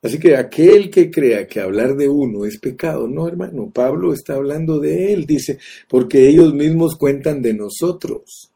Así 0.00 0.18
que 0.18 0.36
aquel 0.36 0.90
que 0.90 1.10
crea 1.10 1.46
que 1.46 1.60
hablar 1.60 1.96
de 1.96 2.08
uno 2.08 2.44
es 2.44 2.58
pecado, 2.58 3.08
no 3.08 3.26
hermano, 3.26 3.70
Pablo 3.74 4.12
está 4.12 4.34
hablando 4.34 4.78
de 4.78 5.12
él, 5.12 5.26
dice, 5.26 5.58
porque 5.88 6.28
ellos 6.28 6.54
mismos 6.54 6.96
cuentan 6.96 7.42
de 7.42 7.54
nosotros, 7.54 8.52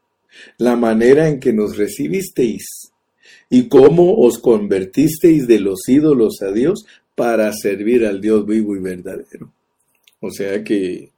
la 0.57 0.77
manera 0.77 1.27
en 1.27 1.39
que 1.39 1.51
nos 1.51 1.75
recibisteis 1.75 2.91
y 3.49 3.67
cómo 3.67 4.15
os 4.19 4.39
convertisteis 4.39 5.45
de 5.45 5.59
los 5.59 5.87
ídolos 5.87 6.41
a 6.41 6.51
Dios 6.51 6.85
para 7.13 7.51
servir 7.51 8.05
al 8.05 8.21
Dios 8.21 8.45
vivo 8.45 8.75
y 8.75 8.79
verdadero. 8.79 9.51
O 10.21 10.31
sea 10.31 10.63
que 10.63 11.11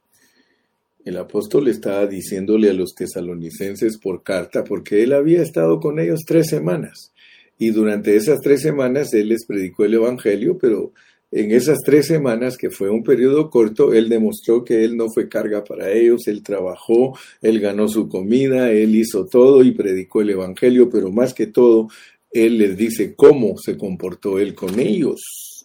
el 1.04 1.16
apóstol 1.18 1.68
estaba 1.68 2.04
diciéndole 2.06 2.68
a 2.68 2.74
los 2.74 2.96
tesalonicenses 2.96 3.96
por 3.96 4.24
carta, 4.24 4.64
porque 4.64 5.04
él 5.04 5.12
había 5.12 5.40
estado 5.40 5.78
con 5.78 6.00
ellos 6.00 6.22
tres 6.26 6.48
semanas 6.48 7.12
y 7.58 7.70
durante 7.70 8.16
esas 8.16 8.40
tres 8.40 8.62
semanas 8.62 9.12
él 9.14 9.28
les 9.28 9.46
predicó 9.46 9.84
el 9.84 9.94
Evangelio, 9.94 10.58
pero 10.58 10.92
en 11.32 11.50
esas 11.50 11.78
tres 11.84 12.06
semanas, 12.06 12.56
que 12.56 12.70
fue 12.70 12.88
un 12.88 13.02
periodo 13.02 13.50
corto, 13.50 13.92
él 13.92 14.08
demostró 14.08 14.64
que 14.64 14.84
él 14.84 14.96
no 14.96 15.08
fue 15.08 15.28
carga 15.28 15.64
para 15.64 15.90
ellos, 15.90 16.28
él 16.28 16.42
trabajó, 16.42 17.18
él 17.42 17.60
ganó 17.60 17.88
su 17.88 18.08
comida, 18.08 18.70
él 18.70 18.94
hizo 18.94 19.26
todo 19.26 19.62
y 19.64 19.72
predicó 19.72 20.20
el 20.20 20.30
Evangelio, 20.30 20.88
pero 20.88 21.10
más 21.10 21.34
que 21.34 21.48
todo, 21.48 21.88
él 22.30 22.58
les 22.58 22.76
dice 22.76 23.14
cómo 23.16 23.56
se 23.58 23.76
comportó 23.76 24.38
él 24.38 24.54
con 24.54 24.78
ellos. 24.78 25.55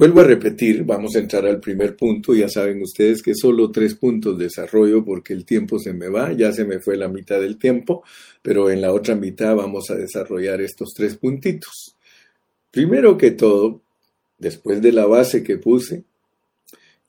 Vuelvo 0.00 0.20
a 0.20 0.24
repetir, 0.24 0.82
vamos 0.84 1.14
a 1.14 1.18
entrar 1.18 1.44
al 1.44 1.60
primer 1.60 1.94
punto, 1.94 2.32
ya 2.34 2.48
saben 2.48 2.80
ustedes 2.80 3.22
que 3.22 3.34
solo 3.34 3.70
tres 3.70 3.96
puntos 3.96 4.38
de 4.38 4.44
desarrollo 4.44 5.04
porque 5.04 5.34
el 5.34 5.44
tiempo 5.44 5.78
se 5.78 5.92
me 5.92 6.08
va, 6.08 6.32
ya 6.32 6.54
se 6.54 6.64
me 6.64 6.80
fue 6.80 6.96
la 6.96 7.08
mitad 7.08 7.38
del 7.38 7.58
tiempo, 7.58 8.02
pero 8.40 8.70
en 8.70 8.80
la 8.80 8.94
otra 8.94 9.14
mitad 9.14 9.54
vamos 9.54 9.90
a 9.90 9.96
desarrollar 9.96 10.62
estos 10.62 10.94
tres 10.96 11.16
puntitos. 11.16 11.98
Primero 12.70 13.18
que 13.18 13.32
todo, 13.32 13.82
después 14.38 14.80
de 14.80 14.92
la 14.92 15.04
base 15.04 15.42
que 15.42 15.58
puse, 15.58 16.04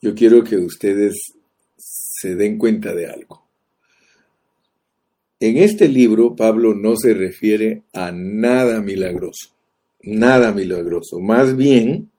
yo 0.01 0.13
quiero 0.13 0.43
que 0.43 0.57
ustedes 0.57 1.15
se 1.77 2.35
den 2.35 2.57
cuenta 2.57 2.93
de 2.93 3.07
algo. 3.07 3.47
En 5.39 5.55
este 5.55 5.87
libro 5.87 6.35
Pablo 6.35 6.75
no 6.75 6.97
se 6.97 7.13
refiere 7.13 7.83
a 7.93 8.11
nada 8.11 8.81
milagroso, 8.81 9.55
nada 10.03 10.51
milagroso, 10.51 11.21
más 11.21 11.55
bien 11.55 12.11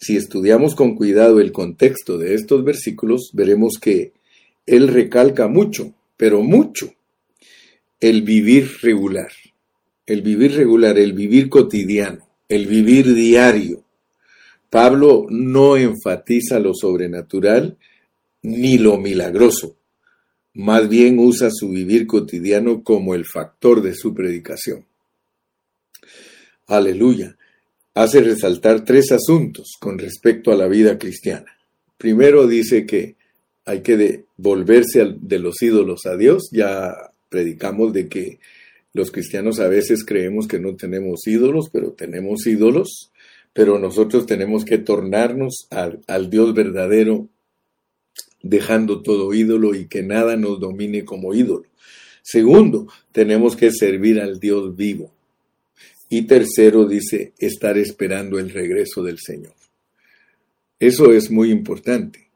si 0.00 0.16
estudiamos 0.16 0.74
con 0.74 0.94
cuidado 0.94 1.40
el 1.40 1.52
contexto 1.52 2.16
de 2.16 2.34
estos 2.34 2.64
versículos, 2.64 3.30
veremos 3.34 3.74
que 3.78 4.12
él 4.64 4.88
recalca 4.88 5.46
mucho, 5.46 5.92
pero 6.16 6.42
mucho, 6.42 6.94
el 8.00 8.22
vivir 8.22 8.78
regular, 8.80 9.30
el 10.06 10.22
vivir 10.22 10.56
regular, 10.56 10.98
el 10.98 11.12
vivir 11.12 11.50
cotidiano, 11.50 12.26
el 12.48 12.66
vivir 12.66 13.14
diario. 13.14 13.84
Pablo 14.70 15.26
no 15.28 15.76
enfatiza 15.76 16.58
lo 16.60 16.72
sobrenatural 16.72 17.76
ni 18.42 18.78
lo 18.78 18.96
milagroso, 18.96 19.76
más 20.54 20.88
bien 20.88 21.18
usa 21.18 21.50
su 21.52 21.68
vivir 21.68 22.06
cotidiano 22.06 22.82
como 22.82 23.14
el 23.14 23.26
factor 23.26 23.82
de 23.82 23.94
su 23.94 24.14
predicación. 24.14 24.86
Aleluya 26.66 27.36
hace 28.02 28.22
resaltar 28.22 28.84
tres 28.84 29.12
asuntos 29.12 29.76
con 29.78 29.98
respecto 29.98 30.50
a 30.52 30.56
la 30.56 30.68
vida 30.68 30.98
cristiana. 30.98 31.58
Primero 31.98 32.46
dice 32.46 32.86
que 32.86 33.16
hay 33.66 33.82
que 33.82 34.24
volverse 34.38 35.16
de 35.20 35.38
los 35.38 35.60
ídolos 35.60 36.06
a 36.06 36.16
Dios. 36.16 36.48
Ya 36.50 36.94
predicamos 37.28 37.92
de 37.92 38.08
que 38.08 38.38
los 38.94 39.10
cristianos 39.10 39.60
a 39.60 39.68
veces 39.68 40.02
creemos 40.04 40.48
que 40.48 40.58
no 40.58 40.76
tenemos 40.76 41.26
ídolos, 41.26 41.68
pero 41.70 41.92
tenemos 41.92 42.46
ídolos, 42.46 43.12
pero 43.52 43.78
nosotros 43.78 44.24
tenemos 44.24 44.64
que 44.64 44.78
tornarnos 44.78 45.66
al, 45.70 46.00
al 46.06 46.30
Dios 46.30 46.54
verdadero, 46.54 47.28
dejando 48.42 49.02
todo 49.02 49.34
ídolo 49.34 49.74
y 49.74 49.88
que 49.88 50.02
nada 50.02 50.36
nos 50.36 50.58
domine 50.58 51.04
como 51.04 51.34
ídolo. 51.34 51.66
Segundo, 52.22 52.86
tenemos 53.12 53.56
que 53.56 53.70
servir 53.70 54.20
al 54.20 54.40
Dios 54.40 54.74
vivo. 54.74 55.12
Y 56.12 56.22
tercero 56.22 56.86
dice, 56.86 57.34
estar 57.38 57.78
esperando 57.78 58.40
el 58.40 58.50
regreso 58.50 59.00
del 59.00 59.18
Señor. 59.18 59.54
Eso 60.80 61.12
es 61.12 61.30
muy 61.30 61.52
importante. 61.52 62.30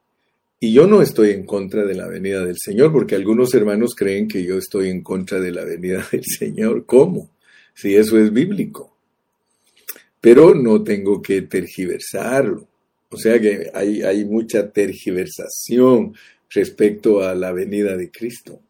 Y 0.61 0.73
yo 0.73 0.87
no 0.87 1.03
estoy 1.03 1.31
en 1.31 1.45
contra 1.45 1.85
de 1.85 1.97
la 1.97 2.07
venida 2.07 2.45
del 2.45 2.57
Señor, 2.57 2.93
porque 2.93 3.17
algunos 3.17 3.53
hermanos 3.53 3.97
creen 3.97 4.29
que 4.29 4.45
yo 4.45 4.57
estoy 4.59 4.91
en 4.91 5.03
contra 5.03 5.41
de 5.41 5.51
la 5.51 5.65
venida 5.65 6.07
del 6.13 6.23
Señor. 6.25 6.87
¿Cómo? 6.87 7.31
Si 7.75 7.97
eso 7.97 8.17
es 8.17 8.33
bíblico. 8.33 8.97
Pero 10.21 10.55
no 10.55 10.85
tengo 10.85 11.21
que 11.21 11.43
tergiversarlo. 11.43 12.69
O 13.11 13.17
sea 13.17 13.41
que 13.41 13.71
hay, 13.75 14.03
hay 14.03 14.25
mucha 14.25 14.71
tergiversación 14.71 16.15
respecto 16.49 17.23
a 17.23 17.35
la 17.35 17.51
venida 17.51 17.97
de 17.97 18.13
Cristo. 18.13 18.61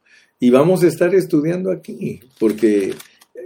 Y 0.40 0.48
vamos 0.48 0.82
a 0.82 0.88
estar 0.88 1.14
estudiando 1.14 1.70
aquí, 1.70 2.20
porque 2.38 2.94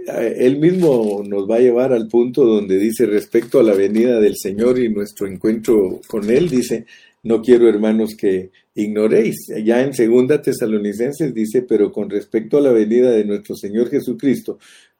él 0.07 0.59
mismo 0.59 1.23
nos 1.27 1.49
va 1.49 1.57
a 1.57 1.61
llevar 1.61 1.93
al 1.93 2.07
punto 2.07 2.45
donde 2.45 2.77
dice 2.77 3.05
respecto 3.05 3.59
a 3.59 3.63
la 3.63 3.73
venida 3.73 4.19
del 4.19 4.35
Señor 4.35 4.79
y 4.79 4.89
nuestro 4.89 5.27
encuentro 5.27 6.01
con 6.07 6.29
Él, 6.29 6.49
dice, 6.49 6.85
no 7.23 7.41
quiero 7.41 7.67
hermanos 7.67 8.15
que 8.15 8.51
ignoréis. 8.75 9.47
Ya 9.63 9.81
en 9.81 9.93
segunda 9.93 10.41
Tesalonicenses 10.41 11.33
dice, 11.33 11.63
pero 11.63 11.91
con 11.91 12.09
respecto 12.09 12.57
a 12.57 12.61
la 12.61 12.71
venida 12.71 13.11
de 13.11 13.25
nuestro 13.25 13.55
Señor 13.55 13.89
Jesucristo 13.89 14.59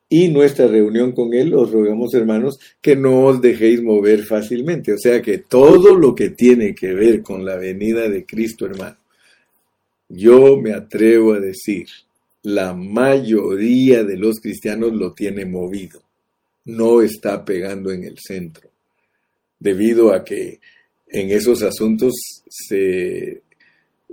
y 0.10 0.28
nuestra 0.28 0.68
reunión 0.68 1.12
con 1.12 1.34
Él, 1.34 1.54
os 1.54 1.72
rogamos 1.72 2.14
hermanos 2.14 2.60
que 2.82 2.96
no 2.96 3.26
os 3.26 3.42
dejéis 3.42 3.82
mover 3.82 4.24
fácilmente. 4.24 4.94
O 4.94 4.98
sea 4.98 5.22
que 5.22 5.38
todo 5.40 5.96
lo 5.96 6.16
que 6.16 6.30
tiene 6.30 6.74
que 6.74 6.94
ver 6.94 7.22
con 7.22 7.46
la 7.46 7.56
venida 7.56 8.10
de 8.10 8.26
Cristo, 8.26 8.66
hermano, 8.66 8.98
yo 10.10 10.58
me 10.58 10.74
atrevo 10.74 11.34
a 11.34 11.40
decir, 11.40 11.88
la 12.44 12.74
mayoría 12.74 14.04
de 14.04 14.18
los 14.18 14.40
cristianos 14.40 14.94
lo 14.94 15.14
tiene 15.14 15.46
movido. 15.46 16.02
no 16.66 17.02
está 17.02 17.44
pegando 17.44 17.92
en 17.92 18.04
el 18.04 18.18
centro, 18.20 18.70
debido 19.60 20.14
a 20.14 20.24
que 20.24 20.60
en 21.08 21.32
esos 21.32 21.64
asuntos 21.64 22.14
se, 22.48 23.42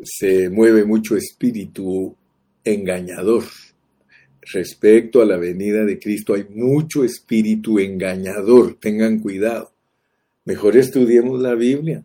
se 0.03 0.49
mueve 0.49 0.85
mucho 0.85 1.17
espíritu 1.17 2.17
engañador. 2.65 3.45
Respecto 4.41 5.21
a 5.21 5.27
la 5.27 5.37
venida 5.37 5.85
de 5.85 5.99
Cristo 5.99 6.33
hay 6.33 6.47
mucho 6.49 7.05
espíritu 7.05 7.79
engañador, 7.79 8.77
tengan 8.81 9.19
cuidado. 9.19 9.73
Mejor 10.47 10.77
estudiemos 10.77 11.43
la 11.43 11.55
Biblia, 11.55 12.05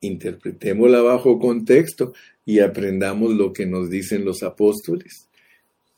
interpretémosla 0.00 1.02
bajo 1.02 1.38
contexto 1.38 2.14
y 2.46 2.60
aprendamos 2.60 3.34
lo 3.34 3.52
que 3.52 3.66
nos 3.66 3.90
dicen 3.90 4.24
los 4.24 4.42
apóstoles. 4.42 5.28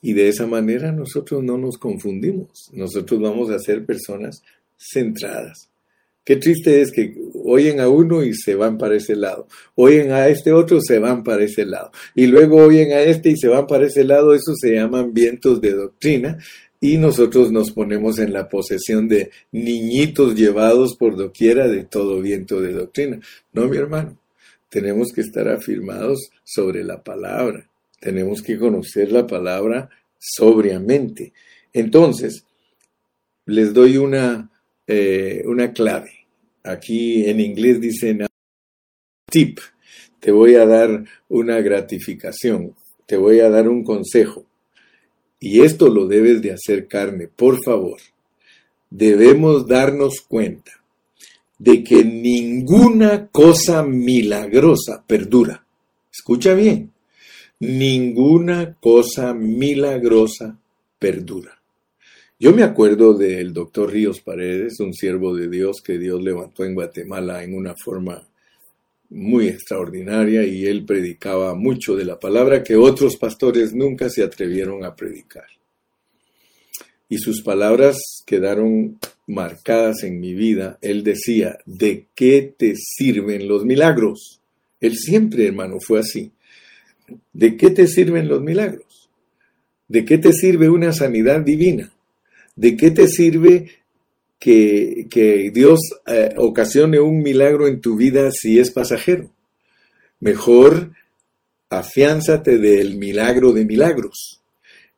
Y 0.06 0.12
de 0.12 0.28
esa 0.28 0.46
manera 0.46 0.92
nosotros 0.92 1.42
no 1.42 1.58
nos 1.58 1.78
confundimos, 1.78 2.70
nosotros 2.72 3.20
vamos 3.20 3.50
a 3.50 3.58
ser 3.58 3.84
personas 3.84 4.40
centradas. 4.78 5.68
Qué 6.24 6.36
triste 6.36 6.80
es 6.80 6.92
que 6.92 7.12
oyen 7.44 7.80
a 7.80 7.88
uno 7.88 8.22
y 8.22 8.32
se 8.32 8.54
van 8.54 8.78
para 8.78 8.94
ese 8.94 9.16
lado, 9.16 9.48
oyen 9.74 10.12
a 10.12 10.28
este 10.28 10.52
otro, 10.52 10.80
se 10.80 11.00
van 11.00 11.24
para 11.24 11.42
ese 11.42 11.66
lado, 11.66 11.90
y 12.14 12.28
luego 12.28 12.58
oyen 12.58 12.92
a 12.92 13.00
este 13.00 13.30
y 13.30 13.36
se 13.36 13.48
van 13.48 13.66
para 13.66 13.86
ese 13.86 14.04
lado, 14.04 14.32
eso 14.32 14.54
se 14.54 14.76
llaman 14.76 15.12
vientos 15.12 15.60
de 15.60 15.72
doctrina, 15.72 16.38
y 16.80 16.98
nosotros 16.98 17.50
nos 17.50 17.72
ponemos 17.72 18.20
en 18.20 18.32
la 18.32 18.48
posesión 18.48 19.08
de 19.08 19.32
niñitos 19.50 20.36
llevados 20.36 20.94
por 20.94 21.16
doquiera 21.16 21.66
de 21.66 21.82
todo 21.82 22.20
viento 22.20 22.60
de 22.60 22.74
doctrina. 22.74 23.18
No, 23.52 23.66
mi 23.66 23.76
hermano, 23.76 24.16
tenemos 24.68 25.08
que 25.12 25.22
estar 25.22 25.48
afirmados 25.48 26.30
sobre 26.44 26.84
la 26.84 27.02
palabra, 27.02 27.68
tenemos 28.06 28.40
que 28.40 28.56
conocer 28.56 29.10
la 29.10 29.26
palabra 29.26 29.90
sobriamente. 30.16 31.32
Entonces, 31.72 32.44
les 33.46 33.74
doy 33.74 33.96
una, 33.96 34.48
eh, 34.86 35.42
una 35.44 35.72
clave. 35.72 36.12
Aquí 36.62 37.28
en 37.28 37.40
inglés 37.40 37.80
dicen 37.80 38.24
tip. 39.28 39.58
Te 40.20 40.30
voy 40.30 40.54
a 40.54 40.64
dar 40.64 41.04
una 41.28 41.60
gratificación, 41.60 42.76
te 43.06 43.16
voy 43.16 43.40
a 43.40 43.50
dar 43.50 43.68
un 43.68 43.82
consejo. 43.82 44.46
Y 45.40 45.62
esto 45.62 45.88
lo 45.88 46.06
debes 46.06 46.40
de 46.42 46.52
hacer 46.52 46.86
carne, 46.86 47.26
por 47.26 47.60
favor. 47.64 47.98
Debemos 48.88 49.66
darnos 49.66 50.20
cuenta 50.20 50.70
de 51.58 51.82
que 51.82 52.04
ninguna 52.04 53.26
cosa 53.26 53.82
milagrosa 53.82 55.02
perdura. 55.04 55.66
Escucha 56.12 56.54
bien, 56.54 56.92
ninguna 57.60 58.74
cosa 58.80 59.32
milagrosa 59.34 60.58
perdura. 60.98 61.60
Yo 62.38 62.52
me 62.52 62.62
acuerdo 62.62 63.14
del 63.14 63.54
doctor 63.54 63.90
Ríos 63.90 64.20
Paredes, 64.20 64.78
un 64.80 64.92
siervo 64.92 65.34
de 65.34 65.48
Dios 65.48 65.80
que 65.82 65.98
Dios 65.98 66.22
levantó 66.22 66.64
en 66.64 66.74
Guatemala 66.74 67.42
en 67.42 67.54
una 67.54 67.74
forma 67.82 68.26
muy 69.08 69.48
extraordinaria 69.48 70.44
y 70.44 70.66
él 70.66 70.84
predicaba 70.84 71.54
mucho 71.54 71.96
de 71.96 72.04
la 72.04 72.18
palabra 72.18 72.62
que 72.62 72.76
otros 72.76 73.16
pastores 73.16 73.72
nunca 73.72 74.10
se 74.10 74.22
atrevieron 74.22 74.84
a 74.84 74.94
predicar. 74.94 75.46
Y 77.08 77.18
sus 77.18 77.40
palabras 77.40 77.96
quedaron 78.26 78.98
marcadas 79.26 80.02
en 80.02 80.20
mi 80.20 80.34
vida. 80.34 80.76
Él 80.82 81.04
decía, 81.04 81.56
¿de 81.64 82.06
qué 82.14 82.54
te 82.56 82.74
sirven 82.76 83.46
los 83.48 83.64
milagros? 83.64 84.40
Él 84.80 84.96
siempre, 84.96 85.46
hermano, 85.46 85.78
fue 85.80 86.00
así. 86.00 86.32
¿De 87.32 87.56
qué 87.56 87.70
te 87.70 87.86
sirven 87.86 88.28
los 88.28 88.42
milagros? 88.42 89.08
¿De 89.88 90.04
qué 90.04 90.18
te 90.18 90.32
sirve 90.32 90.68
una 90.68 90.92
sanidad 90.92 91.40
divina? 91.40 91.92
¿De 92.56 92.76
qué 92.76 92.90
te 92.90 93.08
sirve 93.08 93.70
que, 94.38 95.50
Dios 95.52 95.80
eh, 96.06 96.30
ocasione 96.36 97.00
un 97.00 97.22
milagro 97.22 97.68
en 97.68 97.80
tu 97.80 97.96
vida 97.96 98.30
si 98.32 98.58
es 98.58 98.70
pasajero? 98.70 99.30
Mejor 100.20 100.92
afiánzate 101.68 102.58
del 102.58 102.96
milagro 102.96 103.52
de 103.52 103.64
milagros. 103.64 104.40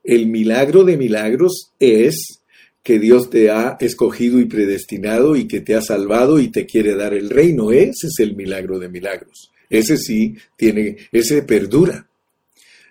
El 0.04 0.26
milagro 0.26 0.84
de 0.84 0.96
milagros 0.96 1.72
es 1.78 2.40
que 2.82 2.98
Dios 2.98 3.28
te 3.28 3.50
ha 3.50 3.76
escogido 3.80 4.38
y 4.40 4.46
predestinado 4.46 5.36
y 5.36 5.46
que 5.46 5.60
te 5.60 5.74
ha 5.74 5.82
salvado 5.82 6.38
y 6.38 6.48
te 6.48 6.64
quiere 6.64 6.94
dar 6.94 7.12
el 7.12 7.28
reino. 7.28 7.72
Ese 7.72 8.06
es 8.06 8.14
el 8.20 8.36
milagro 8.36 8.78
de 8.78 8.88
milagros. 8.88 9.50
Ese 9.70 9.96
sí 9.96 10.36
tiene, 10.56 10.96
ese 11.12 11.42
perdura. 11.42 12.06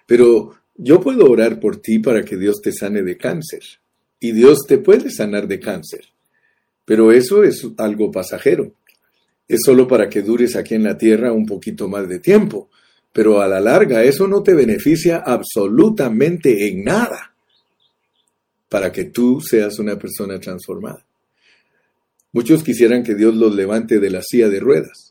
Pero 0.05 0.55
yo 0.75 1.01
puedo 1.01 1.29
orar 1.29 1.59
por 1.59 1.77
ti 1.77 1.99
para 1.99 2.23
que 2.23 2.37
Dios 2.37 2.61
te 2.61 2.71
sane 2.71 3.01
de 3.03 3.17
cáncer. 3.17 3.61
Y 4.19 4.31
Dios 4.31 4.59
te 4.67 4.77
puede 4.77 5.09
sanar 5.09 5.47
de 5.47 5.59
cáncer. 5.59 6.05
Pero 6.85 7.11
eso 7.11 7.43
es 7.43 7.65
algo 7.77 8.11
pasajero. 8.11 8.73
Es 9.47 9.61
solo 9.63 9.87
para 9.87 10.09
que 10.09 10.21
dures 10.21 10.55
aquí 10.55 10.75
en 10.75 10.83
la 10.83 10.97
tierra 10.97 11.33
un 11.33 11.45
poquito 11.45 11.87
más 11.87 12.07
de 12.07 12.19
tiempo. 12.19 12.69
Pero 13.11 13.41
a 13.41 13.47
la 13.47 13.59
larga 13.59 14.03
eso 14.03 14.27
no 14.27 14.43
te 14.43 14.53
beneficia 14.53 15.17
absolutamente 15.17 16.67
en 16.67 16.83
nada 16.83 17.33
para 18.69 18.91
que 18.91 19.05
tú 19.05 19.41
seas 19.41 19.79
una 19.79 19.97
persona 19.97 20.39
transformada. 20.39 21.03
Muchos 22.33 22.63
quisieran 22.63 23.03
que 23.03 23.15
Dios 23.15 23.33
los 23.33 23.55
levante 23.55 23.99
de 23.99 24.09
la 24.09 24.21
silla 24.21 24.49
de 24.49 24.59
ruedas 24.59 25.06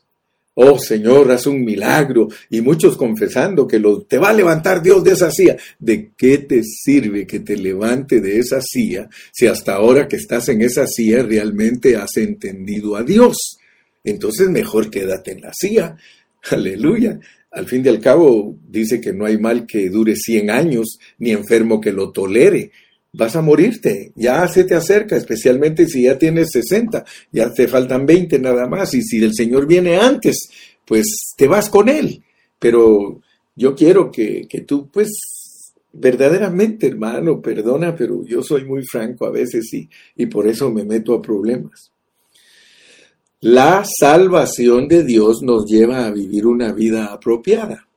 Oh 0.59 0.79
Señor, 0.79 1.31
haz 1.31 1.45
un 1.45 1.63
milagro. 1.63 2.29
Y 2.49 2.61
muchos 2.61 2.97
confesando 2.97 3.67
que 3.67 3.77
lo, 3.77 4.01
te 4.01 4.17
va 4.17 4.29
a 4.29 4.33
levantar 4.33 4.81
Dios 4.81 5.03
de 5.03 5.11
esa 5.11 5.29
silla. 5.29 5.55
¿De 5.77 6.13
qué 6.17 6.39
te 6.39 6.63
sirve 6.63 7.27
que 7.27 7.41
te 7.41 7.55
levante 7.55 8.21
de 8.21 8.39
esa 8.39 8.59
silla 8.59 9.07
si 9.31 9.45
hasta 9.45 9.75
ahora 9.75 10.07
que 10.07 10.15
estás 10.15 10.49
en 10.49 10.63
esa 10.63 10.87
silla 10.87 11.21
realmente 11.21 11.95
has 11.95 12.17
entendido 12.17 12.95
a 12.95 13.03
Dios? 13.03 13.59
Entonces 14.03 14.49
mejor 14.49 14.89
quédate 14.89 15.33
en 15.33 15.41
la 15.41 15.53
silla. 15.53 15.95
Aleluya. 16.49 17.19
Al 17.51 17.67
fin 17.67 17.85
y 17.85 17.89
al 17.89 17.99
cabo 17.99 18.57
dice 18.67 18.99
que 18.99 19.13
no 19.13 19.27
hay 19.27 19.37
mal 19.37 19.67
que 19.67 19.91
dure 19.91 20.15
100 20.15 20.49
años, 20.49 20.97
ni 21.19 21.33
enfermo 21.33 21.79
que 21.79 21.91
lo 21.91 22.11
tolere 22.11 22.71
vas 23.13 23.35
a 23.35 23.41
morirte, 23.41 24.11
ya 24.15 24.47
se 24.47 24.63
te 24.63 24.75
acerca, 24.75 25.15
especialmente 25.15 25.87
si 25.87 26.03
ya 26.03 26.17
tienes 26.17 26.49
60, 26.51 27.03
ya 27.31 27.53
te 27.53 27.67
faltan 27.67 28.05
20 28.05 28.39
nada 28.39 28.67
más, 28.67 28.93
y 28.93 29.01
si 29.01 29.23
el 29.23 29.33
Señor 29.33 29.65
viene 29.65 29.97
antes, 29.97 30.49
pues 30.85 31.33
te 31.35 31.47
vas 31.47 31.69
con 31.69 31.89
Él. 31.89 32.23
Pero 32.59 33.21
yo 33.55 33.75
quiero 33.75 34.11
que, 34.11 34.47
que 34.47 34.61
tú, 34.61 34.89
pues, 34.89 35.09
verdaderamente, 35.93 36.87
hermano, 36.87 37.41
perdona, 37.41 37.95
pero 37.95 38.23
yo 38.23 38.43
soy 38.43 38.65
muy 38.65 38.83
franco 38.83 39.25
a 39.25 39.31
veces 39.31 39.73
y, 39.73 39.89
y 40.15 40.27
por 40.27 40.47
eso 40.47 40.71
me 40.71 40.83
meto 40.83 41.13
a 41.13 41.21
problemas. 41.21 41.91
La 43.39 43.83
salvación 43.85 44.87
de 44.87 45.03
Dios 45.03 45.41
nos 45.43 45.65
lleva 45.65 46.05
a 46.05 46.11
vivir 46.11 46.47
una 46.47 46.71
vida 46.71 47.13
apropiada. 47.13 47.87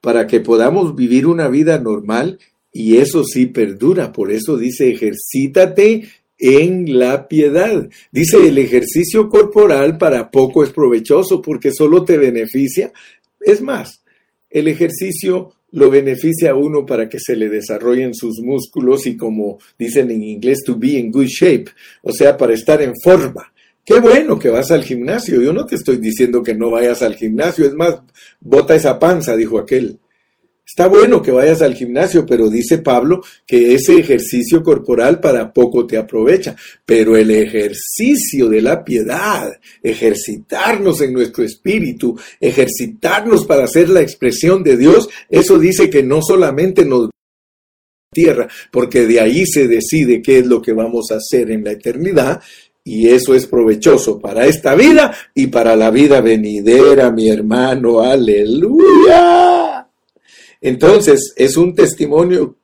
Para 0.00 0.26
que 0.26 0.40
podamos 0.40 0.96
vivir 0.96 1.26
una 1.26 1.48
vida 1.48 1.78
normal, 1.78 2.38
y 2.72 2.96
eso 2.96 3.24
sí 3.24 3.46
perdura, 3.46 4.12
por 4.12 4.32
eso 4.32 4.56
dice 4.56 4.90
ejercítate 4.90 6.08
en 6.38 6.98
la 6.98 7.28
piedad. 7.28 7.88
Dice 8.10 8.48
el 8.48 8.58
ejercicio 8.58 9.28
corporal 9.28 9.98
para 9.98 10.30
poco 10.30 10.64
es 10.64 10.70
provechoso 10.70 11.40
porque 11.40 11.72
solo 11.72 12.04
te 12.04 12.16
beneficia. 12.16 12.92
Es 13.40 13.60
más, 13.60 14.02
el 14.50 14.68
ejercicio 14.68 15.52
lo 15.72 15.90
beneficia 15.90 16.50
a 16.50 16.54
uno 16.54 16.84
para 16.84 17.08
que 17.08 17.18
se 17.18 17.36
le 17.36 17.48
desarrollen 17.48 18.14
sus 18.14 18.40
músculos 18.40 19.06
y 19.06 19.16
como 19.16 19.58
dicen 19.78 20.10
en 20.10 20.22
inglés, 20.22 20.62
to 20.64 20.76
be 20.76 20.92
in 20.98 21.10
good 21.10 21.26
shape, 21.26 21.66
o 22.02 22.12
sea, 22.12 22.36
para 22.36 22.54
estar 22.54 22.82
en 22.82 22.92
forma. 23.02 23.52
Qué 23.84 23.98
bueno 23.98 24.38
que 24.38 24.48
vas 24.48 24.70
al 24.70 24.84
gimnasio. 24.84 25.40
Yo 25.40 25.52
no 25.52 25.66
te 25.66 25.74
estoy 25.74 25.96
diciendo 25.96 26.42
que 26.42 26.54
no 26.54 26.70
vayas 26.70 27.02
al 27.02 27.16
gimnasio. 27.16 27.66
Es 27.66 27.74
más, 27.74 28.00
bota 28.40 28.76
esa 28.76 28.98
panza, 28.98 29.34
dijo 29.34 29.58
aquel. 29.58 29.98
Está 30.72 30.88
bueno 30.88 31.20
que 31.20 31.30
vayas 31.30 31.60
al 31.60 31.74
gimnasio, 31.74 32.24
pero 32.24 32.48
dice 32.48 32.78
Pablo 32.78 33.20
que 33.46 33.74
ese 33.74 33.98
ejercicio 33.98 34.62
corporal 34.62 35.20
para 35.20 35.52
poco 35.52 35.86
te 35.86 35.98
aprovecha. 35.98 36.56
Pero 36.86 37.14
el 37.14 37.30
ejercicio 37.30 38.48
de 38.48 38.62
la 38.62 38.82
piedad, 38.82 39.52
ejercitarnos 39.82 41.02
en 41.02 41.12
nuestro 41.12 41.44
espíritu, 41.44 42.18
ejercitarnos 42.40 43.44
para 43.44 43.64
hacer 43.64 43.90
la 43.90 44.00
expresión 44.00 44.62
de 44.62 44.78
Dios, 44.78 45.10
eso 45.28 45.58
dice 45.58 45.90
que 45.90 46.02
no 46.02 46.22
solamente 46.22 46.86
nos 46.86 47.10
tierra, 48.10 48.48
porque 48.70 49.06
de 49.06 49.20
ahí 49.20 49.44
se 49.44 49.68
decide 49.68 50.22
qué 50.22 50.38
es 50.38 50.46
lo 50.46 50.62
que 50.62 50.72
vamos 50.72 51.10
a 51.10 51.16
hacer 51.16 51.50
en 51.50 51.64
la 51.64 51.72
eternidad, 51.72 52.40
y 52.82 53.08
eso 53.08 53.34
es 53.34 53.44
provechoso 53.44 54.18
para 54.18 54.46
esta 54.46 54.74
vida 54.74 55.14
y 55.34 55.48
para 55.48 55.76
la 55.76 55.90
vida 55.90 56.22
venidera, 56.22 57.10
mi 57.10 57.28
hermano. 57.28 58.00
Aleluya. 58.00 59.82
Entonces, 60.62 61.34
es 61.36 61.56
un 61.56 61.74
testimonio 61.74 62.56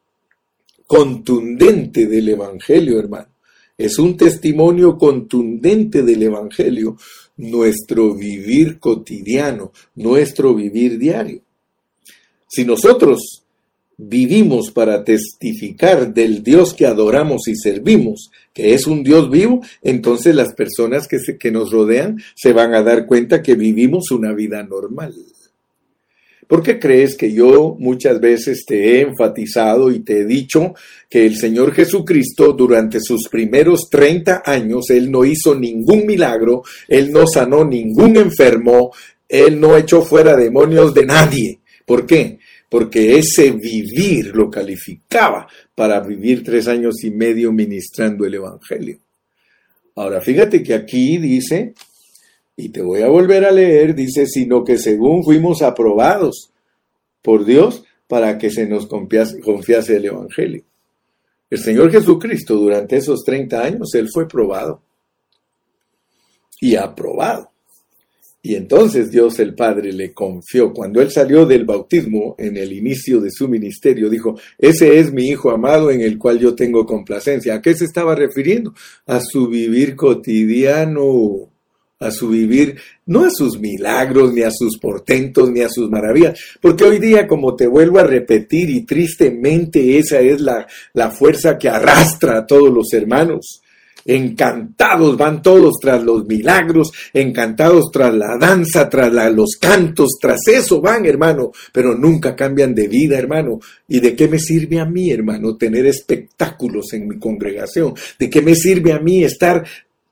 contundente 0.87 2.07
del 2.07 2.29
Evangelio, 2.29 2.99
hermano. 2.99 3.29
Es 3.77 3.99
un 3.99 4.17
testimonio 4.17 4.97
contundente 4.97 6.03
del 6.03 6.23
Evangelio, 6.23 6.97
nuestro 7.37 8.15
vivir 8.15 8.79
cotidiano, 8.79 9.73
nuestro 9.97 10.55
vivir 10.55 10.97
diario. 10.99 11.43
Si 12.49 12.65
nosotros 12.65 13.45
vivimos 13.97 14.71
para 14.71 15.03
testificar 15.03 16.15
del 16.15 16.45
Dios 16.45 16.75
que 16.75 16.87
adoramos 16.87 17.49
y 17.49 17.57
servimos, 17.57 18.31
que 18.55 18.75
es 18.75 18.87
un 18.87 19.03
Dios 19.03 19.29
vivo, 19.29 19.61
entonces 19.83 20.37
las 20.37 20.55
personas 20.55 21.09
que, 21.09 21.19
que 21.39 21.51
nos 21.51 21.73
rodean 21.73 22.17
se 22.37 22.53
van 22.53 22.75
a 22.75 22.83
dar 22.83 23.07
cuenta 23.07 23.43
que 23.43 23.57
vivimos 23.57 24.13
una 24.13 24.33
vida 24.33 24.63
normal. 24.63 25.15
¿Por 26.49 26.63
qué 26.63 26.79
crees 26.79 27.15
que 27.15 27.31
yo 27.31 27.77
muchas 27.79 28.19
veces 28.21 28.65
te 28.67 28.97
he 28.97 29.01
enfatizado 29.03 29.91
y 29.91 30.01
te 30.01 30.21
he 30.21 30.25
dicho 30.25 30.75
que 31.11 31.27
el 31.27 31.37
Señor 31.37 31.75
Jesucristo 31.75 32.55
durante 32.55 33.01
sus 33.01 33.29
primeros 33.29 33.91
30 33.91 34.43
años, 34.47 34.89
Él 34.89 35.11
no 35.11 35.27
hizo 35.27 35.55
ningún 35.55 36.07
milagro, 36.07 36.63
Él 36.89 37.13
no 37.13 37.27
sanó 37.27 37.67
ningún 37.67 38.17
enfermo, 38.17 38.93
Él 39.29 39.61
no 39.61 39.77
echó 39.77 40.01
fuera 40.01 40.37
demonios 40.37 40.95
de 40.95 41.05
nadie? 41.05 41.61
¿Por 41.85 42.07
qué? 42.07 42.39
Porque 42.71 43.19
ese 43.19 43.51
vivir 43.51 44.35
lo 44.35 44.49
calificaba 44.49 45.47
para 45.75 46.01
vivir 46.01 46.43
tres 46.43 46.67
años 46.67 47.05
y 47.05 47.11
medio 47.11 47.53
ministrando 47.53 48.25
el 48.25 48.35
Evangelio. 48.35 48.99
Ahora, 49.97 50.23
fíjate 50.23 50.63
que 50.63 50.73
aquí 50.73 51.19
dice 51.19 51.75
y 52.61 52.71
te 52.71 52.83
voy 52.83 53.03
a 53.03 53.09
volver 53.09 53.45
a 53.45 53.53
leer, 53.53 53.95
dice, 53.95 54.27
sino 54.27 54.65
que 54.65 54.79
según 54.79 55.23
fuimos 55.23 55.63
aprobados 55.63 56.51
por 57.23 57.45
Dios 57.45 57.85
para 58.09 58.37
que 58.37 58.51
se 58.51 58.67
nos 58.67 58.89
confiase, 58.89 59.97
el 59.97 60.07
Evangelio. 60.07 60.65
El 61.49 61.59
Señor 61.61 61.93
Jesucristo 61.93 62.57
durante 62.57 62.97
esos 62.97 63.23
30 63.25 63.63
años, 63.63 63.95
Él 63.95 64.09
fue 64.13 64.27
probado 64.27 64.83
y 66.61 66.75
aprobado. 66.75 67.53
Y 68.43 68.57
entonces 68.57 69.13
Dios 69.13 69.39
el 69.39 69.55
Padre 69.55 69.93
le 69.93 70.13
confió, 70.13 70.73
cuando 70.73 71.01
Él 71.01 71.13
salió 71.13 71.47
del 71.47 71.65
bautismo 71.65 72.35
en 72.39 72.57
el 72.57 72.73
inicio 72.73 73.21
de 73.21 73.31
su 73.31 73.47
ministerio, 73.47 74.11
dijo, 74.11 74.37
ese 74.59 74.99
es 74.99 75.13
mi 75.13 75.29
Hijo 75.29 75.53
amado 75.53 75.93
en 75.93 76.01
el 76.01 76.19
cual 76.19 76.41
yo 76.41 76.57
tengo 76.57 76.85
complacencia. 76.85 77.55
¿A 77.55 77.63
qué 77.63 77.77
se 77.77 77.85
estaba 77.85 78.17
refiriendo? 78.17 78.75
A 79.07 79.21
su 79.21 79.47
vivir 79.47 79.95
cotidiano 79.95 81.53
a 82.01 82.13
su 82.13 82.29
vivir, 82.29 82.77
no 83.07 83.25
a 83.25 83.31
sus 83.31 83.59
milagros, 83.59 84.33
ni 84.33 84.43
a 84.43 84.51
sus 84.53 84.79
portentos, 84.79 85.51
ni 85.51 85.63
a 85.63 85.69
sus 85.69 85.91
maravillas, 85.91 86.39
porque 86.61 86.85
hoy 86.85 86.99
día, 86.99 87.27
como 87.27 87.57
te 87.57 87.67
vuelvo 87.67 87.99
a 87.99 88.05
repetir, 88.05 88.71
y 88.71 88.83
tristemente 88.83 89.99
esa 89.99 90.21
es 90.21 90.41
la, 90.41 90.67
la 90.93 91.11
fuerza 91.11 91.59
que 91.59 91.69
arrastra 91.69 92.39
a 92.39 92.47
todos 92.47 92.73
los 92.73 92.93
hermanos, 92.93 93.63
encantados 94.05 95.17
van 95.19 95.43
todos 95.43 95.75
tras 95.81 96.03
los 96.03 96.25
milagros, 96.25 96.93
encantados 97.13 97.91
tras 97.93 98.15
la 98.15 98.39
danza, 98.39 98.89
tras 98.89 99.13
los 99.35 99.57
cantos, 99.61 100.17
tras 100.21 100.47
eso 100.49 100.81
van, 100.81 101.05
hermano, 101.05 101.53
pero 101.73 101.95
nunca 101.95 102.35
cambian 102.35 102.75
de 102.75 102.89
vida, 102.89 103.19
hermano. 103.19 103.61
¿Y 103.87 104.01
de 104.01 104.17
qué 104.17 104.27
me 104.27 104.39
sirve 104.39 104.81
a 104.81 104.87
mí, 104.87 105.11
hermano, 105.11 105.57
tener 105.57 105.85
espectáculos 105.85 106.93
en 106.95 107.09
mi 107.09 107.19
congregación? 107.19 107.93
¿De 108.19 108.31
qué 108.31 108.41
me 108.41 108.55
sirve 108.55 108.93
a 108.93 108.99
mí 108.99 109.25
estar 109.25 109.63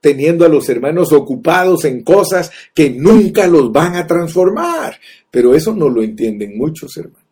teniendo 0.01 0.45
a 0.45 0.49
los 0.49 0.69
hermanos 0.69 1.13
ocupados 1.13 1.85
en 1.85 2.03
cosas 2.03 2.51
que 2.75 2.91
nunca 2.91 3.47
los 3.47 3.73
van 3.73 3.97
a 3.97 4.07
transformar. 4.07 4.99
Pero 5.31 5.55
eso 5.55 5.75
no 5.75 5.89
lo 5.89 6.03
entienden 6.03 6.57
muchos 6.57 6.97
hermanos. 6.97 7.26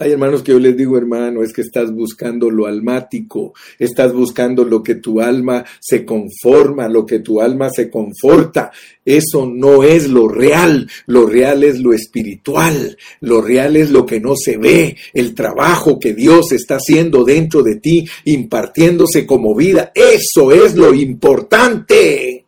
Hay 0.00 0.12
hermanos 0.12 0.42
que 0.42 0.52
yo 0.52 0.58
les 0.58 0.74
digo, 0.78 0.96
hermano, 0.96 1.42
es 1.42 1.52
que 1.52 1.60
estás 1.60 1.92
buscando 1.92 2.50
lo 2.50 2.64
almático, 2.64 3.52
estás 3.78 4.14
buscando 4.14 4.64
lo 4.64 4.82
que 4.82 4.94
tu 4.94 5.20
alma 5.20 5.62
se 5.78 6.06
conforma, 6.06 6.88
lo 6.88 7.04
que 7.04 7.18
tu 7.18 7.38
alma 7.38 7.68
se 7.68 7.90
conforta. 7.90 8.72
Eso 9.04 9.44
no 9.44 9.84
es 9.84 10.08
lo 10.08 10.26
real, 10.26 10.88
lo 11.04 11.26
real 11.26 11.64
es 11.64 11.80
lo 11.80 11.92
espiritual, 11.92 12.96
lo 13.20 13.42
real 13.42 13.76
es 13.76 13.90
lo 13.90 14.06
que 14.06 14.20
no 14.20 14.32
se 14.42 14.56
ve, 14.56 14.96
el 15.12 15.34
trabajo 15.34 15.98
que 15.98 16.14
Dios 16.14 16.50
está 16.52 16.76
haciendo 16.76 17.22
dentro 17.22 17.62
de 17.62 17.76
ti, 17.76 18.08
impartiéndose 18.24 19.26
como 19.26 19.54
vida. 19.54 19.92
Eso 19.94 20.50
es 20.50 20.76
lo 20.76 20.94
importante. 20.94 22.46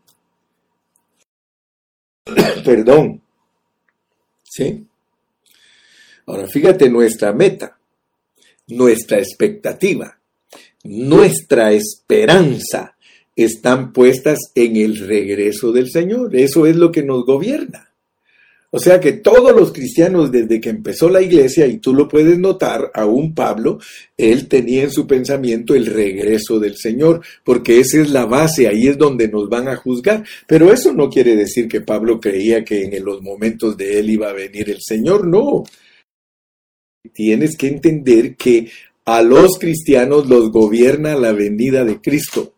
Perdón. 2.65 3.21
¿Sí? 4.43 4.87
Ahora, 6.27 6.47
fíjate 6.47 6.89
nuestra 6.89 7.33
meta, 7.33 7.79
nuestra 8.69 9.19
expectativa, 9.19 10.19
nuestra 10.85 11.73
esperanza 11.73 12.97
están 13.35 13.93
puestas 13.93 14.39
en 14.55 14.77
el 14.77 14.99
regreso 14.99 15.73
del 15.73 15.91
Señor. 15.91 16.35
Eso 16.37 16.67
es 16.67 16.77
lo 16.77 16.93
que 16.93 17.03
nos 17.03 17.25
gobierna. 17.25 17.89
O 18.75 18.79
sea 18.79 19.01
que 19.01 19.13
todos 19.13 19.55
los 19.55 19.71
cristianos 19.71 20.33
desde 20.33 20.59
que 20.59 20.71
empezó 20.71 21.11
la 21.11 21.21
iglesia, 21.21 21.67
y 21.67 21.77
tú 21.77 21.93
lo 21.93 22.09
puedes 22.09 22.39
notar, 22.39 22.91
aún 22.95 23.35
Pablo, 23.35 23.79
él 24.17 24.49
tenía 24.49 24.85
en 24.85 24.91
su 24.91 25.07
pensamiento 25.07 25.75
el 25.75 25.85
regreso 25.85 26.59
del 26.59 26.77
Señor, 26.79 27.21
porque 27.45 27.81
esa 27.81 28.01
es 28.01 28.09
la 28.09 28.25
base, 28.25 28.69
ahí 28.69 28.87
es 28.87 28.97
donde 28.97 29.29
nos 29.29 29.51
van 29.51 29.69
a 29.69 29.77
juzgar. 29.77 30.25
Pero 30.47 30.73
eso 30.73 30.95
no 30.95 31.11
quiere 31.11 31.37
decir 31.37 31.69
que 31.69 31.83
Pablo 31.83 32.19
creía 32.19 32.65
que 32.65 32.85
en 32.85 33.05
los 33.05 33.21
momentos 33.21 33.77
de 33.77 33.99
él 33.99 34.09
iba 34.09 34.31
a 34.31 34.33
venir 34.33 34.71
el 34.71 34.81
Señor, 34.81 35.27
no 35.27 35.65
tienes 37.13 37.57
que 37.57 37.69
entender 37.69 38.37
que 38.37 38.69
a 39.05 39.23
los 39.23 39.59
cristianos 39.59 40.29
los 40.29 40.51
gobierna 40.53 41.17
la 41.17 41.33
venida 41.33 41.85
de 41.85 42.01
Cristo. 42.01 42.55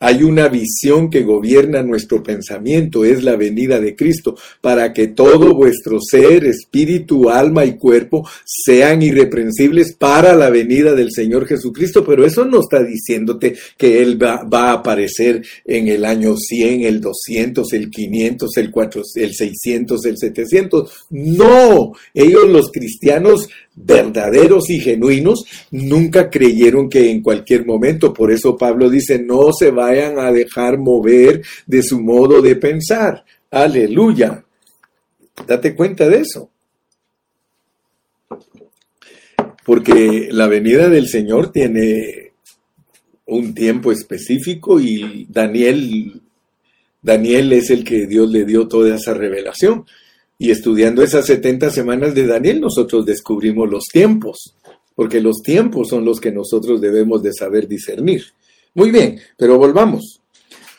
Hay 0.00 0.22
una 0.22 0.48
visión 0.48 1.08
que 1.08 1.22
gobierna 1.22 1.82
nuestro 1.82 2.22
pensamiento, 2.22 3.06
es 3.06 3.22
la 3.22 3.36
venida 3.36 3.80
de 3.80 3.96
Cristo, 3.96 4.36
para 4.60 4.92
que 4.92 5.06
todo 5.06 5.54
vuestro 5.54 5.98
ser, 6.00 6.44
espíritu, 6.44 7.30
alma 7.30 7.64
y 7.64 7.78
cuerpo 7.78 8.28
sean 8.44 9.00
irreprensibles 9.00 9.94
para 9.94 10.34
la 10.34 10.50
venida 10.50 10.92
del 10.92 11.10
Señor 11.10 11.46
Jesucristo. 11.46 12.04
Pero 12.04 12.26
eso 12.26 12.44
no 12.44 12.60
está 12.60 12.82
diciéndote 12.82 13.56
que 13.78 14.02
Él 14.02 14.22
va, 14.22 14.42
a 14.42 14.72
aparecer 14.72 15.42
en 15.64 15.88
el 15.88 16.04
año 16.04 16.36
100, 16.36 16.82
el 16.82 17.00
200, 17.00 17.72
el 17.72 17.88
500, 17.88 18.56
el 18.58 18.70
400, 18.70 19.16
el 19.16 19.34
600, 19.34 20.04
el 20.04 20.18
700. 20.18 20.92
No, 21.10 21.92
ellos 22.12 22.48
los 22.50 22.70
cristianos 22.70 23.48
verdaderos 23.74 24.70
y 24.70 24.80
genuinos 24.80 25.44
nunca 25.70 26.30
creyeron 26.30 26.88
que 26.88 27.10
en 27.10 27.22
cualquier 27.22 27.66
momento, 27.66 28.12
por 28.12 28.30
eso 28.30 28.56
Pablo 28.56 28.88
dice, 28.88 29.18
no 29.18 29.52
se 29.52 29.70
vayan 29.70 30.18
a 30.18 30.30
dejar 30.30 30.78
mover 30.78 31.42
de 31.66 31.82
su 31.82 32.00
modo 32.00 32.40
de 32.40 32.56
pensar. 32.56 33.24
Aleluya. 33.50 34.44
Date 35.46 35.74
cuenta 35.74 36.08
de 36.08 36.18
eso. 36.18 36.50
Porque 39.64 40.28
la 40.30 40.46
venida 40.46 40.88
del 40.88 41.08
Señor 41.08 41.50
tiene 41.50 42.32
un 43.26 43.54
tiempo 43.54 43.90
específico 43.90 44.78
y 44.78 45.26
Daniel, 45.30 46.20
Daniel 47.00 47.52
es 47.52 47.70
el 47.70 47.82
que 47.82 48.06
Dios 48.06 48.30
le 48.30 48.44
dio 48.44 48.68
toda 48.68 48.94
esa 48.94 49.14
revelación. 49.14 49.86
Y 50.38 50.50
estudiando 50.50 51.02
esas 51.02 51.26
70 51.26 51.70
semanas 51.70 52.14
de 52.14 52.26
Daniel, 52.26 52.60
nosotros 52.60 53.06
descubrimos 53.06 53.70
los 53.70 53.84
tiempos, 53.84 54.56
porque 54.94 55.20
los 55.20 55.42
tiempos 55.42 55.88
son 55.88 56.04
los 56.04 56.20
que 56.20 56.32
nosotros 56.32 56.80
debemos 56.80 57.22
de 57.22 57.32
saber 57.32 57.68
discernir. 57.68 58.24
Muy 58.74 58.90
bien, 58.90 59.20
pero 59.36 59.58
volvamos. 59.58 60.20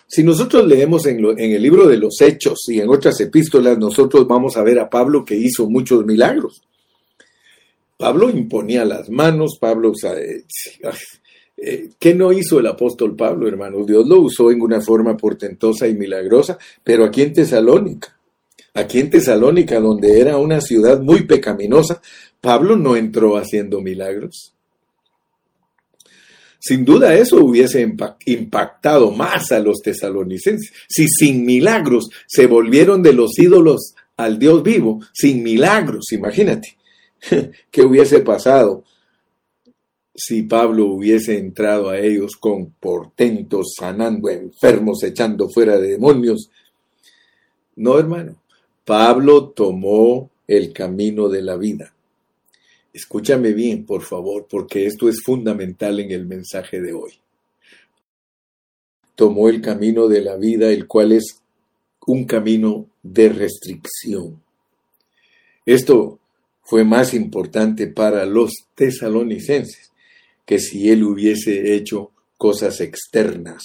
Si 0.07 0.23
nosotros 0.23 0.67
leemos 0.67 1.05
en, 1.07 1.19
el 1.37 1.61
libro 1.61 1.87
de 1.87 1.97
los 1.97 2.21
Hechos 2.21 2.59
y 2.67 2.79
en 2.79 2.89
otras 2.89 3.19
epístolas, 3.21 3.77
nosotros 3.77 4.27
vamos 4.27 4.55
a 4.57 4.63
ver 4.63 4.79
a 4.79 4.89
Pablo 4.89 5.25
que 5.25 5.35
hizo 5.35 5.69
muchos 5.69 6.05
milagros. 6.05 6.61
Pablo 7.97 8.29
imponía 8.29 8.85
las 8.85 9.09
manos, 9.09 9.57
Pablo... 9.59 9.93
Eh, 10.15 10.43
eh, 11.57 11.89
¿Qué 11.97 12.13
no 12.13 12.33
hizo 12.33 12.59
el 12.59 12.67
apóstol 12.67 13.15
Pablo, 13.15 13.47
hermano? 13.47 13.85
Dios 13.85 14.05
lo 14.05 14.19
usó 14.19 14.51
en 14.51 14.61
una 14.61 14.81
forma 14.81 15.15
portentosa 15.15 15.87
y 15.87 15.93
milagrosa, 15.93 16.59
pero 16.83 17.05
aquí 17.05 17.21
en 17.21 17.31
Tesalónica 17.31 18.14
Aquí 18.75 18.99
en 18.99 19.09
Tesalónica, 19.09 19.79
donde 19.79 20.19
era 20.19 20.37
una 20.37 20.59
ciudad 20.59 20.99
muy 20.99 21.23
pecaminosa, 21.23 22.01
Pablo 22.41 22.75
no 22.75 22.97
entró 22.97 23.37
haciendo 23.37 23.79
milagros. 23.79 24.53
Sin 26.59 26.83
duda 26.83 27.15
eso 27.15 27.37
hubiese 27.37 27.87
impactado 28.25 29.11
más 29.11 29.53
a 29.53 29.59
los 29.59 29.81
tesalonicenses. 29.81 30.73
Si 30.89 31.07
sin 31.07 31.45
milagros 31.45 32.09
se 32.27 32.47
volvieron 32.47 33.01
de 33.01 33.13
los 33.13 33.39
ídolos 33.39 33.95
al 34.17 34.39
Dios 34.39 34.61
vivo, 34.61 34.99
sin 35.13 35.41
milagros, 35.41 36.11
imagínate, 36.11 36.75
¿qué 37.71 37.81
hubiese 37.81 38.19
pasado 38.19 38.83
si 40.13 40.43
Pablo 40.43 40.87
hubiese 40.87 41.37
entrado 41.37 41.89
a 41.89 41.97
ellos 41.97 42.35
con 42.35 42.71
portentos, 42.71 43.75
sanando 43.79 44.29
enfermos, 44.29 45.01
echando 45.03 45.47
fuera 45.47 45.77
de 45.77 45.91
demonios? 45.91 46.49
No, 47.77 47.97
hermano. 47.97 48.35
Pablo 48.85 49.49
tomó 49.49 50.29
el 50.47 50.71
camino 50.71 51.27
de 51.27 51.41
la 51.41 51.57
vida. 51.57 51.91
Escúchame 52.93 53.51
bien, 53.51 53.83
por 53.83 54.03
favor, 54.03 54.45
porque 54.47 54.85
esto 54.85 55.09
es 55.09 55.21
fundamental 55.23 55.99
en 55.99 56.11
el 56.11 56.27
mensaje 56.27 56.79
de 56.79 56.93
hoy. 56.93 57.13
Tomó 59.15 59.49
el 59.49 59.59
camino 59.59 60.07
de 60.07 60.21
la 60.21 60.35
vida, 60.35 60.69
el 60.69 60.87
cual 60.87 61.13
es 61.13 61.41
un 62.05 62.25
camino 62.25 62.87
de 63.01 63.29
restricción. 63.29 64.41
Esto 65.65 66.19
fue 66.61 66.83
más 66.83 67.15
importante 67.15 67.87
para 67.87 68.25
los 68.25 68.51
tesalonicenses 68.75 69.91
que 70.45 70.59
si 70.59 70.89
él 70.89 71.03
hubiese 71.03 71.73
hecho 71.73 72.11
cosas 72.37 72.81
externas. 72.81 73.63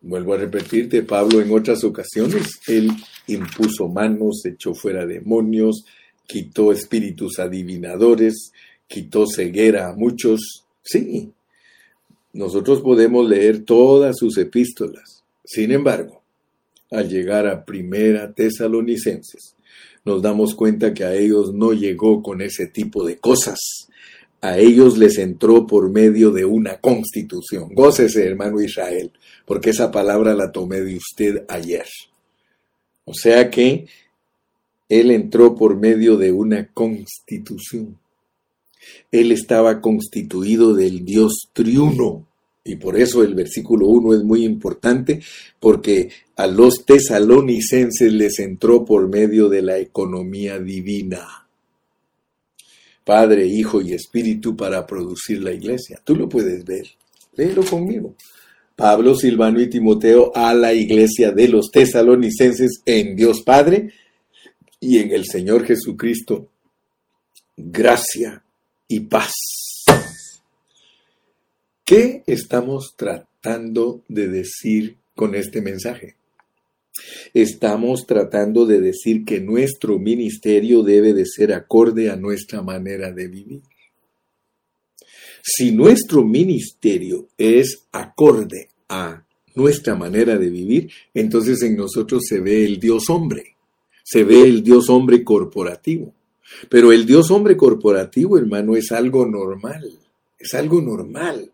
Vuelvo 0.00 0.34
a 0.34 0.38
repetirte, 0.38 1.02
Pablo 1.02 1.40
en 1.40 1.52
otras 1.52 1.84
ocasiones, 1.84 2.60
él 2.66 2.90
impuso 3.26 3.88
manos, 3.88 4.44
echó 4.44 4.74
fuera 4.74 5.06
demonios, 5.06 5.84
quitó 6.26 6.72
espíritus 6.72 7.38
adivinadores, 7.38 8.52
quitó 8.86 9.26
ceguera 9.26 9.88
a 9.88 9.94
muchos. 9.94 10.64
Sí, 10.82 11.32
nosotros 12.32 12.80
podemos 12.80 13.28
leer 13.28 13.64
todas 13.64 14.16
sus 14.18 14.36
epístolas. 14.38 15.24
Sin 15.44 15.72
embargo, 15.72 16.22
al 16.90 17.08
llegar 17.08 17.46
a 17.46 17.64
Primera 17.64 18.32
Tesalonicenses, 18.32 19.56
nos 20.04 20.22
damos 20.22 20.54
cuenta 20.54 20.94
que 20.94 21.04
a 21.04 21.14
ellos 21.14 21.52
no 21.52 21.72
llegó 21.72 22.22
con 22.22 22.40
ese 22.40 22.66
tipo 22.66 23.04
de 23.04 23.18
cosas. 23.18 23.87
A 24.40 24.58
ellos 24.58 24.98
les 24.98 25.18
entró 25.18 25.66
por 25.66 25.90
medio 25.90 26.30
de 26.30 26.44
una 26.44 26.78
constitución. 26.80 27.70
Gócese, 27.74 28.24
hermano 28.24 28.60
Israel, 28.60 29.12
porque 29.44 29.70
esa 29.70 29.90
palabra 29.90 30.34
la 30.34 30.52
tomé 30.52 30.80
de 30.80 30.96
usted 30.96 31.44
ayer. 31.48 31.86
O 33.04 33.14
sea 33.14 33.50
que 33.50 33.86
él 34.88 35.10
entró 35.10 35.54
por 35.54 35.76
medio 35.76 36.16
de 36.16 36.32
una 36.32 36.68
constitución. 36.72 37.98
Él 39.10 39.32
estaba 39.32 39.80
constituido 39.80 40.74
del 40.74 41.04
Dios 41.04 41.48
triuno. 41.52 42.26
Y 42.64 42.76
por 42.76 42.98
eso 42.98 43.22
el 43.22 43.34
versículo 43.34 43.86
1 43.86 44.14
es 44.14 44.24
muy 44.24 44.44
importante, 44.44 45.20
porque 45.58 46.10
a 46.36 46.46
los 46.46 46.84
tesalonicenses 46.84 48.12
les 48.12 48.38
entró 48.38 48.84
por 48.84 49.08
medio 49.08 49.48
de 49.48 49.62
la 49.62 49.78
economía 49.78 50.58
divina. 50.58 51.47
Padre, 53.08 53.46
Hijo 53.46 53.80
y 53.80 53.94
Espíritu 53.94 54.54
para 54.54 54.86
producir 54.86 55.42
la 55.42 55.50
iglesia. 55.50 55.98
Tú 56.04 56.14
lo 56.14 56.28
puedes 56.28 56.62
ver. 56.62 56.84
Léelo 57.36 57.64
conmigo. 57.64 58.14
Pablo, 58.76 59.14
Silvano 59.14 59.62
y 59.62 59.70
Timoteo 59.70 60.30
a 60.34 60.52
la 60.52 60.74
iglesia 60.74 61.32
de 61.32 61.48
los 61.48 61.70
tesalonicenses 61.70 62.82
en 62.84 63.16
Dios 63.16 63.40
Padre 63.40 63.94
y 64.78 64.98
en 64.98 65.10
el 65.12 65.24
Señor 65.24 65.64
Jesucristo. 65.64 66.50
Gracia 67.56 68.44
y 68.88 69.00
paz. 69.00 69.32
¿Qué 71.86 72.24
estamos 72.26 72.92
tratando 72.94 74.02
de 74.08 74.28
decir 74.28 74.98
con 75.14 75.34
este 75.34 75.62
mensaje? 75.62 76.16
Estamos 77.34 78.06
tratando 78.06 78.66
de 78.66 78.80
decir 78.80 79.24
que 79.24 79.40
nuestro 79.40 79.98
ministerio 79.98 80.82
debe 80.82 81.12
de 81.14 81.26
ser 81.26 81.52
acorde 81.52 82.10
a 82.10 82.16
nuestra 82.16 82.62
manera 82.62 83.12
de 83.12 83.28
vivir. 83.28 83.62
Si 85.42 85.72
nuestro 85.72 86.24
ministerio 86.24 87.28
es 87.38 87.86
acorde 87.92 88.68
a 88.88 89.24
nuestra 89.54 89.94
manera 89.94 90.36
de 90.36 90.50
vivir, 90.50 90.90
entonces 91.14 91.62
en 91.62 91.76
nosotros 91.76 92.24
se 92.28 92.40
ve 92.40 92.64
el 92.64 92.78
Dios 92.78 93.08
hombre, 93.08 93.56
se 94.04 94.24
ve 94.24 94.42
el 94.42 94.62
Dios 94.62 94.88
hombre 94.90 95.24
corporativo. 95.24 96.14
Pero 96.68 96.92
el 96.92 97.06
Dios 97.06 97.30
hombre 97.30 97.56
corporativo, 97.56 98.38
hermano, 98.38 98.74
es 98.76 98.90
algo 98.92 99.26
normal, 99.26 99.90
es 100.38 100.54
algo 100.54 100.80
normal 100.80 101.52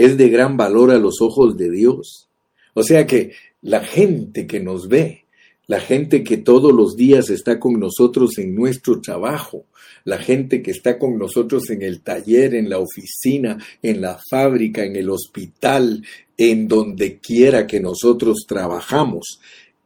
es 0.00 0.16
de 0.16 0.28
gran 0.30 0.56
valor 0.56 0.90
a 0.90 0.98
los 0.98 1.20
ojos 1.20 1.56
de 1.56 1.70
Dios. 1.70 2.28
O 2.74 2.82
sea 2.82 3.06
que 3.06 3.32
la 3.62 3.80
gente 3.84 4.46
que 4.46 4.60
nos 4.60 4.88
ve, 4.88 5.24
la 5.66 5.80
gente 5.80 6.24
que 6.24 6.36
todos 6.36 6.72
los 6.72 6.96
días 6.96 7.30
está 7.30 7.60
con 7.60 7.78
nosotros 7.78 8.38
en 8.38 8.54
nuestro 8.54 9.00
trabajo, 9.00 9.66
la 10.04 10.18
gente 10.18 10.62
que 10.62 10.70
está 10.70 10.98
con 10.98 11.18
nosotros 11.18 11.70
en 11.70 11.82
el 11.82 12.00
taller, 12.00 12.54
en 12.54 12.68
la 12.68 12.78
oficina, 12.78 13.58
en 13.82 14.00
la 14.00 14.18
fábrica, 14.30 14.84
en 14.84 14.96
el 14.96 15.10
hospital, 15.10 16.02
en 16.36 16.66
donde 16.66 17.18
quiera 17.18 17.66
que 17.66 17.80
nosotros 17.80 18.46
trabajamos, 18.48 19.40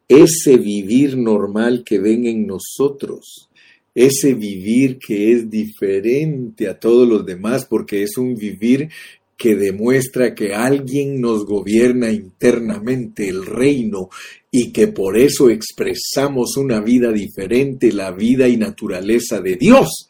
ese 0.07 0.57
vivir 0.57 1.17
normal 1.17 1.83
que 1.85 1.99
ven 1.99 2.25
en 2.25 2.47
nosotros, 2.47 3.49
ese 3.93 4.33
vivir 4.33 4.97
que 4.97 5.31
es 5.31 5.49
diferente 5.49 6.67
a 6.67 6.79
todos 6.79 7.07
los 7.07 7.25
demás, 7.25 7.65
porque 7.65 8.03
es 8.03 8.17
un 8.17 8.35
vivir 8.35 8.89
que 9.37 9.55
demuestra 9.55 10.33
que 10.33 10.53
alguien 10.53 11.19
nos 11.19 11.45
gobierna 11.45 12.11
internamente 12.11 13.27
el 13.27 13.45
reino 13.45 14.09
y 14.49 14.71
que 14.71 14.87
por 14.87 15.17
eso 15.17 15.49
expresamos 15.49 16.55
una 16.57 16.79
vida 16.79 17.11
diferente, 17.11 17.91
la 17.91 18.11
vida 18.11 18.47
y 18.47 18.55
naturaleza 18.55 19.41
de 19.41 19.57
Dios. 19.57 20.07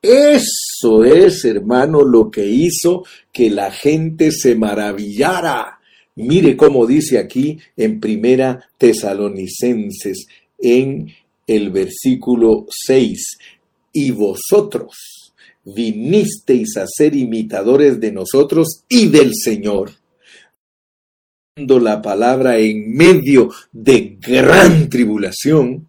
Eso 0.00 1.04
es, 1.04 1.44
hermano, 1.44 2.02
lo 2.02 2.30
que 2.30 2.46
hizo 2.46 3.04
que 3.32 3.50
la 3.50 3.70
gente 3.70 4.30
se 4.30 4.54
maravillara. 4.54 5.78
Mire 6.16 6.56
cómo 6.56 6.86
dice 6.86 7.18
aquí 7.18 7.58
en 7.76 7.98
Primera 7.98 8.68
Tesalonicenses, 8.78 10.26
en 10.58 11.08
el 11.46 11.70
versículo 11.70 12.66
6, 12.68 13.38
y 13.92 14.10
vosotros 14.10 15.21
vinisteis 15.64 16.76
a 16.76 16.86
ser 16.86 17.14
imitadores 17.14 18.00
de 18.00 18.12
nosotros 18.12 18.84
y 18.88 19.08
del 19.08 19.32
Señor. 19.34 19.92
La 21.56 22.00
palabra 22.00 22.58
en 22.58 22.94
medio 22.94 23.50
de 23.70 24.16
gran 24.18 24.88
tribulación, 24.88 25.88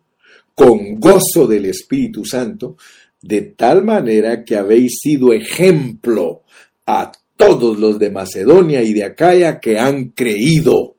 con 0.54 1.00
gozo 1.00 1.48
del 1.48 1.66
Espíritu 1.66 2.26
Santo, 2.26 2.76
de 3.22 3.42
tal 3.42 3.84
manera 3.84 4.44
que 4.44 4.58
habéis 4.58 5.00
sido 5.02 5.32
ejemplo 5.32 6.44
a 6.86 7.12
todos 7.38 7.80
los 7.80 7.98
de 7.98 8.12
Macedonia 8.12 8.84
y 8.84 8.94
de 8.94 9.06
Acaya 9.06 9.60
que 9.60 9.80
han 9.80 10.10
creído 10.10 10.98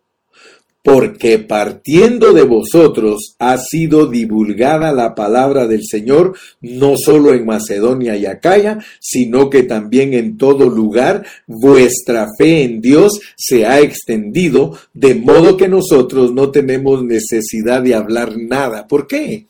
porque 0.85 1.39
partiendo 1.39 2.35
de 2.35 2.43
vosotros 2.43 3.37
ha 3.39 3.57
sido 3.57 4.07
divulgada 4.07 4.93
la 4.93 5.15
palabra 5.15 5.67
del 5.67 5.81
Señor, 5.83 6.37
no 6.61 6.93
solo 7.03 7.33
en 7.33 7.47
Macedonia 7.47 8.17
y 8.17 8.27
Acaya, 8.27 8.85
sino 9.01 9.49
que 9.49 9.63
también 9.63 10.13
en 10.13 10.37
todo 10.37 10.69
lugar 10.69 11.25
vuestra 11.47 12.29
fe 12.37 12.65
en 12.65 12.83
Dios 12.83 13.19
se 13.35 13.65
ha 13.65 13.81
extendido, 13.81 14.79
de 14.93 15.15
modo 15.15 15.57
que 15.57 15.69
nosotros 15.69 16.35
no 16.35 16.51
tenemos 16.51 17.03
necesidad 17.03 17.81
de 17.81 17.95
hablar 17.95 18.37
nada. 18.37 18.87
¿Por 18.87 19.07
qué? 19.07 19.47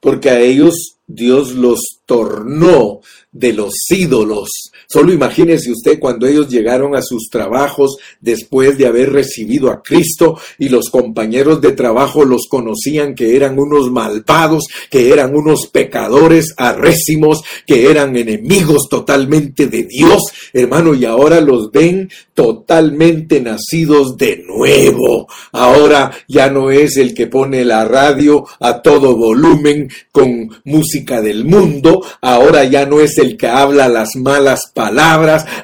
Porque 0.00 0.30
a 0.30 0.40
ellos 0.40 0.96
Dios 1.06 1.52
los 1.52 1.80
tornó 2.06 3.00
de 3.30 3.52
los 3.52 3.74
ídolos. 3.90 4.48
Solo 4.88 5.12
imagínese 5.12 5.70
usted 5.70 5.98
cuando 5.98 6.26
ellos 6.26 6.48
llegaron 6.48 6.94
a 6.94 7.02
sus 7.02 7.28
trabajos 7.30 7.96
después 8.20 8.78
de 8.78 8.86
haber 8.86 9.12
recibido 9.12 9.70
a 9.70 9.82
Cristo 9.82 10.38
y 10.58 10.68
los 10.68 10.90
compañeros 10.90 11.60
de 11.60 11.72
trabajo 11.72 12.24
los 12.24 12.46
conocían 12.48 13.14
que 13.14 13.36
eran 13.36 13.58
unos 13.58 13.90
malvados, 13.90 14.64
que 14.90 15.12
eran 15.12 15.34
unos 15.34 15.66
pecadores 15.66 16.54
arrésimos, 16.56 17.42
que 17.66 17.90
eran 17.90 18.16
enemigos 18.16 18.88
totalmente 18.88 19.66
de 19.66 19.84
Dios, 19.84 20.20
hermano, 20.52 20.94
y 20.94 21.04
ahora 21.04 21.40
los 21.40 21.70
ven 21.70 22.10
totalmente 22.34 23.40
nacidos 23.40 24.16
de 24.16 24.42
nuevo. 24.46 25.28
Ahora 25.52 26.12
ya 26.28 26.50
no 26.50 26.70
es 26.70 26.96
el 26.96 27.14
que 27.14 27.26
pone 27.26 27.64
la 27.64 27.84
radio 27.84 28.44
a 28.60 28.82
todo 28.82 29.16
volumen 29.16 29.88
con 30.10 30.50
música 30.64 31.20
del 31.20 31.44
mundo, 31.44 32.04
ahora 32.20 32.64
ya 32.64 32.86
no 32.86 33.00
es 33.00 33.18
el 33.18 33.36
que 33.36 33.48
habla 33.48 33.88
las 33.88 34.16
malas 34.16 34.70
palabras, 34.74 34.81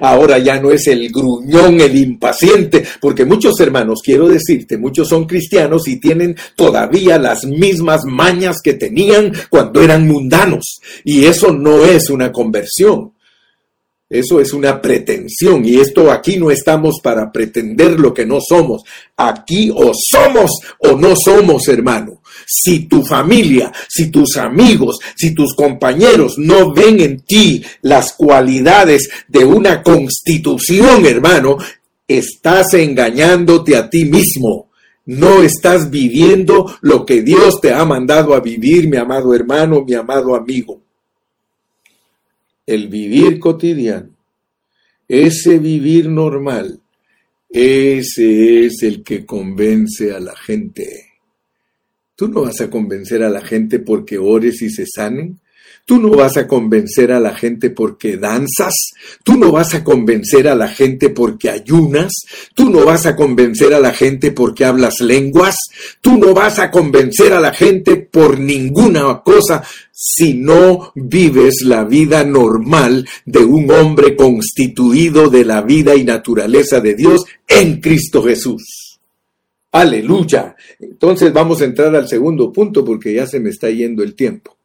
ahora 0.00 0.38
ya 0.38 0.60
no 0.60 0.70
es 0.70 0.86
el 0.86 1.10
gruñón, 1.10 1.80
el 1.80 1.96
impaciente, 1.96 2.84
porque 3.00 3.24
muchos 3.24 3.58
hermanos, 3.60 4.00
quiero 4.04 4.28
decirte, 4.28 4.78
muchos 4.78 5.08
son 5.08 5.26
cristianos 5.26 5.88
y 5.88 6.00
tienen 6.00 6.36
todavía 6.54 7.18
las 7.18 7.44
mismas 7.44 8.04
mañas 8.04 8.56
que 8.62 8.74
tenían 8.74 9.32
cuando 9.50 9.82
eran 9.82 10.06
mundanos, 10.06 10.80
y 11.04 11.24
eso 11.24 11.52
no 11.52 11.84
es 11.84 12.10
una 12.10 12.32
conversión. 12.32 13.12
Eso 14.10 14.40
es 14.40 14.54
una 14.54 14.80
pretensión 14.80 15.66
y 15.66 15.80
esto 15.80 16.10
aquí 16.10 16.38
no 16.38 16.50
estamos 16.50 16.98
para 17.02 17.30
pretender 17.30 18.00
lo 18.00 18.14
que 18.14 18.24
no 18.24 18.38
somos. 18.40 18.82
Aquí 19.14 19.70
o 19.70 19.92
somos 19.92 20.50
o 20.78 20.96
no 20.96 21.12
somos, 21.14 21.68
hermano. 21.68 22.17
Si 22.50 22.86
tu 22.86 23.02
familia, 23.02 23.70
si 23.88 24.10
tus 24.10 24.36
amigos, 24.38 24.98
si 25.14 25.34
tus 25.34 25.54
compañeros 25.54 26.38
no 26.38 26.72
ven 26.72 27.00
en 27.00 27.20
ti 27.20 27.62
las 27.82 28.14
cualidades 28.14 29.08
de 29.28 29.44
una 29.44 29.82
constitución, 29.82 31.04
hermano, 31.04 31.58
estás 32.06 32.72
engañándote 32.74 33.76
a 33.76 33.90
ti 33.90 34.06
mismo. 34.06 34.70
No 35.04 35.42
estás 35.42 35.90
viviendo 35.90 36.74
lo 36.80 37.04
que 37.04 37.22
Dios 37.22 37.60
te 37.60 37.72
ha 37.72 37.84
mandado 37.84 38.34
a 38.34 38.40
vivir, 38.40 38.88
mi 38.88 38.96
amado 38.96 39.34
hermano, 39.34 39.84
mi 39.84 39.94
amado 39.94 40.34
amigo 40.34 40.82
el 42.68 42.88
vivir 42.88 43.38
cotidiano, 43.38 44.10
ese 45.08 45.58
vivir 45.58 46.06
normal, 46.10 46.78
ese 47.48 48.66
es 48.66 48.82
el 48.82 49.02
que 49.02 49.24
convence 49.24 50.12
a 50.12 50.20
la 50.20 50.36
gente. 50.36 51.07
Tú 52.18 52.26
no 52.26 52.40
vas 52.40 52.60
a 52.60 52.68
convencer 52.68 53.22
a 53.22 53.30
la 53.30 53.40
gente 53.40 53.78
porque 53.78 54.18
ores 54.18 54.60
y 54.62 54.70
se 54.70 54.86
sanen. 54.92 55.38
Tú 55.86 56.00
no 56.00 56.10
vas 56.10 56.36
a 56.36 56.48
convencer 56.48 57.12
a 57.12 57.20
la 57.20 57.32
gente 57.32 57.70
porque 57.70 58.16
danzas, 58.16 58.74
tú 59.22 59.38
no 59.38 59.52
vas 59.52 59.72
a 59.74 59.84
convencer 59.84 60.48
a 60.48 60.56
la 60.56 60.66
gente 60.66 61.10
porque 61.10 61.48
ayunas, 61.48 62.12
tú 62.56 62.70
no 62.70 62.84
vas 62.84 63.06
a 63.06 63.14
convencer 63.14 63.72
a 63.72 63.78
la 63.78 63.94
gente 63.94 64.32
porque 64.32 64.64
hablas 64.64 65.00
lenguas, 65.00 65.54
tú 66.00 66.18
no 66.18 66.34
vas 66.34 66.58
a 66.58 66.72
convencer 66.72 67.32
a 67.32 67.40
la 67.40 67.54
gente 67.54 67.96
por 67.96 68.40
ninguna 68.40 69.22
cosa 69.24 69.62
si 69.92 70.34
no 70.34 70.90
vives 70.96 71.62
la 71.62 71.84
vida 71.84 72.24
normal 72.24 73.08
de 73.24 73.44
un 73.44 73.70
hombre 73.70 74.16
constituido 74.16 75.30
de 75.30 75.44
la 75.44 75.62
vida 75.62 75.94
y 75.94 76.02
naturaleza 76.02 76.80
de 76.80 76.96
Dios 76.96 77.24
en 77.46 77.80
Cristo 77.80 78.24
Jesús. 78.24 78.87
Aleluya. 79.72 80.56
Entonces 80.80 81.32
vamos 81.32 81.60
a 81.60 81.66
entrar 81.66 81.94
al 81.94 82.08
segundo 82.08 82.52
punto 82.52 82.84
porque 82.84 83.14
ya 83.14 83.26
se 83.26 83.40
me 83.40 83.50
está 83.50 83.70
yendo 83.70 84.02
el 84.02 84.14
tiempo. 84.14 84.56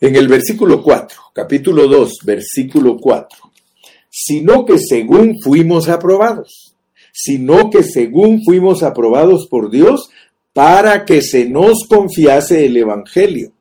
En 0.00 0.16
el 0.16 0.28
versículo 0.28 0.82
4, 0.82 1.20
capítulo 1.34 1.86
2, 1.86 2.20
versículo 2.24 2.96
4, 2.96 3.38
sino 4.08 4.64
que 4.64 4.78
según 4.78 5.36
fuimos 5.42 5.90
aprobados, 5.90 6.74
sino 7.12 7.68
que 7.68 7.82
según 7.82 8.42
fuimos 8.42 8.82
aprobados 8.82 9.46
por 9.46 9.70
Dios 9.70 10.08
para 10.54 11.04
que 11.04 11.20
se 11.20 11.44
nos 11.44 11.86
confiase 11.86 12.64
el 12.64 12.78
Evangelio. 12.78 13.52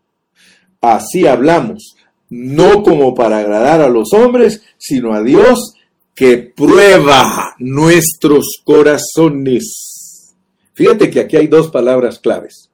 Así 0.80 1.28
hablamos, 1.28 1.98
no 2.30 2.84
como 2.84 3.14
para 3.14 3.40
agradar 3.40 3.82
a 3.82 3.90
los 3.90 4.14
hombres, 4.14 4.64
sino 4.78 5.14
a 5.14 5.22
Dios 5.22 5.74
que 6.20 6.36
prueba 6.54 7.56
nuestros 7.60 8.62
corazones. 8.66 10.36
Fíjate 10.74 11.10
que 11.10 11.22
aquí 11.22 11.38
hay 11.38 11.48
dos 11.48 11.72
palabras 11.72 12.20
claves, 12.20 12.70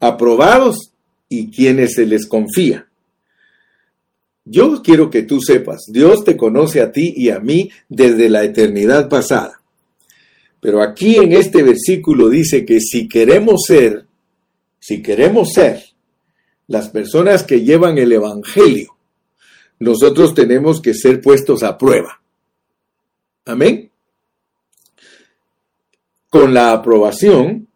aprobados 0.00 0.90
y 1.28 1.48
quienes 1.52 1.94
se 1.94 2.06
les 2.06 2.26
confía. 2.26 2.88
Yo 4.44 4.82
quiero 4.82 5.10
que 5.10 5.22
tú 5.22 5.40
sepas, 5.40 5.84
Dios 5.86 6.24
te 6.24 6.36
conoce 6.36 6.80
a 6.80 6.90
ti 6.90 7.14
y 7.16 7.30
a 7.30 7.38
mí 7.38 7.70
desde 7.88 8.28
la 8.28 8.42
eternidad 8.42 9.08
pasada. 9.08 9.60
Pero 10.58 10.82
aquí 10.82 11.18
en 11.18 11.34
este 11.34 11.62
versículo 11.62 12.28
dice 12.28 12.64
que 12.64 12.80
si 12.80 13.06
queremos 13.06 13.62
ser, 13.64 14.06
si 14.80 15.02
queremos 15.02 15.52
ser 15.52 15.84
las 16.66 16.88
personas 16.88 17.44
que 17.44 17.60
llevan 17.60 17.96
el 17.96 18.10
Evangelio, 18.10 18.96
nosotros 19.78 20.34
tenemos 20.34 20.82
que 20.82 20.94
ser 20.94 21.20
puestos 21.20 21.62
a 21.62 21.78
prueba. 21.78 22.18
Amén. 23.48 23.90
Con 26.28 26.52
la 26.52 26.72
aprobación, 26.72 27.66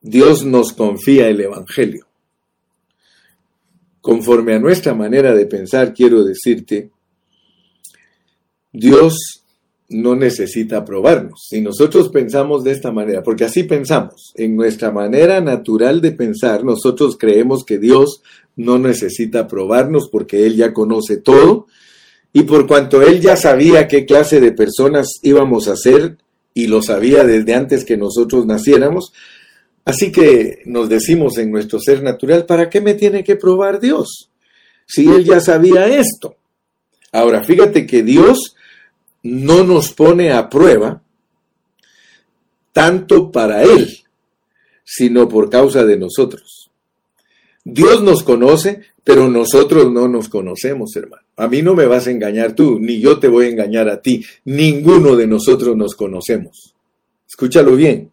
Dios 0.00 0.44
nos 0.44 0.72
confía 0.72 1.28
el 1.28 1.40
Evangelio. 1.40 2.06
Conforme 4.00 4.54
a 4.54 4.58
nuestra 4.58 4.94
manera 4.94 5.32
de 5.32 5.46
pensar, 5.46 5.94
quiero 5.94 6.24
decirte, 6.24 6.90
Dios 8.72 9.44
no 9.88 10.16
necesita 10.16 10.84
probarnos. 10.84 11.46
Si 11.48 11.60
nosotros 11.60 12.08
pensamos 12.08 12.64
de 12.64 12.72
esta 12.72 12.90
manera, 12.90 13.22
porque 13.22 13.44
así 13.44 13.62
pensamos, 13.62 14.32
en 14.34 14.56
nuestra 14.56 14.90
manera 14.90 15.40
natural 15.40 16.00
de 16.00 16.10
pensar, 16.10 16.64
nosotros 16.64 17.16
creemos 17.16 17.62
que 17.64 17.78
Dios 17.78 18.24
no 18.56 18.76
necesita 18.80 19.46
probarnos 19.46 20.08
porque 20.10 20.46
Él 20.46 20.56
ya 20.56 20.72
conoce 20.72 21.18
todo 21.18 21.68
y 22.32 22.42
por 22.42 22.66
cuanto 22.66 23.02
Él 23.02 23.20
ya 23.20 23.36
sabía 23.36 23.88
qué 23.88 24.06
clase 24.06 24.40
de 24.40 24.52
personas 24.52 25.08
íbamos 25.22 25.68
a 25.68 25.76
ser 25.76 26.16
y 26.54 26.66
lo 26.66 26.82
sabía 26.82 27.24
desde 27.24 27.54
antes 27.54 27.84
que 27.84 27.96
nosotros 27.96 28.46
naciéramos, 28.46 29.12
Así 29.84 30.12
que 30.12 30.62
nos 30.64 30.88
decimos 30.88 31.38
en 31.38 31.50
nuestro 31.50 31.80
ser 31.80 32.02
natural, 32.02 32.46
¿para 32.46 32.70
qué 32.70 32.80
me 32.80 32.94
tiene 32.94 33.24
que 33.24 33.36
probar 33.36 33.80
Dios? 33.80 34.30
Si 34.86 35.08
Él 35.08 35.24
ya 35.24 35.40
sabía 35.40 35.86
esto. 35.88 36.36
Ahora, 37.10 37.42
fíjate 37.42 37.86
que 37.86 38.02
Dios 38.02 38.54
no 39.22 39.64
nos 39.64 39.92
pone 39.92 40.32
a 40.32 40.48
prueba 40.48 41.02
tanto 42.72 43.30
para 43.30 43.64
Él, 43.64 44.04
sino 44.84 45.28
por 45.28 45.50
causa 45.50 45.84
de 45.84 45.98
nosotros. 45.98 46.70
Dios 47.64 48.02
nos 48.02 48.22
conoce, 48.22 48.82
pero 49.04 49.28
nosotros 49.28 49.90
no 49.92 50.08
nos 50.08 50.28
conocemos, 50.28 50.94
hermano. 50.94 51.21
A 51.36 51.48
mí 51.48 51.62
no 51.62 51.74
me 51.74 51.86
vas 51.86 52.06
a 52.06 52.10
engañar 52.10 52.54
tú, 52.54 52.78
ni 52.78 53.00
yo 53.00 53.18
te 53.18 53.28
voy 53.28 53.46
a 53.46 53.48
engañar 53.48 53.88
a 53.88 54.00
ti. 54.00 54.24
Ninguno 54.44 55.16
de 55.16 55.26
nosotros 55.26 55.76
nos 55.76 55.94
conocemos. 55.94 56.74
Escúchalo 57.28 57.74
bien. 57.74 58.10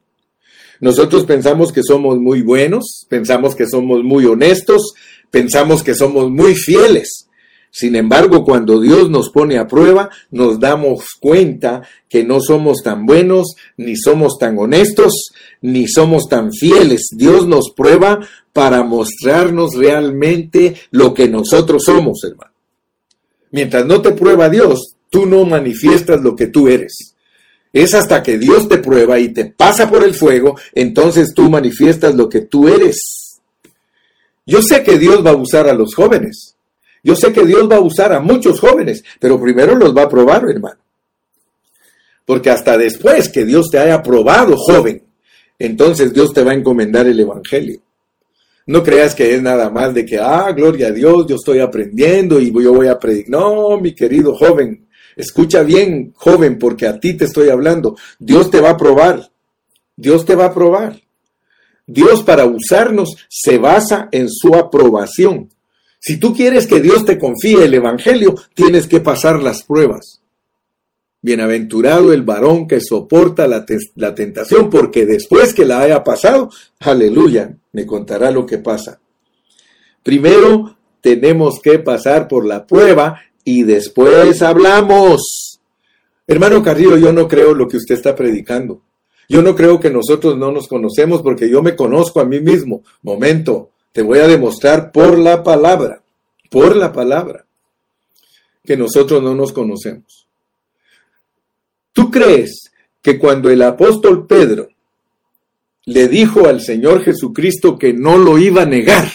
Nosotros 0.79 1.25
pensamos 1.25 1.73
que 1.73 1.83
somos 1.83 2.19
muy 2.19 2.41
buenos, 2.41 3.05
pensamos 3.09 3.55
que 3.55 3.67
somos 3.67 4.03
muy 4.03 4.25
honestos, 4.25 4.93
pensamos 5.29 5.83
que 5.83 5.93
somos 5.93 6.31
muy 6.31 6.55
fieles. 6.55 7.27
Sin 7.71 7.95
embargo, 7.95 8.43
cuando 8.43 8.79
Dios 8.79 9.09
nos 9.09 9.29
pone 9.29 9.59
a 9.59 9.67
prueba, 9.67 10.09
nos 10.31 10.59
damos 10.59 11.05
cuenta 11.19 11.83
que 12.07 12.23
no 12.23 12.39
somos 12.39 12.81
tan 12.81 13.05
buenos, 13.05 13.55
ni 13.77 13.95
somos 13.95 14.37
tan 14.39 14.57
honestos, 14.57 15.31
ni 15.61 15.87
somos 15.87 16.27
tan 16.29 16.51
fieles. 16.51 17.09
Dios 17.11 17.45
nos 17.45 17.71
prueba 17.75 18.19
para 18.53 18.83
mostrarnos 18.83 19.75
realmente 19.75 20.75
lo 20.91 21.13
que 21.13 21.27
nosotros 21.27 21.83
somos, 21.85 22.23
hermano. 22.23 22.53
Mientras 23.51 23.85
no 23.85 24.01
te 24.01 24.11
prueba 24.11 24.49
Dios, 24.49 24.95
tú 25.09 25.25
no 25.25 25.45
manifiestas 25.45 26.21
lo 26.21 26.35
que 26.35 26.47
tú 26.47 26.67
eres. 26.67 27.15
Es 27.71 27.93
hasta 27.93 28.23
que 28.23 28.37
Dios 28.37 28.67
te 28.67 28.77
prueba 28.77 29.19
y 29.19 29.29
te 29.29 29.45
pasa 29.45 29.89
por 29.89 30.03
el 30.03 30.13
fuego, 30.13 30.57
entonces 30.73 31.33
tú 31.35 31.49
manifiestas 31.49 32.15
lo 32.15 32.27
que 32.27 32.41
tú 32.41 32.67
eres. 32.67 33.39
Yo 34.45 34.61
sé 34.61 34.83
que 34.83 34.97
Dios 34.97 35.23
va 35.23 35.31
a 35.31 35.35
usar 35.35 35.67
a 35.67 35.73
los 35.73 35.93
jóvenes. 35.93 36.55
Yo 37.03 37.15
sé 37.15 37.31
que 37.31 37.45
Dios 37.45 37.69
va 37.69 37.77
a 37.77 37.81
usar 37.81 38.11
a 38.11 38.19
muchos 38.19 38.59
jóvenes, 38.59 39.03
pero 39.19 39.39
primero 39.39 39.75
los 39.75 39.95
va 39.95 40.03
a 40.03 40.09
probar, 40.09 40.43
hermano. 40.49 40.79
Porque 42.25 42.49
hasta 42.49 42.77
después 42.77 43.29
que 43.29 43.45
Dios 43.45 43.69
te 43.71 43.79
haya 43.79 44.01
probado, 44.01 44.55
joven, 44.57 45.03
entonces 45.57 46.13
Dios 46.13 46.33
te 46.33 46.43
va 46.43 46.51
a 46.51 46.55
encomendar 46.55 47.07
el 47.07 47.19
Evangelio. 47.19 47.79
No 48.69 48.83
creas 48.83 49.15
que 49.15 49.33
es 49.33 49.41
nada 49.41 49.69
más 49.69 49.93
de 49.93 50.05
que, 50.05 50.19
ah, 50.19 50.51
gloria 50.51 50.87
a 50.87 50.91
Dios, 50.91 51.25
yo 51.27 51.35
estoy 51.35 51.59
aprendiendo 51.59 52.39
y 52.39 52.51
yo 52.51 52.73
voy 52.73 52.87
a 52.87 52.99
predicar. 52.99 53.31
No, 53.31 53.79
mi 53.79 53.95
querido 53.95 54.35
joven, 54.35 54.87
Escucha 55.19 55.63
bien, 55.63 56.13
joven, 56.15 56.57
porque 56.57 56.87
a 56.87 56.97
ti 56.97 57.13
te 57.13 57.25
estoy 57.25 57.49
hablando. 57.49 57.97
Dios 58.19 58.49
te 58.49 58.61
va 58.61 58.69
a 58.69 58.77
probar. 58.77 59.29
Dios 59.97 60.25
te 60.25 60.33
va 60.33 60.45
a 60.45 60.53
probar. 60.53 61.01
Dios 61.85 62.23
para 62.23 62.45
usarnos 62.45 63.17
se 63.27 63.57
basa 63.57 64.07
en 64.13 64.29
su 64.29 64.55
aprobación. 64.55 65.49
Si 65.99 66.17
tú 66.17 66.33
quieres 66.33 66.67
que 66.67 66.79
Dios 66.79 67.03
te 67.03 67.19
confíe 67.19 67.65
el 67.65 67.73
Evangelio, 67.73 68.33
tienes 68.53 68.87
que 68.87 69.01
pasar 69.01 69.43
las 69.43 69.63
pruebas. 69.63 70.18
Bienaventurado 71.21 72.13
el 72.13 72.23
varón 72.23 72.67
que 72.67 72.79
soporta 72.79 73.47
la, 73.47 73.65
la, 73.95 74.15
tentación, 74.15 74.69
porque 74.69 75.05
después 75.05 75.53
que 75.53 75.65
la 75.65 75.81
haya 75.81 76.03
pasado, 76.03 76.49
aleluya, 76.79 77.57
me 77.73 77.85
contará 77.85 78.31
lo 78.31 78.45
que 78.45 78.57
pasa. 78.57 79.01
Primero 80.01 80.77
tenemos 81.01 81.59
que 81.61 81.79
pasar 81.79 82.27
por 82.27 82.45
la 82.45 82.65
prueba 82.65 83.19
y 83.43 83.63
después 83.63 84.41
hablamos. 84.41 85.59
Hermano 86.25 86.63
Carrillo, 86.63 86.97
yo 86.97 87.11
no 87.11 87.27
creo 87.27 87.53
lo 87.53 87.67
que 87.67 87.77
usted 87.77 87.95
está 87.95 88.15
predicando. 88.15 88.81
Yo 89.27 89.41
no 89.41 89.55
creo 89.55 89.79
que 89.79 89.91
nosotros 89.91 90.37
no 90.37 90.51
nos 90.51 90.67
conocemos 90.67 91.21
porque 91.21 91.49
yo 91.49 91.61
me 91.61 91.75
conozco 91.75 92.19
a 92.19 92.25
mí 92.25 92.39
mismo. 92.39 92.83
Momento, 93.03 93.71
te 93.91 94.01
voy 94.01 94.19
a 94.19 94.27
demostrar 94.27 94.91
por 94.91 95.19
la 95.19 95.43
palabra, 95.43 96.01
por 96.49 96.75
la 96.75 96.91
palabra, 96.91 97.45
que 98.63 98.77
nosotros 98.77 99.21
no 99.21 99.35
nos 99.35 99.51
conocemos. 99.51 100.28
¿Tú 102.09 102.19
crees 102.19 102.71
que 103.03 103.19
cuando 103.19 103.51
el 103.51 103.61
apóstol 103.61 104.25
Pedro 104.25 104.69
le 105.85 106.07
dijo 106.07 106.47
al 106.47 106.59
Señor 106.59 107.03
Jesucristo 107.03 107.77
que 107.77 107.93
no 107.93 108.17
lo 108.17 108.39
iba 108.39 108.63
a 108.63 108.65
negar, 108.65 109.07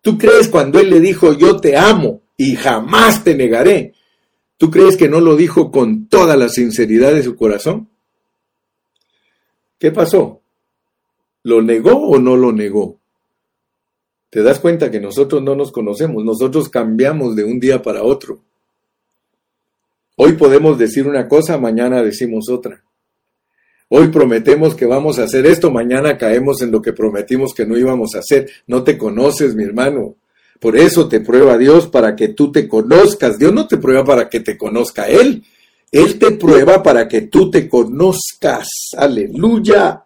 ¿tú 0.00 0.16
crees 0.16 0.46
cuando 0.46 0.78
él 0.78 0.90
le 0.90 1.00
dijo 1.00 1.32
yo 1.32 1.56
te 1.56 1.76
amo, 1.76 2.22
y 2.36 2.54
jamás 2.54 3.24
te 3.24 3.34
negaré. 3.34 3.94
¿Tú 4.58 4.70
crees 4.70 4.96
que 4.96 5.08
no 5.08 5.20
lo 5.20 5.34
dijo 5.34 5.72
con 5.72 6.06
toda 6.06 6.36
la 6.36 6.48
sinceridad 6.48 7.12
de 7.12 7.24
su 7.24 7.34
corazón? 7.34 7.88
¿Qué 9.76 9.90
pasó? 9.90 10.40
¿Lo 11.42 11.62
negó 11.62 11.96
o 11.96 12.20
no 12.20 12.36
lo 12.36 12.52
negó? 12.52 13.00
Te 14.30 14.44
das 14.44 14.60
cuenta 14.60 14.88
que 14.88 15.00
nosotros 15.00 15.42
no 15.42 15.56
nos 15.56 15.72
conocemos, 15.72 16.24
nosotros 16.24 16.68
cambiamos 16.68 17.34
de 17.34 17.42
un 17.42 17.58
día 17.58 17.82
para 17.82 18.04
otro. 18.04 18.40
Hoy 20.24 20.34
podemos 20.34 20.78
decir 20.78 21.08
una 21.08 21.26
cosa, 21.26 21.58
mañana 21.58 22.00
decimos 22.00 22.48
otra. 22.48 22.84
Hoy 23.88 24.06
prometemos 24.06 24.76
que 24.76 24.86
vamos 24.86 25.18
a 25.18 25.24
hacer 25.24 25.46
esto, 25.46 25.72
mañana 25.72 26.16
caemos 26.16 26.62
en 26.62 26.70
lo 26.70 26.80
que 26.80 26.92
prometimos 26.92 27.52
que 27.52 27.66
no 27.66 27.76
íbamos 27.76 28.14
a 28.14 28.20
hacer. 28.20 28.48
No 28.68 28.84
te 28.84 28.96
conoces, 28.96 29.56
mi 29.56 29.64
hermano. 29.64 30.14
Por 30.60 30.76
eso 30.76 31.08
te 31.08 31.18
prueba 31.18 31.58
Dios 31.58 31.88
para 31.88 32.14
que 32.14 32.28
tú 32.28 32.52
te 32.52 32.68
conozcas. 32.68 33.36
Dios 33.36 33.52
no 33.52 33.66
te 33.66 33.78
prueba 33.78 34.04
para 34.04 34.28
que 34.28 34.38
te 34.38 34.56
conozca 34.56 35.08
Él. 35.08 35.42
Él 35.90 36.20
te 36.20 36.30
prueba 36.30 36.84
para 36.84 37.08
que 37.08 37.22
tú 37.22 37.50
te 37.50 37.68
conozcas. 37.68 38.68
Aleluya. 38.96 40.04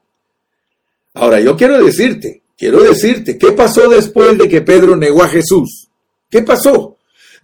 Ahora, 1.13 1.41
yo 1.41 1.59
quiero 1.59 1.85
decirte, 1.85 2.41
quiero 2.57 2.83
decirte, 2.83 3.37
¿qué 3.37 3.53
pasó 3.53 3.91
después 3.91 4.39
de 4.39 4.49
que 4.49 4.63
Pedro 4.63 4.97
negó 4.97 5.23
a 5.23 5.29
Jesús? 5.29 5.89
¿Qué 6.31 6.41
pasó? 6.41 6.96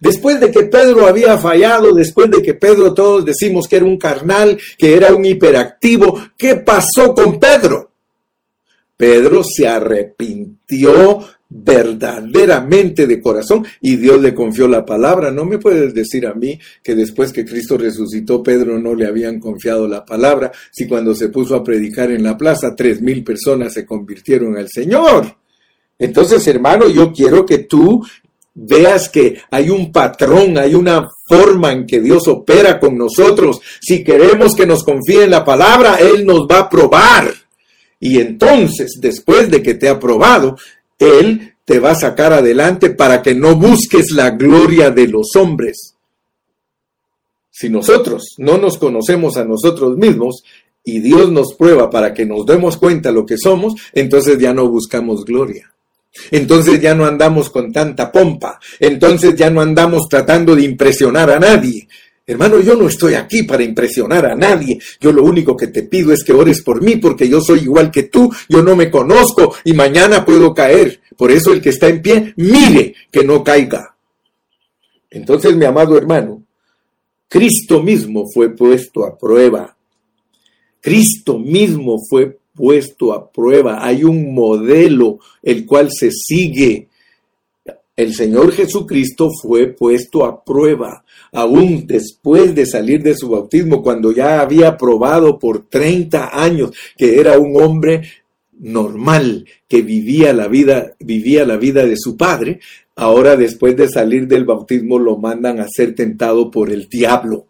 Después 0.03 0.37
de 0.37 0.51
que 0.51 0.63
Pedro 0.63 1.07
había 1.07 1.37
fallado, 1.37 1.93
después 1.93 2.29
de 2.29 2.41
que 2.41 2.55
Pedro 2.55 2.93
todos 2.93 3.23
decimos 3.23 3.69
que 3.69 3.77
era 3.77 3.85
un 3.85 3.97
carnal, 3.97 4.59
que 4.77 4.97
era 4.97 5.15
un 5.15 5.23
hiperactivo, 5.23 6.19
¿qué 6.37 6.57
pasó 6.57 7.15
con 7.15 7.39
Pedro? 7.39 7.89
Pedro 8.97 9.45
se 9.45 9.65
arrepintió 9.65 11.23
verdaderamente 11.47 13.07
de 13.07 13.21
corazón 13.21 13.65
y 13.79 13.95
Dios 13.95 14.21
le 14.21 14.35
confió 14.35 14.67
la 14.67 14.83
palabra. 14.83 15.31
No 15.31 15.45
me 15.45 15.57
puedes 15.57 15.93
decir 15.93 16.27
a 16.27 16.33
mí 16.33 16.59
que 16.83 16.95
después 16.95 17.31
que 17.31 17.45
Cristo 17.45 17.77
resucitó, 17.77 18.43
Pedro 18.43 18.77
no 18.79 18.93
le 18.95 19.07
habían 19.07 19.39
confiado 19.39 19.87
la 19.87 20.03
palabra, 20.03 20.51
si 20.69 20.85
cuando 20.85 21.15
se 21.15 21.29
puso 21.29 21.55
a 21.55 21.63
predicar 21.63 22.11
en 22.11 22.23
la 22.23 22.37
plaza, 22.37 22.75
tres 22.75 23.01
mil 23.01 23.23
personas 23.23 23.71
se 23.71 23.85
convirtieron 23.85 24.57
al 24.57 24.67
Señor. 24.67 25.33
Entonces, 25.97 26.45
hermano, 26.47 26.89
yo 26.89 27.13
quiero 27.13 27.45
que 27.45 27.59
tú 27.59 28.03
veas 28.55 29.09
que 29.09 29.41
hay 29.49 29.69
un 29.69 29.91
patrón, 29.91 30.57
hay 30.57 30.75
una 30.75 31.09
forma 31.27 31.71
en 31.71 31.85
que 31.85 31.99
Dios 31.99 32.27
opera 32.27 32.79
con 32.79 32.97
nosotros. 32.97 33.59
Si 33.81 34.03
queremos 34.03 34.55
que 34.55 34.65
nos 34.65 34.83
confíe 34.83 35.23
en 35.23 35.31
la 35.31 35.43
palabra, 35.43 35.95
Él 35.95 36.25
nos 36.25 36.41
va 36.41 36.59
a 36.59 36.69
probar. 36.69 37.33
Y 37.99 38.19
entonces, 38.19 38.97
después 38.99 39.49
de 39.49 39.63
que 39.63 39.75
te 39.75 39.87
ha 39.87 39.97
probado, 39.97 40.57
él 40.99 41.53
te 41.65 41.79
va 41.79 41.91
a 41.91 41.95
sacar 41.95 42.33
adelante 42.33 42.89
para 42.89 43.21
que 43.21 43.33
no 43.33 43.55
busques 43.55 44.11
la 44.11 44.31
gloria 44.31 44.91
de 44.91 45.07
los 45.07 45.35
hombres. 45.35 45.95
Si 47.49 47.69
nosotros 47.69 48.35
no 48.37 48.57
nos 48.57 48.77
conocemos 48.77 49.37
a 49.37 49.45
nosotros 49.45 49.97
mismos 49.97 50.43
y 50.83 50.99
Dios 50.99 51.31
nos 51.31 51.53
prueba 51.53 51.89
para 51.89 52.13
que 52.13 52.25
nos 52.25 52.45
demos 52.45 52.77
cuenta 52.77 53.11
lo 53.11 53.25
que 53.25 53.37
somos, 53.37 53.75
entonces 53.93 54.37
ya 54.39 54.53
no 54.53 54.67
buscamos 54.67 55.23
gloria. 55.23 55.72
Entonces 56.31 56.79
ya 56.79 56.93
no 56.93 57.05
andamos 57.05 57.49
con 57.49 57.71
tanta 57.71 58.11
pompa. 58.11 58.59
Entonces 58.79 59.35
ya 59.35 59.49
no 59.49 59.61
andamos 59.61 60.07
tratando 60.09 60.55
de 60.55 60.63
impresionar 60.63 61.29
a 61.29 61.39
nadie. 61.39 61.87
Hermano, 62.25 62.61
yo 62.61 62.75
no 62.75 62.87
estoy 62.87 63.15
aquí 63.15 63.43
para 63.43 63.63
impresionar 63.63 64.25
a 64.25 64.35
nadie. 64.35 64.79
Yo 64.99 65.11
lo 65.11 65.23
único 65.23 65.57
que 65.57 65.67
te 65.67 65.83
pido 65.83 66.13
es 66.13 66.23
que 66.23 66.31
ores 66.31 66.61
por 66.61 66.81
mí 66.81 66.95
porque 66.95 67.27
yo 67.27 67.41
soy 67.41 67.59
igual 67.59 67.91
que 67.91 68.03
tú. 68.03 68.31
Yo 68.47 68.63
no 68.63 68.75
me 68.75 68.89
conozco 68.89 69.55
y 69.65 69.73
mañana 69.73 70.23
puedo 70.23 70.53
caer. 70.53 71.01
Por 71.17 71.31
eso 71.31 71.51
el 71.51 71.61
que 71.61 71.69
está 71.69 71.89
en 71.89 72.01
pie, 72.01 72.33
mire 72.37 72.95
que 73.11 73.23
no 73.23 73.43
caiga. 73.43 73.95
Entonces, 75.09 75.55
mi 75.55 75.65
amado 75.65 75.97
hermano, 75.97 76.43
Cristo 77.27 77.83
mismo 77.83 78.29
fue 78.33 78.55
puesto 78.55 79.05
a 79.05 79.17
prueba. 79.17 79.75
Cristo 80.79 81.39
mismo 81.39 81.97
fue 82.09 82.37
puesto 82.53 83.13
a 83.13 83.31
prueba. 83.31 83.85
Hay 83.85 84.03
un 84.03 84.33
modelo 84.33 85.19
el 85.41 85.65
cual 85.65 85.89
se 85.91 86.11
sigue 86.11 86.87
el 87.95 88.15
Señor 88.15 88.51
Jesucristo 88.53 89.29
fue 89.29 89.67
puesto 89.67 90.25
a 90.25 90.43
prueba, 90.43 91.05
aún 91.31 91.85
después 91.85 92.55
de 92.55 92.65
salir 92.65 93.03
de 93.03 93.15
su 93.15 93.29
bautismo, 93.29 93.83
cuando 93.83 94.11
ya 94.11 94.41
había 94.41 94.77
probado 94.77 95.37
por 95.37 95.67
30 95.69 96.31
años 96.33 96.71
que 96.97 97.19
era 97.19 97.37
un 97.37 97.61
hombre 97.61 98.01
normal, 98.59 99.45
que 99.67 99.83
vivía 99.83 100.33
la 100.33 100.47
vida, 100.47 100.95
vivía 100.99 101.45
la 101.45 101.57
vida 101.57 101.85
de 101.85 101.95
su 101.95 102.17
padre, 102.17 102.61
ahora 102.95 103.35
después 103.35 103.77
de 103.77 103.87
salir 103.87 104.27
del 104.27 104.45
bautismo 104.45 104.97
lo 104.97 105.17
mandan 105.17 105.59
a 105.59 105.67
ser 105.69 105.93
tentado 105.93 106.49
por 106.49 106.71
el 106.71 106.87
diablo. 106.87 107.45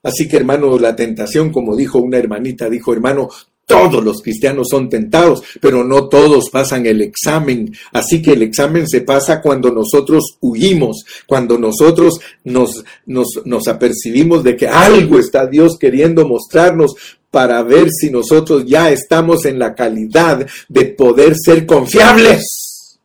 Así 0.00 0.28
que 0.28 0.36
hermano, 0.36 0.78
la 0.78 0.94
tentación, 0.94 1.50
como 1.50 1.74
dijo 1.74 1.98
una 1.98 2.18
hermanita, 2.18 2.70
dijo 2.70 2.92
hermano, 2.92 3.30
todos 3.68 4.02
los 4.02 4.22
cristianos 4.22 4.68
son 4.70 4.88
tentados, 4.88 5.42
pero 5.60 5.84
no 5.84 6.08
todos 6.08 6.48
pasan 6.50 6.86
el 6.86 7.02
examen. 7.02 7.70
Así 7.92 8.22
que 8.22 8.32
el 8.32 8.42
examen 8.42 8.88
se 8.88 9.02
pasa 9.02 9.42
cuando 9.42 9.70
nosotros 9.70 10.38
huimos, 10.40 11.04
cuando 11.26 11.58
nosotros 11.58 12.18
nos, 12.44 12.82
nos, 13.04 13.68
apercibimos 13.68 14.42
de 14.42 14.56
que 14.56 14.66
algo 14.66 15.18
está 15.18 15.46
Dios 15.46 15.76
queriendo 15.78 16.26
mostrarnos 16.26 16.94
para 17.30 17.62
ver 17.62 17.90
si 17.90 18.10
nosotros 18.10 18.64
ya 18.66 18.90
estamos 18.90 19.44
en 19.44 19.58
la 19.58 19.74
calidad 19.74 20.46
de 20.70 20.86
poder 20.86 21.34
ser 21.36 21.66
confiables. 21.66 22.98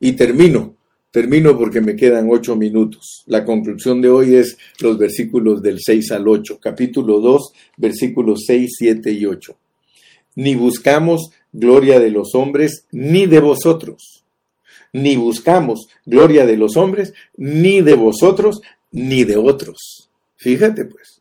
Y 0.00 0.12
termino, 0.12 0.74
termino 1.12 1.56
porque 1.56 1.80
me 1.80 1.94
quedan 1.94 2.26
ocho 2.28 2.56
minutos. 2.56 3.22
La 3.26 3.44
conclusión 3.44 4.02
de 4.02 4.08
hoy 4.08 4.34
es 4.34 4.58
los 4.80 4.98
versículos 4.98 5.62
del 5.62 5.78
6 5.80 6.10
al 6.10 6.26
8, 6.26 6.58
capítulo 6.60 7.20
2, 7.20 7.52
versículos 7.76 8.42
6, 8.48 8.74
7 8.78 9.12
y 9.12 9.26
8 9.26 9.56
ni 10.36 10.54
buscamos 10.54 11.32
gloria 11.52 11.98
de 11.98 12.10
los 12.10 12.36
hombres, 12.36 12.86
ni 12.92 13.26
de 13.26 13.40
vosotros. 13.40 14.24
Ni 14.92 15.16
buscamos 15.16 15.88
gloria 16.04 16.46
de 16.46 16.56
los 16.56 16.76
hombres, 16.76 17.12
ni 17.36 17.80
de 17.80 17.94
vosotros, 17.94 18.60
ni 18.92 19.24
de 19.24 19.36
otros. 19.36 20.08
Fíjate 20.36 20.84
pues, 20.84 21.20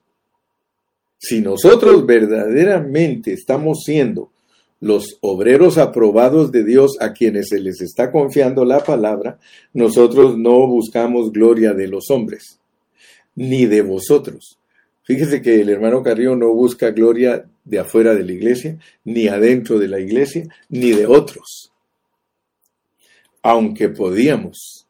si 1.18 1.42
nosotros 1.42 2.06
verdaderamente 2.06 3.34
estamos 3.34 3.80
siendo 3.84 4.32
los 4.80 5.18
obreros 5.22 5.78
aprobados 5.78 6.52
de 6.52 6.64
Dios 6.64 6.98
a 7.00 7.14
quienes 7.14 7.48
se 7.50 7.60
les 7.60 7.82
está 7.82 8.12
confiando 8.12 8.66
la 8.66 8.84
palabra, 8.84 9.40
nosotros 9.74 10.38
no 10.38 10.68
buscamos 10.68 11.32
gloria 11.32 11.74
de 11.74 11.88
los 11.88 12.12
hombres, 12.12 12.60
ni 13.34 13.66
de 13.66 13.82
vosotros. 13.82 14.60
Fíjese 15.06 15.40
que 15.40 15.62
el 15.62 15.70
hermano 15.70 16.02
Carrillo 16.02 16.36
no 16.36 16.52
busca 16.52 16.90
gloria 16.90 17.48
de 17.64 17.78
afuera 17.78 18.16
de 18.16 18.24
la 18.24 18.32
iglesia, 18.32 18.80
ni 19.04 19.28
adentro 19.28 19.78
de 19.78 19.88
la 19.88 20.00
iglesia, 20.00 20.48
ni 20.70 20.92
de 20.92 21.06
otros. 21.06 21.72
Aunque 23.44 23.90
podíamos 23.90 24.88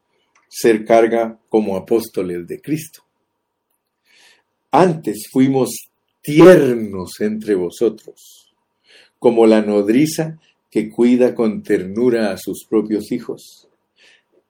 ser 0.48 0.86
carga 0.86 1.38
como 1.50 1.76
apóstoles 1.76 2.46
de 2.46 2.62
Cristo. 2.62 3.02
Antes 4.70 5.28
fuimos 5.30 5.90
tiernos 6.22 7.20
entre 7.20 7.54
vosotros, 7.54 8.54
como 9.18 9.46
la 9.46 9.60
nodriza 9.60 10.38
que 10.70 10.88
cuida 10.88 11.34
con 11.34 11.62
ternura 11.62 12.32
a 12.32 12.38
sus 12.38 12.64
propios 12.64 13.12
hijos. 13.12 13.68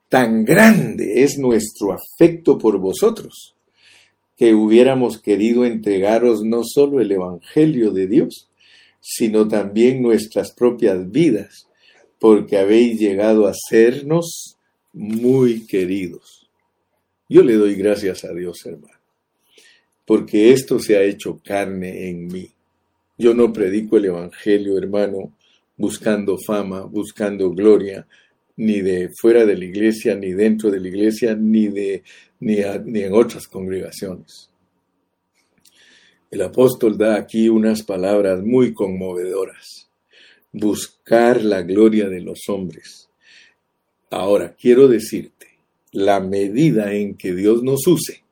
Tan 0.09 0.45
grande 0.45 1.25
es 1.25 1.39
nuestro 1.39 1.93
afecto 1.93 2.57
por 2.57 2.79
vosotros 2.79 3.56
que 4.37 4.55
hubiéramos 4.55 5.19
querido 5.19 5.65
entregaros 5.65 6.43
no 6.43 6.63
solo 6.65 7.01
el 7.01 7.11
Evangelio 7.11 7.91
de 7.91 8.07
Dios, 8.07 8.49
sino 9.01 9.49
también 9.49 10.03
nuestras 10.03 10.53
propias 10.53 11.11
vidas, 11.11 11.69
porque 12.19 12.59
habéis 12.59 12.99
llegado 13.01 13.47
a 13.47 13.55
sernos 13.55 14.57
muy 14.93 15.67
queridos. 15.67 16.49
Yo 17.29 17.43
le 17.43 17.55
doy 17.55 17.75
gracias 17.75 18.25
a 18.25 18.33
Dios, 18.33 18.65
hermano, 18.67 18.99
porque 20.05 20.53
esto 20.53 20.79
se 20.79 20.97
ha 20.97 21.03
hecho 21.03 21.41
carne 21.45 22.09
en 22.09 22.27
mí. 22.29 22.51
Yo 23.19 23.35
no 23.35 23.53
predico 23.53 23.97
el 23.97 24.07
Evangelio, 24.07 24.77
hermano, 24.77 25.33
buscando 25.77 26.37
fama, 26.39 26.83
buscando 26.83 27.51
gloria, 27.51 28.07
ni 28.57 28.81
de 28.81 29.11
fuera 29.21 29.45
de 29.45 29.57
la 29.57 29.65
iglesia, 29.65 30.15
ni 30.15 30.33
dentro 30.33 30.71
de 30.71 30.81
la 30.81 30.89
iglesia, 30.89 31.35
ni, 31.35 31.69
de, 31.69 32.03
ni, 32.41 32.57
ni 32.85 33.01
en 33.01 33.13
otras 33.13 33.47
congregaciones. 33.47 34.51
El 36.31 36.43
apóstol 36.43 36.99
da 36.99 37.17
aquí 37.17 37.49
unas 37.49 37.83
palabras 37.83 38.43
muy 38.43 38.75
conmovedoras. 38.75 39.89
Buscar 40.53 41.43
la 41.43 41.63
gloria 41.63 42.09
de 42.09 42.21
los 42.21 42.41
hombres. 42.49 43.09
Ahora, 44.11 44.55
quiero 44.55 44.89
decirte, 44.89 45.47
la 45.93 46.21
medida 46.21 46.93
en 46.93 47.17
que 47.17 47.35
Dios 47.35 47.63
nos 47.63 47.87
use 47.87 48.23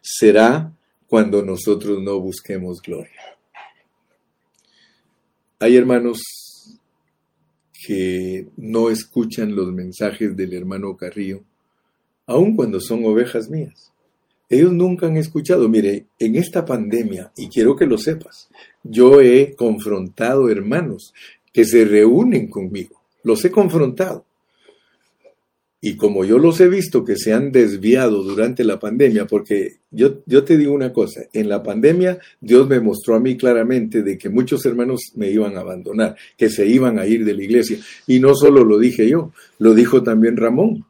será 0.00 0.72
cuando 1.06 1.42
nosotros 1.42 2.02
no 2.02 2.20
busquemos 2.20 2.80
gloria. 2.82 3.36
Hay 5.58 5.76
hermanos 5.76 6.43
que 7.84 8.46
no 8.56 8.90
escuchan 8.90 9.54
los 9.54 9.72
mensajes 9.72 10.36
del 10.36 10.54
hermano 10.54 10.96
Carrillo, 10.96 11.42
aun 12.26 12.56
cuando 12.56 12.80
son 12.80 13.04
ovejas 13.04 13.50
mías. 13.50 13.92
Ellos 14.48 14.72
nunca 14.72 15.06
han 15.06 15.16
escuchado. 15.16 15.68
Mire, 15.68 16.06
en 16.18 16.36
esta 16.36 16.64
pandemia, 16.64 17.32
y 17.36 17.48
quiero 17.48 17.76
que 17.76 17.86
lo 17.86 17.98
sepas, 17.98 18.48
yo 18.82 19.20
he 19.20 19.54
confrontado 19.54 20.48
hermanos 20.48 21.12
que 21.52 21.64
se 21.64 21.84
reúnen 21.84 22.48
conmigo. 22.48 23.00
Los 23.22 23.44
he 23.44 23.50
confrontado. 23.50 24.24
Y 25.86 25.96
como 25.96 26.24
yo 26.24 26.38
los 26.38 26.58
he 26.62 26.68
visto 26.70 27.04
que 27.04 27.14
se 27.14 27.34
han 27.34 27.52
desviado 27.52 28.22
durante 28.22 28.64
la 28.64 28.78
pandemia, 28.78 29.26
porque 29.26 29.80
yo, 29.90 30.22
yo 30.24 30.42
te 30.42 30.56
digo 30.56 30.72
una 30.72 30.94
cosa, 30.94 31.24
en 31.34 31.50
la 31.50 31.62
pandemia 31.62 32.18
Dios 32.40 32.66
me 32.66 32.80
mostró 32.80 33.16
a 33.16 33.20
mí 33.20 33.36
claramente 33.36 34.02
de 34.02 34.16
que 34.16 34.30
muchos 34.30 34.64
hermanos 34.64 35.12
me 35.14 35.30
iban 35.30 35.58
a 35.58 35.60
abandonar, 35.60 36.16
que 36.38 36.48
se 36.48 36.66
iban 36.66 36.98
a 36.98 37.06
ir 37.06 37.26
de 37.26 37.34
la 37.34 37.42
iglesia. 37.42 37.76
Y 38.06 38.18
no 38.18 38.34
solo 38.34 38.64
lo 38.64 38.78
dije 38.78 39.06
yo, 39.10 39.34
lo 39.58 39.74
dijo 39.74 40.02
también 40.02 40.38
Ramón. 40.38 40.86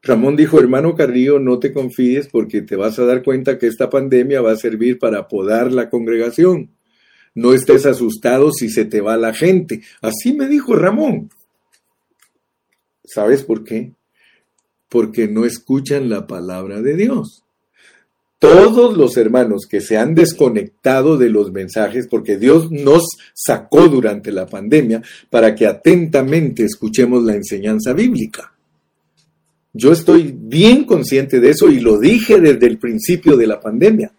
Ramón 0.00 0.36
dijo, 0.36 0.60
hermano 0.60 0.94
Carrillo, 0.94 1.40
no 1.40 1.58
te 1.58 1.72
confíes 1.72 2.28
porque 2.28 2.62
te 2.62 2.76
vas 2.76 3.00
a 3.00 3.04
dar 3.04 3.24
cuenta 3.24 3.58
que 3.58 3.66
esta 3.66 3.90
pandemia 3.90 4.42
va 4.42 4.52
a 4.52 4.56
servir 4.56 5.00
para 5.00 5.26
podar 5.26 5.72
la 5.72 5.90
congregación. 5.90 6.70
no 7.34 7.52
estés 7.52 7.84
asustado 7.84 8.52
si 8.52 8.68
se 8.68 8.84
te 8.84 9.00
va 9.00 9.16
la 9.16 9.34
gente. 9.34 9.82
Así 10.00 10.34
me 10.34 10.46
dijo 10.46 10.76
Ramón. 10.76 11.30
¿Sabes 13.04 13.42
por 13.42 13.64
qué? 13.64 13.95
Porque 14.88 15.28
no 15.28 15.44
escuchan 15.44 16.08
la 16.08 16.26
palabra 16.26 16.80
de 16.80 16.94
Dios. 16.94 17.44
Todos 18.38 18.96
los 18.96 19.16
hermanos 19.16 19.66
que 19.68 19.80
se 19.80 19.96
han 19.96 20.14
desconectado 20.14 21.16
de 21.16 21.30
los 21.30 21.52
mensajes, 21.52 22.06
porque 22.06 22.36
Dios 22.36 22.70
nos 22.70 23.02
sacó 23.32 23.88
durante 23.88 24.30
la 24.30 24.46
pandemia 24.46 25.02
para 25.30 25.54
que 25.54 25.66
atentamente 25.66 26.64
escuchemos 26.64 27.24
la 27.24 27.34
enseñanza 27.34 27.94
bíblica. 27.94 28.52
Yo 29.72 29.92
estoy 29.92 30.34
bien 30.36 30.84
consciente 30.84 31.40
de 31.40 31.50
eso 31.50 31.68
y 31.70 31.80
lo 31.80 31.98
dije 31.98 32.40
desde 32.40 32.66
el 32.66 32.78
principio 32.78 33.36
de 33.36 33.46
la 33.46 33.60
pandemia. 33.60 34.12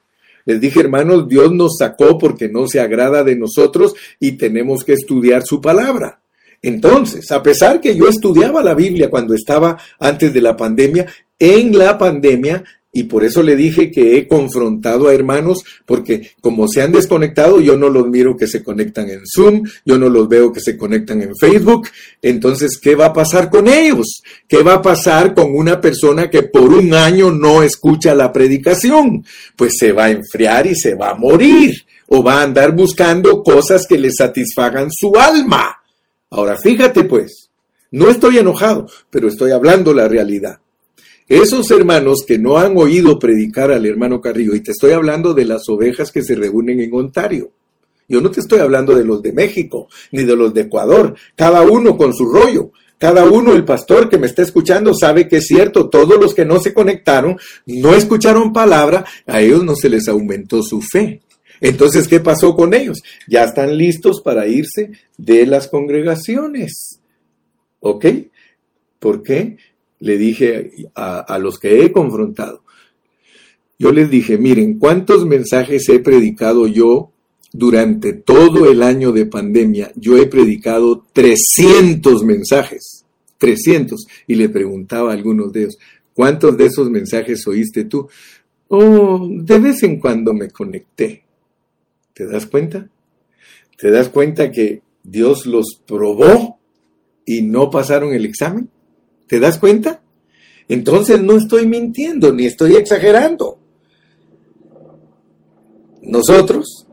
Les 0.45 0.61
dije, 0.61 0.80
hermanos, 0.80 1.28
Dios 1.28 1.51
nos 1.51 1.78
sacó 1.78 2.18
porque 2.18 2.47
no 2.47 2.68
se 2.68 2.80
agrada 2.80 3.24
de 3.24 3.36
nosotros 3.36 3.93
y 4.20 4.34
tenemos 4.34 4.84
que 4.84 4.93
estudiar 4.93 5.43
su 5.43 5.59
palabra. 5.59 6.22
Entonces, 6.62 7.32
a 7.32 7.41
pesar 7.43 7.80
que 7.80 7.95
yo 7.95 8.08
estudiaba 8.08 8.64
la 8.64 8.74
Biblia 8.74 9.10
cuando 9.10 9.34
estaba 9.34 9.78
antes 9.99 10.34
de 10.34 10.41
la 10.41 10.58
pandemia, 10.58 11.05
en 11.39 11.78
la 11.78 11.97
pandemia 11.97 12.64
y 12.97 13.03
por 13.03 13.24
eso 13.24 13.43
le 13.43 13.55
dije 13.55 13.91
que 13.91 14.18
he 14.18 14.28
confrontado 14.28 15.08
a 15.08 15.14
hermanos, 15.14 15.64
porque 15.86 16.32
como 16.41 16.68
se 16.68 16.82
han 16.82 16.91
desconectado, 16.91 17.62
yo 17.62 17.78
no 17.78 17.89
los 17.89 18.08
miro 18.08 18.36
que 18.36 18.47
se 18.47 18.64
conectan 18.64 19.08
en 19.10 19.22
Zoom, 19.24 19.62
yo 19.86 19.99
no 19.99 20.10
los 20.10 20.28
veo 20.28 20.51
que 20.51 20.62
se 20.62 20.76
conectan 20.76 21.22
en 21.22 21.36
Facebook. 21.36 21.89
Entonces, 22.24 22.80
¿qué 22.82 22.95
va 22.95 23.08
a 23.08 23.14
pasar 23.14 23.51
con 23.51 23.68
ellos? 23.68 24.24
¿Qué 24.47 24.64
va 24.64 24.76
a 24.76 24.82
pasar 24.82 25.36
con 25.36 25.55
una 25.55 25.80
persona 25.80 26.28
que 26.28 26.41
por 26.41 26.74
un 26.74 26.91
año 26.95 27.30
no 27.30 27.62
escucha 27.62 28.16
la 28.16 28.34
predicación? 28.34 29.24
Pues 29.55 29.74
se 29.78 29.91
va 29.91 30.05
a 30.05 30.12
enfriar 30.12 30.66
y 30.66 30.74
se 30.74 30.95
va 30.95 31.12
a 31.12 31.16
morir, 31.16 31.76
o 32.08 32.24
va 32.24 32.39
a 32.39 32.43
andar 32.43 32.76
buscando 32.76 33.43
cosas 33.43 33.86
que 33.86 33.99
le 33.99 34.10
satisfagan 34.12 34.89
su 34.91 35.16
alma. 35.16 35.84
Ahora, 36.30 36.57
fíjate 36.57 37.03
pues, 37.05 37.49
no 37.91 38.09
estoy 38.09 38.38
enojado, 38.38 38.88
pero 39.09 39.28
estoy 39.28 39.51
hablando 39.51 39.93
la 39.93 40.07
realidad. 40.07 40.59
Esos 41.28 41.69
hermanos 41.71 42.23
que 42.25 42.38
no 42.38 42.57
han 42.57 42.78
oído 42.78 43.19
predicar 43.19 43.71
al 43.71 43.86
hermano 43.86 44.21
Carrillo, 44.21 44.55
y 44.55 44.61
te 44.61 44.71
estoy 44.71 44.91
hablando 44.91 45.34
de 45.34 45.45
las 45.45 45.67
ovejas 45.67 46.11
que 46.11 46.21
se 46.21 46.36
reúnen 46.36 46.80
en 46.80 46.93
Ontario. 46.93 47.51
Yo 48.07 48.21
no 48.21 48.32
te 48.32 48.39
estoy 48.39 48.59
hablando 48.59 48.95
de 48.95 49.03
los 49.03 49.21
de 49.21 49.34
México, 49.34 49.88
ni 50.11 50.23
de 50.23 50.36
los 50.36 50.53
de 50.53 50.61
Ecuador, 50.61 51.15
cada 51.36 51.61
uno 51.61 51.97
con 51.97 52.13
su 52.13 52.25
rollo. 52.25 52.71
Cada 52.97 53.25
uno, 53.25 53.53
el 53.53 53.63
pastor 53.63 54.09
que 54.09 54.17
me 54.17 54.25
está 54.25 54.41
escuchando, 54.41 54.91
sabe 54.95 55.28
que 55.28 55.38
es 55.38 55.45
cierto, 55.45 55.88
todos 55.88 56.19
los 56.19 56.34
que 56.34 56.45
no 56.45 56.59
se 56.59 56.73
conectaron, 56.73 57.38
no 57.67 57.93
escucharon 57.93 58.51
palabra, 58.51 59.05
a 59.28 59.39
ellos 59.39 59.63
no 59.63 59.75
se 59.75 59.89
les 59.89 60.07
aumentó 60.07 60.63
su 60.63 60.82
fe. 60.82 61.21
Entonces, 61.62 62.08
¿qué 62.08 62.20
pasó 62.20 62.55
con 62.55 62.74
ellos? 62.74 63.01
Ya 63.28 63.43
están 63.43 63.78
listos 63.78 64.22
para 64.22 64.47
irse 64.47 64.91
de 65.18 65.45
las 65.45 65.68
congregaciones. 65.68 66.99
¿Ok? 67.80 68.05
¿Por 68.99 69.24
qué? 69.24 69.58
le 69.99 70.18
dije 70.18 70.72
a, 70.95 71.38
los 71.39 71.60
que 71.60 71.84
he 71.84 71.91
confrontado, 71.91 72.64
yo 73.80 73.91
les 73.91 74.10
dije, 74.10 74.38
miren, 74.38 74.80
¿cuántos 74.80 75.26
mensajes 75.26 75.88
he 75.89 75.99
predicado 75.99 76.68
yo 76.68 77.12
durante 77.53 78.14
todo 78.14 78.70
el 78.70 78.82
año 78.82 79.12
de 79.12 79.28
pandemia? 79.28 79.91
Yo 79.95 80.18
he 80.18 80.26
predicado 80.26 81.05
300 81.14 82.24
mensajes, 82.24 83.05
300. 83.38 84.08
Y 84.26 84.36
le 84.36 84.49
preguntaba 84.49 85.12
a 85.12 85.14
algunos 85.14 85.51
de 85.51 85.62
ellos, 85.62 85.78
¿cuántos 86.14 86.58
de 86.58 86.66
esos 86.66 86.89
mensajes 86.89 87.45
oíste 87.47 87.86
tú? 87.86 88.08
Oh, 88.70 89.28
de 89.30 89.60
vez 89.60 89.84
en 89.84 89.99
cuando 89.99 90.34
me 90.34 90.49
conecté. 90.49 91.24
¿Te 92.18 92.26
das 92.26 92.47
cuenta? 92.47 92.89
¿Te 93.78 93.91
das 93.91 94.09
cuenta 94.09 94.49
que 94.49 94.82
Dios 95.03 95.45
los 95.45 95.80
probó 95.86 96.57
y 97.28 97.43
no 97.43 97.70
pasaron 97.70 98.11
el 98.11 98.26
examen? 98.26 98.72
¿Te 99.28 99.39
das 99.39 99.59
cuenta? 99.59 100.01
Entonces 100.68 101.22
no 101.22 101.38
estoy 101.38 101.68
mintiendo 101.68 102.34
ni 102.34 102.47
estoy 102.47 102.76
exagerando. 102.76 103.59
Nosotros 106.01 106.88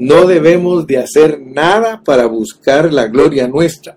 no 0.00 0.26
debemos 0.26 0.88
de 0.88 0.98
hacer 0.98 1.40
nada 1.40 2.02
para 2.02 2.26
buscar 2.26 2.92
la 2.92 3.06
gloria 3.06 3.46
nuestra. 3.46 3.96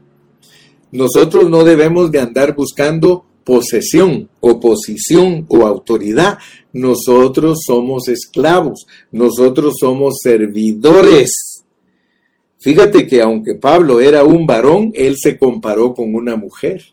Nosotros 0.91 1.49
no 1.49 1.63
debemos 1.63 2.11
de 2.11 2.19
andar 2.19 2.53
buscando 2.53 3.25
posesión 3.45 4.27
o 4.41 4.59
posición 4.59 5.45
o 5.47 5.65
autoridad. 5.65 6.39
Nosotros 6.73 7.59
somos 7.65 8.09
esclavos, 8.09 8.85
nosotros 9.11 9.75
somos 9.79 10.15
servidores. 10.21 11.63
Fíjate 12.59 13.07
que 13.07 13.21
aunque 13.21 13.55
Pablo 13.55 14.01
era 14.01 14.23
un 14.23 14.45
varón, 14.45 14.91
él 14.95 15.15
se 15.17 15.37
comparó 15.37 15.93
con 15.93 16.13
una 16.15 16.35
mujer. 16.35 16.83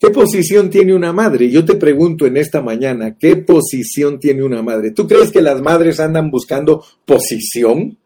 ¿Qué 0.00 0.10
posición 0.10 0.68
tiene 0.68 0.94
una 0.94 1.12
madre? 1.12 1.48
Yo 1.48 1.64
te 1.64 1.76
pregunto 1.76 2.26
en 2.26 2.36
esta 2.36 2.60
mañana, 2.60 3.16
¿qué 3.16 3.36
posición 3.36 4.18
tiene 4.18 4.42
una 4.42 4.60
madre? 4.62 4.90
¿Tú 4.90 5.06
crees 5.06 5.30
que 5.30 5.40
las 5.40 5.62
madres 5.62 6.00
andan 6.00 6.30
buscando 6.30 6.84
posición? 7.06 7.96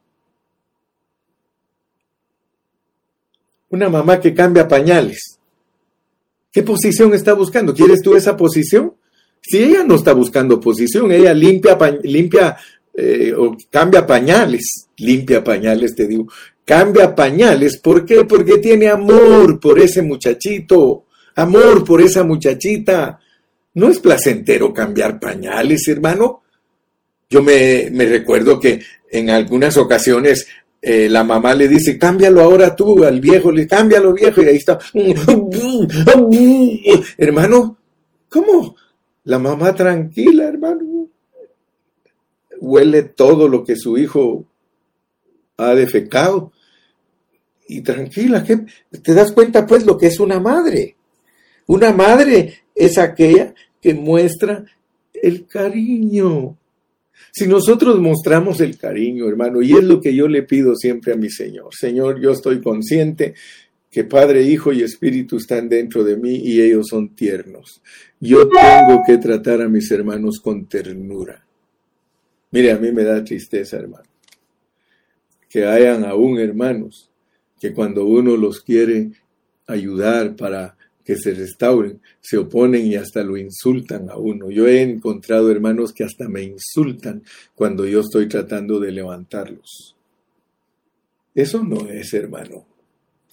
Una 3.71 3.89
mamá 3.89 4.21
que 4.21 4.33
cambia 4.33 4.69
pañales. 4.69 5.38
¿Qué 6.53 6.63
posición 6.63 7.15
está 7.15 7.35
buscando? 7.35 7.75
¿Quieres 7.75 8.03
tú 8.03 8.17
esa 8.17 8.37
posición? 8.37 8.95
Si 9.41 9.63
ella 9.63 9.85
no 9.85 9.95
está 9.95 10.13
buscando 10.13 10.61
posición, 10.61 11.13
ella 11.13 11.33
limpia, 11.33 11.79
limpia 12.03 12.57
eh, 12.95 13.33
o 13.37 13.57
cambia 13.71 14.07
pañales, 14.07 14.89
limpia 14.97 15.45
pañales, 15.45 15.95
te 15.95 16.07
digo, 16.07 16.27
cambia 16.65 17.15
pañales. 17.15 17.79
¿Por 17.79 18.05
qué? 18.05 18.25
Porque 18.25 18.59
tiene 18.59 18.89
amor 18.89 19.61
por 19.61 19.79
ese 19.79 20.03
muchachito 20.03 21.05
amor 21.39 21.85
por 21.85 22.01
esa 22.01 22.25
muchachita. 22.25 23.19
¿No 23.75 23.89
es 23.89 24.01
placentero 24.01 24.73
cambiar 24.73 25.21
pañales, 25.21 25.87
hermano? 25.89 26.43
Yo 27.31 27.43
me, 27.43 27.89
recuerdo 27.91 28.59
que 28.59 28.81
en 29.11 29.31
algunas 29.31 29.77
ocasiones 29.77 30.49
eh, 30.81 31.09
la 31.09 31.25
mamá 31.25 31.55
le 31.55 31.69
dice, 31.69 31.99
cámbialo 31.99 32.41
ahora 32.41 32.77
tú 32.77 33.05
al 33.05 33.21
viejo, 33.21 33.51
le 33.51 33.67
cámbialo 33.67 34.13
viejo, 34.13 34.43
y 34.43 34.47
ahí 34.47 34.57
está. 34.57 34.79
hermano, 37.19 37.77
¿cómo? 38.29 38.77
La 39.25 39.39
mamá 39.39 39.75
tranquila, 39.75 40.45
hermano. 40.45 41.09
Huele 42.61 43.03
todo 43.03 43.49
lo 43.49 43.65
que 43.65 43.77
su 43.77 43.99
hijo 43.99 44.45
ha 45.57 45.75
defecado. 45.75 46.53
Y 47.69 47.83
tranquila, 47.83 48.45
¿te 48.45 49.15
das 49.15 49.33
cuenta 49.33 49.67
pues 49.67 49.85
lo 49.85 49.99
que 49.99 50.07
es 50.07 50.21
una 50.21 50.41
madre? 50.41 50.97
Una 51.67 51.93
madre 51.93 52.63
es 52.75 52.97
aquella 52.97 53.53
que 53.81 53.95
muestra 53.95 54.65
el 55.13 55.47
cariño. 55.47 56.57
Si 57.33 57.47
nosotros 57.47 58.01
mostramos 58.01 58.61
el 58.61 58.77
cariño, 58.79 59.29
hermano, 59.29 59.63
y 59.63 59.73
es 59.73 59.85
lo 59.85 60.01
que 60.01 60.15
yo 60.15 60.29
le 60.29 60.43
pido 60.43 60.75
siempre 60.75 61.13
a 61.13 61.17
mi 61.17 61.31
Señor, 61.31 61.75
Señor, 61.75 62.21
yo 62.21 62.33
estoy 62.33 62.61
consciente 62.61 63.35
que 63.91 64.05
Padre, 64.05 64.43
Hijo 64.43 64.73
y 64.73 64.83
Espíritu 64.83 65.37
están 65.37 65.69
dentro 65.69 66.05
de 66.05 66.17
mí 66.17 66.37
y 66.37 66.61
ellos 66.61 66.87
son 66.89 67.15
tiernos. 67.15 67.81
Yo 68.21 68.49
tengo 68.49 69.03
que 69.07 69.19
tratar 69.19 69.63
a 69.63 69.69
mis 69.69 69.91
hermanos 69.91 70.41
con 70.41 70.67
ternura. 70.67 71.45
Mire, 72.51 72.73
a 72.73 72.79
mí 72.79 72.93
me 72.93 73.05
da 73.05 73.23
tristeza, 73.25 73.77
hermano, 73.77 74.09
que 75.49 75.65
hayan 75.65 76.05
aún 76.05 76.39
hermanos 76.39 77.11
que 77.61 77.73
cuando 77.73 78.07
uno 78.07 78.37
los 78.37 78.61
quiere 78.61 79.11
ayudar 79.67 80.37
para 80.37 80.78
que 81.09 81.17
se 81.17 81.33
restauren, 81.33 82.03
se 82.21 82.37
oponen 82.37 82.85
y 82.85 82.95
hasta 82.95 83.25
lo 83.25 83.39
insultan 83.39 84.11
a 84.11 84.19
uno. 84.19 84.51
Yo 84.51 84.69
he 84.69 84.83
encontrado 84.83 85.51
hermanos 85.51 85.95
que 85.95 86.05
hasta 86.05 86.29
me 86.29 86.43
insultan 86.43 87.23
cuando 87.55 87.87
yo 87.87 88.01
estoy 88.01 88.29
tratando 88.29 88.79
de 88.79 88.93
levantarlos. 88.93 89.97
Eso 91.35 91.65
no 91.65 91.89
es, 91.89 92.13
hermano, 92.13 92.67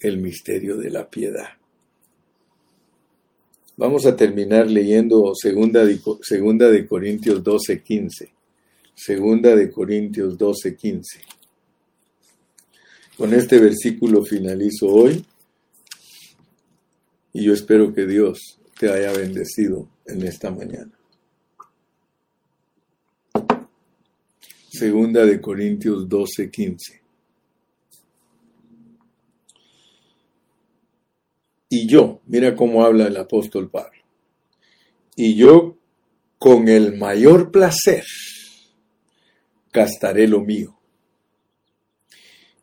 el 0.00 0.16
misterio 0.22 0.78
de 0.78 0.88
la 0.88 1.10
piedad. 1.10 1.48
Vamos 3.76 4.06
a 4.06 4.16
terminar 4.16 4.70
leyendo 4.70 5.34
segunda 5.34 5.84
de, 5.84 6.00
segunda 6.22 6.70
de 6.70 6.86
Corintios 6.86 7.44
12, 7.44 7.82
15. 7.82 8.30
Segunda 8.94 9.54
de 9.54 9.70
Corintios 9.70 10.38
12, 10.38 10.76
15. 10.76 11.20
Con 13.18 13.34
este 13.34 13.58
versículo 13.58 14.24
finalizo 14.24 14.86
hoy 14.86 15.22
y 17.36 17.44
yo 17.44 17.52
espero 17.52 17.92
que 17.92 18.06
Dios 18.06 18.58
te 18.78 18.90
haya 18.90 19.12
bendecido 19.12 19.90
en 20.06 20.22
esta 20.22 20.50
mañana. 20.50 20.98
Segunda 24.70 25.26
de 25.26 25.38
Corintios 25.38 26.08
12, 26.08 26.50
15. 26.50 27.02
Y 31.68 31.86
yo, 31.86 32.22
mira 32.24 32.56
cómo 32.56 32.82
habla 32.82 33.06
el 33.06 33.16
apóstol 33.18 33.68
Pablo, 33.68 34.00
y 35.14 35.34
yo 35.34 35.76
con 36.38 36.68
el 36.68 36.96
mayor 36.96 37.50
placer 37.50 38.04
gastaré 39.74 40.26
lo 40.26 40.40
mío 40.40 40.74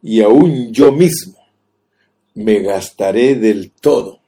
y 0.02 0.22
aún 0.22 0.74
yo 0.74 0.92
mismo 0.92 1.38
me 2.34 2.60
gastaré 2.62 3.36
del 3.36 3.72
todo 3.72 4.23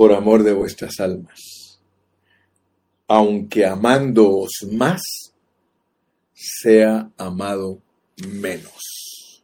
por 0.00 0.14
amor 0.14 0.42
de 0.44 0.54
vuestras 0.54 0.98
almas, 0.98 1.78
aunque 3.06 3.66
amándoos 3.66 4.50
más, 4.72 5.02
sea 6.32 7.10
amado 7.18 7.82
menos. 8.26 9.42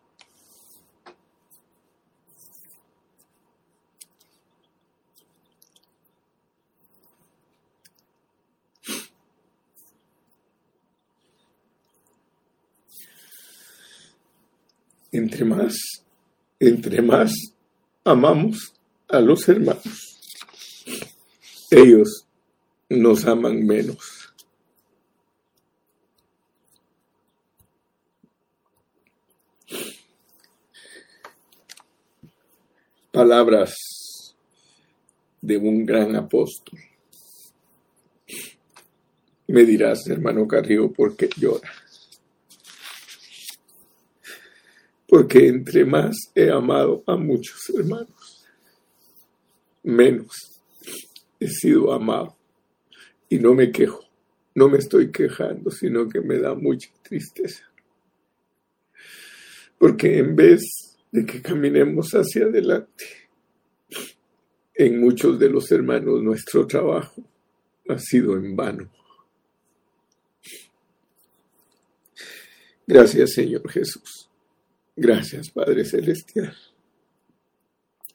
Entre 15.12 15.44
más, 15.44 15.74
entre 16.58 17.02
más 17.02 17.30
amamos 18.04 18.72
a 19.06 19.20
los 19.20 19.46
hermanos, 19.50 20.15
ellos 21.76 22.26
nos 22.88 23.26
aman 23.26 23.64
menos. 23.64 24.26
palabras 33.16 33.74
de 35.40 35.56
un 35.56 35.86
gran 35.86 36.14
apóstol. 36.16 36.78
Me 39.46 39.64
dirás, 39.64 40.06
hermano 40.06 40.46
Carrillo, 40.46 40.92
¿por 40.92 41.16
qué 41.16 41.30
llora? 41.34 41.72
Porque 45.08 45.48
entre 45.48 45.86
más 45.86 46.14
he 46.34 46.50
amado 46.50 47.02
a 47.06 47.16
muchos 47.16 47.58
hermanos, 47.70 48.44
menos 49.82 50.55
he 51.40 51.48
sido 51.48 51.92
amado. 51.92 52.36
Y 53.28 53.38
no 53.38 53.54
me 53.54 53.72
quejo, 53.72 54.04
no 54.54 54.68
me 54.68 54.78
estoy 54.78 55.10
quejando, 55.10 55.70
sino 55.70 56.08
que 56.08 56.20
me 56.20 56.38
da 56.38 56.54
mucha 56.54 56.90
tristeza. 57.02 57.64
Porque 59.78 60.18
en 60.18 60.36
vez 60.36 60.86
de 61.16 61.24
que 61.24 61.40
caminemos 61.40 62.10
hacia 62.10 62.44
adelante. 62.44 63.06
En 64.74 65.00
muchos 65.00 65.38
de 65.38 65.48
los 65.48 65.72
hermanos 65.72 66.22
nuestro 66.22 66.66
trabajo 66.66 67.24
ha 67.88 67.98
sido 67.98 68.36
en 68.36 68.54
vano. 68.54 68.92
Gracias 72.86 73.32
Señor 73.32 73.66
Jesús. 73.70 74.28
Gracias 74.94 75.48
Padre 75.48 75.86
Celestial. 75.86 76.54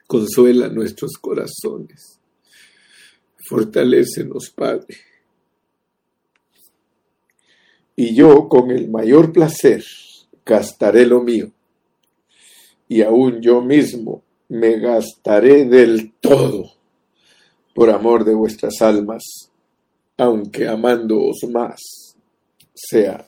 Consuela 0.06 0.68
nuestros 0.68 1.12
corazones. 1.20 2.20
Fortalécenos, 3.48 4.50
Padre. 4.50 4.96
Y 7.96 8.14
yo 8.14 8.48
con 8.48 8.70
el 8.70 8.90
mayor 8.90 9.32
placer 9.32 9.84
gastaré 10.44 11.06
lo 11.06 11.22
mío 11.22 11.52
y 12.88 13.00
aún 13.02 13.40
yo 13.40 13.62
mismo 13.62 14.22
me 14.48 14.78
gastaré 14.78 15.64
del 15.64 16.12
todo 16.20 16.72
por 17.74 17.88
amor 17.88 18.24
de 18.24 18.34
vuestras 18.34 18.82
almas, 18.82 19.22
aunque 20.18 20.68
amándoos 20.68 21.38
más 21.50 21.80
sea 22.74 23.26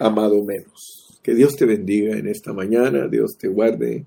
amado 0.00 0.42
menos. 0.44 1.20
Que 1.22 1.34
Dios 1.34 1.54
te 1.56 1.66
bendiga 1.66 2.16
en 2.16 2.26
esta 2.26 2.52
mañana, 2.52 3.06
Dios 3.06 3.36
te 3.38 3.46
guarde 3.46 4.06